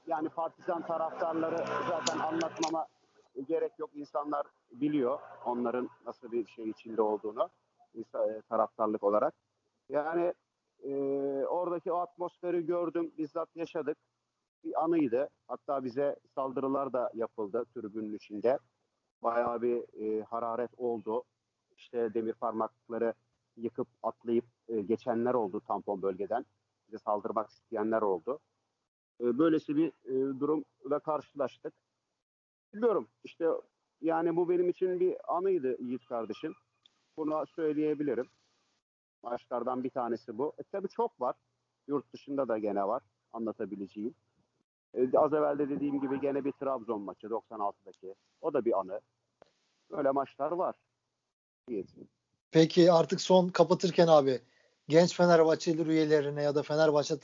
yani 0.06 0.28
Partizan 0.28 0.86
taraftarları 0.86 1.64
zaten 1.88 2.18
anlatmama 2.18 2.86
gerek 3.42 3.78
yok. 3.78 3.90
İnsanlar 3.94 4.46
biliyor 4.72 5.18
onların 5.44 5.88
nasıl 6.06 6.32
bir 6.32 6.46
şey 6.46 6.70
içinde 6.70 7.02
olduğunu 7.02 7.48
e, 7.96 8.42
taraftarlık 8.48 9.04
olarak. 9.04 9.34
Yani 9.88 10.34
e, 10.84 10.94
oradaki 11.46 11.92
o 11.92 11.96
atmosferi 11.96 12.66
gördüm, 12.66 13.12
bizzat 13.18 13.56
yaşadık. 13.56 13.98
Bir 14.64 14.84
anıydı. 14.84 15.28
Hatta 15.48 15.84
bize 15.84 16.16
saldırılar 16.34 16.92
da 16.92 17.10
yapıldı 17.14 17.64
tribünün 17.74 18.14
içinde. 18.14 18.58
Bayağı 19.22 19.62
bir 19.62 20.02
e, 20.02 20.22
hararet 20.22 20.70
oldu. 20.76 21.24
İşte 21.76 22.14
demir 22.14 22.32
parmakları 22.32 23.14
yıkıp 23.56 23.88
atlayıp 24.02 24.44
e, 24.68 24.80
geçenler 24.80 25.34
oldu 25.34 25.60
tampon 25.60 26.02
bölgeden. 26.02 26.44
Bize 26.88 26.98
saldırmak 26.98 27.50
isteyenler 27.50 28.02
oldu. 28.02 28.38
E, 29.20 29.38
böylesi 29.38 29.76
bir 29.76 29.88
e, 29.88 30.40
durumla 30.40 30.98
karşılaştık. 30.98 31.74
Biliyorum 32.74 33.08
işte 33.24 33.46
yani 34.00 34.36
bu 34.36 34.48
benim 34.48 34.68
için 34.68 35.00
bir 35.00 35.36
anıydı 35.36 35.82
Yiğit 35.82 36.06
kardeşim. 36.06 36.54
Bunu 37.16 37.44
söyleyebilirim. 37.56 38.26
Maçlardan 39.22 39.84
bir 39.84 39.90
tanesi 39.90 40.38
bu. 40.38 40.52
E, 40.58 40.62
tabii 40.62 40.88
çok 40.88 41.20
var. 41.20 41.36
Yurt 41.88 42.12
dışında 42.12 42.48
da 42.48 42.58
gene 42.58 42.86
var 42.86 43.02
anlatabileceğim. 43.32 44.14
E, 44.94 45.18
az 45.18 45.32
evvel 45.32 45.58
de 45.58 45.68
dediğim 45.68 46.00
gibi 46.00 46.20
gene 46.20 46.44
bir 46.44 46.52
Trabzon 46.52 47.02
maçı 47.02 47.26
96'daki. 47.26 48.14
O 48.40 48.54
da 48.54 48.64
bir 48.64 48.78
anı. 48.80 49.00
Böyle 49.90 50.10
maçlar 50.10 50.52
var. 50.52 50.74
Yiğit. 51.68 51.90
Peki 52.50 52.92
artık 52.92 53.20
son 53.20 53.48
kapatırken 53.48 54.06
abi 54.06 54.40
genç 54.88 55.16
Fenerbahçeli 55.16 55.82
üyelerine 55.82 56.42
ya 56.42 56.54
da 56.54 56.62
Fenerbahçe 56.62 57.14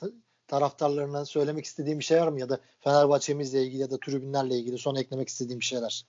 taraftarlarına 0.53 1.24
söylemek 1.24 1.64
istediğim 1.64 1.98
bir 1.98 2.05
şey 2.05 2.20
var 2.20 2.28
mı? 2.28 2.40
Ya 2.40 2.48
da 2.48 2.59
Fenerbahçe'mizle 2.80 3.62
ilgili 3.62 3.82
ya 3.82 3.90
da 3.90 3.98
tribünlerle 3.98 4.55
ilgili 4.55 4.78
son 4.78 4.94
eklemek 4.94 5.28
istediğim 5.28 5.61
bir 5.61 5.64
şeyler. 5.64 6.07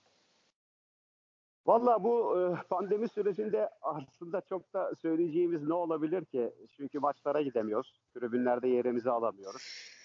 Valla 1.66 2.04
bu 2.04 2.38
e, 2.38 2.42
pandemi 2.68 3.08
sürecinde 3.08 3.70
aslında 3.82 4.40
çok 4.40 4.74
da 4.74 4.92
söyleyeceğimiz 5.02 5.62
ne 5.62 5.74
olabilir 5.74 6.24
ki? 6.24 6.52
Çünkü 6.76 6.98
maçlara 6.98 7.42
gidemiyoruz. 7.42 8.00
Tribünlerde 8.14 8.68
yerimizi 8.68 9.10
alamıyoruz. 9.10 9.62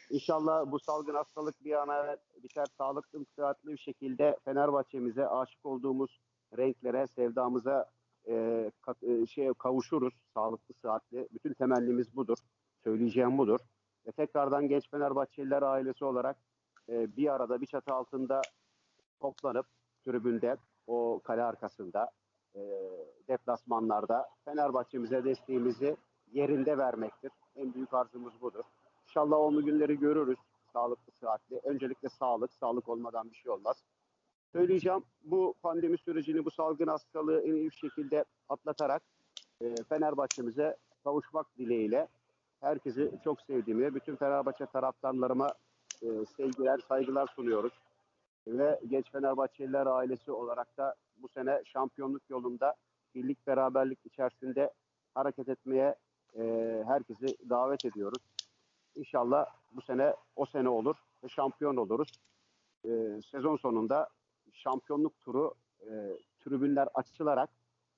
İnşallah 0.09 0.71
bu 0.71 0.79
salgın 0.79 1.15
hastalık 1.15 1.65
bir 1.65 1.81
ana 1.81 2.17
biter 2.43 2.65
sağlıklı, 2.77 3.25
sıhhatli 3.35 3.71
bir 3.71 3.77
şekilde 3.77 4.37
Fenerbahçe'mize 4.45 5.27
aşık 5.27 5.65
olduğumuz 5.65 6.19
renklere, 6.57 7.07
sevdamıza 7.07 7.89
e, 8.27 8.71
kat, 8.81 9.03
e, 9.03 9.27
şey 9.27 9.53
kavuşuruz. 9.53 10.13
Sağlıklı, 10.33 10.73
sıhhatli. 10.81 11.27
Bütün 11.33 11.53
temennimiz 11.53 12.15
budur. 12.15 12.37
Söyleyeceğim 12.83 13.37
budur. 13.37 13.59
Ve 14.09 14.13
tekrardan 14.13 14.67
genç 14.67 14.89
Fenerbahçeliler 14.89 15.61
ailesi 15.61 16.05
olarak 16.05 16.37
e, 16.89 17.17
bir 17.17 17.33
arada 17.35 17.61
bir 17.61 17.65
çatı 17.65 17.93
altında 17.93 18.41
toplanıp 19.19 19.65
tribünde 20.05 20.57
o 20.87 21.21
kale 21.23 21.43
arkasında 21.43 22.11
e, 22.55 22.59
deplasmanlarda 23.27 24.29
Fenerbahçe'mize 24.45 25.23
desteğimizi 25.23 25.97
yerinde 26.31 26.77
vermektir. 26.77 27.31
En 27.55 27.73
büyük 27.73 27.93
arzumuz 27.93 28.41
budur. 28.41 28.63
İnşallah 29.03 29.37
onu 29.37 29.65
günleri 29.65 29.99
görürüz. 29.99 30.39
Sağlıklı, 30.73 31.11
sıhhatli. 31.11 31.59
Öncelikle 31.63 32.09
sağlık. 32.09 32.53
Sağlık 32.53 32.89
olmadan 32.89 33.31
bir 33.31 33.35
şey 33.35 33.51
olmaz. 33.51 33.83
Söyleyeceğim 34.51 35.03
bu 35.23 35.53
pandemi 35.61 35.97
sürecini, 35.97 36.45
bu 36.45 36.51
salgın 36.51 36.87
hastalığı 36.87 37.41
en 37.41 37.53
iyi 37.53 37.71
şekilde 37.71 38.25
atlatarak 38.49 39.03
e, 39.61 39.75
Fenerbahçe'mize 39.89 40.77
kavuşmak 41.03 41.57
dileğiyle 41.57 42.07
herkesi 42.61 43.11
çok 43.23 43.41
sevdiğimi, 43.41 43.95
bütün 43.95 44.15
Fenerbahçe 44.15 44.65
taraftarlarıma 44.65 45.47
e, 46.01 46.07
sevgiler, 46.37 46.79
saygılar 46.87 47.27
sunuyoruz. 47.35 47.73
Ve 48.47 48.79
genç 48.87 49.11
Fenerbahçeliler 49.11 49.85
ailesi 49.85 50.31
olarak 50.31 50.77
da 50.77 50.95
bu 51.17 51.27
sene 51.27 51.61
şampiyonluk 51.65 52.29
yolunda 52.29 52.75
birlik 53.15 53.47
beraberlik 53.47 53.99
içerisinde 54.05 54.69
hareket 55.13 55.49
etmeye 55.49 55.95
e, 56.37 56.43
herkesi 56.87 57.49
davet 57.49 57.85
ediyoruz. 57.85 58.23
İnşallah 58.95 59.45
bu 59.71 59.81
sene 59.81 60.15
o 60.35 60.45
sene 60.45 60.69
olur 60.69 60.95
ve 61.23 61.29
şampiyon 61.29 61.75
oluruz. 61.75 62.11
E, 62.85 63.21
sezon 63.31 63.57
sonunda 63.57 64.09
şampiyonluk 64.53 65.19
turu 65.19 65.53
e, 65.81 66.17
tribünler 66.39 66.87
açılarak 66.93 67.49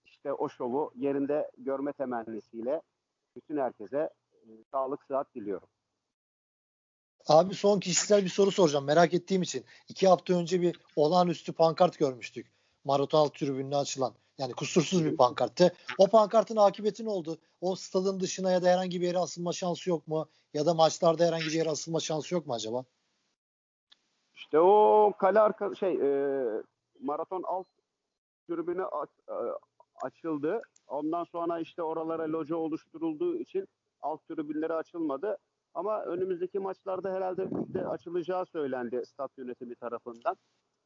işte 0.06 0.34
o 0.34 0.50
şovu 0.50 0.92
yerinde 0.96 1.52
görme 1.58 1.94
temennisiyle 1.94 2.82
bütün 3.36 3.58
herkese 3.58 4.10
sağlık 4.72 5.04
sıhhat 5.04 5.36
diliyorum. 5.36 5.68
Abi 7.28 7.54
son 7.54 7.80
kişisel 7.80 8.24
bir 8.24 8.30
soru 8.30 8.52
soracağım 8.52 8.86
merak 8.86 9.14
ettiğim 9.14 9.42
için. 9.42 9.66
İki 9.88 10.08
hafta 10.08 10.34
önce 10.34 10.62
bir 10.62 10.80
olağanüstü 10.96 11.54
pankart 11.54 12.00
görmüştük. 12.00 12.52
Marotal 12.84 13.28
tribününe 13.28 13.76
açılan. 13.76 14.14
Yani 14.38 14.54
kusursuz 14.54 15.06
bir 15.06 15.18
pankarttı. 15.18 15.76
O 15.98 16.08
pankartın 16.08 16.56
akıbeti 16.56 17.06
ne 17.06 17.10
oldu? 17.10 17.38
O 17.62 17.76
stadın 17.76 18.20
dışına 18.20 18.52
ya 18.52 18.64
da 18.64 18.68
herhangi 18.68 19.02
bir 19.02 19.08
yere 19.08 19.18
asılma 19.18 19.54
şansı 19.54 19.90
yok 19.90 20.08
mu? 20.08 20.30
Ya 20.54 20.66
da 20.66 20.74
maçlarda 20.74 21.26
herhangi 21.26 21.46
bir 21.46 21.52
yere 21.52 21.70
asılma 21.70 22.00
şansı 22.00 22.34
yok 22.36 22.48
mu 22.48 22.54
acaba? 22.54 22.84
İşte 24.36 24.60
o 24.60 25.14
kale 25.20 25.40
arka 25.40 25.76
şey 25.76 25.94
e, 25.94 26.46
maraton 27.00 27.44
alt 27.44 27.68
tribünü 28.48 28.82
e, 28.82 29.34
açıldı. 30.02 30.62
Ondan 30.88 31.24
sonra 31.24 31.60
işte 31.60 31.84
oralara 31.84 32.32
loca 32.32 32.56
oluşturulduğu 32.56 33.38
için 33.38 33.68
alt 34.02 34.28
tribünleri 34.28 34.74
açılmadı. 34.74 35.38
Ama 35.74 36.04
önümüzdeki 36.04 36.60
maçlarda 36.60 37.14
herhalde 37.14 37.44
üstte 37.44 37.88
açılacağı 37.88 38.46
söylendi 38.46 39.04
stat 39.06 39.32
yönetimi 39.38 39.76
tarafından. 39.76 40.36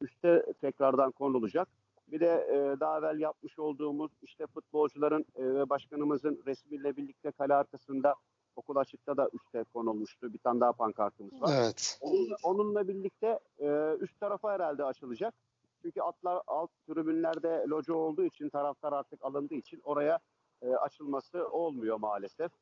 Üste 0.00 0.52
tekrardan 0.60 1.12
konulacak. 1.12 1.68
Bir 2.08 2.20
de 2.20 2.26
e, 2.26 2.80
daha 2.80 2.98
evvel 2.98 3.18
yapmış 3.20 3.58
olduğumuz 3.58 4.10
işte 4.22 4.46
futbolcuların 4.46 5.24
e, 5.36 5.44
ve 5.44 5.68
başkanımızın 5.68 6.42
resmiyle 6.46 6.96
birlikte 6.96 7.30
kale 7.30 7.54
arkasında 7.54 8.14
okul 8.56 8.76
açıkta 8.76 9.16
da 9.16 9.30
üste 9.32 9.64
konulmuştu. 9.64 10.32
Bir 10.32 10.38
tane 10.38 10.60
daha 10.60 10.72
pankartımız 10.72 11.42
var. 11.42 11.50
Evet. 11.60 11.98
Onun, 12.00 12.36
onunla 12.42 12.88
birlikte 12.88 13.38
e, 13.58 13.96
üst 14.00 14.20
tarafa 14.20 14.52
herhalde 14.52 14.84
açılacak. 14.84 15.34
Çünkü 15.82 16.00
atlar 16.00 16.42
alt 16.46 16.70
tribünlerde 16.86 17.64
loca 17.68 17.94
olduğu 17.94 18.24
için 18.24 18.48
taraftar 18.48 18.92
artık 18.92 19.24
alındığı 19.24 19.54
için 19.54 19.80
oraya 19.84 20.18
e, 20.62 20.68
açılması 20.68 21.48
olmuyor 21.48 21.96
maalesef. 21.96 22.52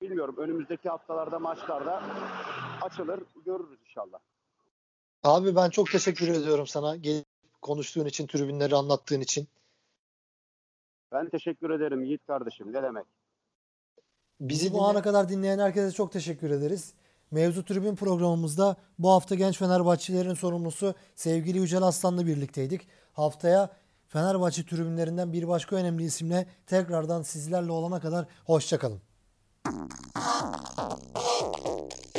Bilmiyorum 0.00 0.34
önümüzdeki 0.38 0.88
haftalarda 0.88 1.38
maçlarda 1.38 2.02
açılır 2.82 3.20
görürüz 3.46 3.78
inşallah. 3.88 4.18
Abi 5.22 5.56
ben 5.56 5.70
çok 5.70 5.90
teşekkür 5.90 6.28
ediyorum 6.28 6.66
sana. 6.66 6.96
Gelip 6.96 7.26
konuştuğun 7.62 8.06
için, 8.06 8.26
tribünleri 8.26 8.76
anlattığın 8.76 9.20
için. 9.20 9.48
Ben 11.12 11.28
teşekkür 11.28 11.70
ederim 11.70 12.04
Yiğit 12.04 12.26
kardeşim. 12.26 12.72
Ne 12.72 12.82
demek? 12.82 13.04
Bizi 14.40 14.72
bu 14.72 14.84
ana 14.84 15.02
kadar 15.02 15.28
dinleyen 15.28 15.58
herkese 15.58 15.92
çok 15.92 16.12
teşekkür 16.12 16.50
ederiz. 16.50 16.94
Mevzu 17.30 17.64
Tribün 17.64 17.96
programımızda 17.96 18.76
bu 18.98 19.10
hafta 19.10 19.34
genç 19.34 19.58
Fenerbahçelilerin 19.58 20.34
sorumlusu 20.34 20.94
sevgili 21.14 21.58
Yücel 21.58 21.82
Aslan'la 21.82 22.26
birlikteydik. 22.26 22.88
Haftaya 23.12 23.70
Fenerbahçe 24.08 24.66
tribünlerinden 24.66 25.32
bir 25.32 25.48
başka 25.48 25.76
önemli 25.76 26.04
isimle 26.04 26.46
tekrardan 26.66 27.22
sizlerle 27.22 27.72
olana 27.72 28.00
kadar 28.00 28.26
hoşçakalın. 28.44 29.00
Oh, 29.70 29.86
oh, 30.16 30.64
oh, 30.78 30.98
oh, 31.14 31.88
oh. 32.14 32.17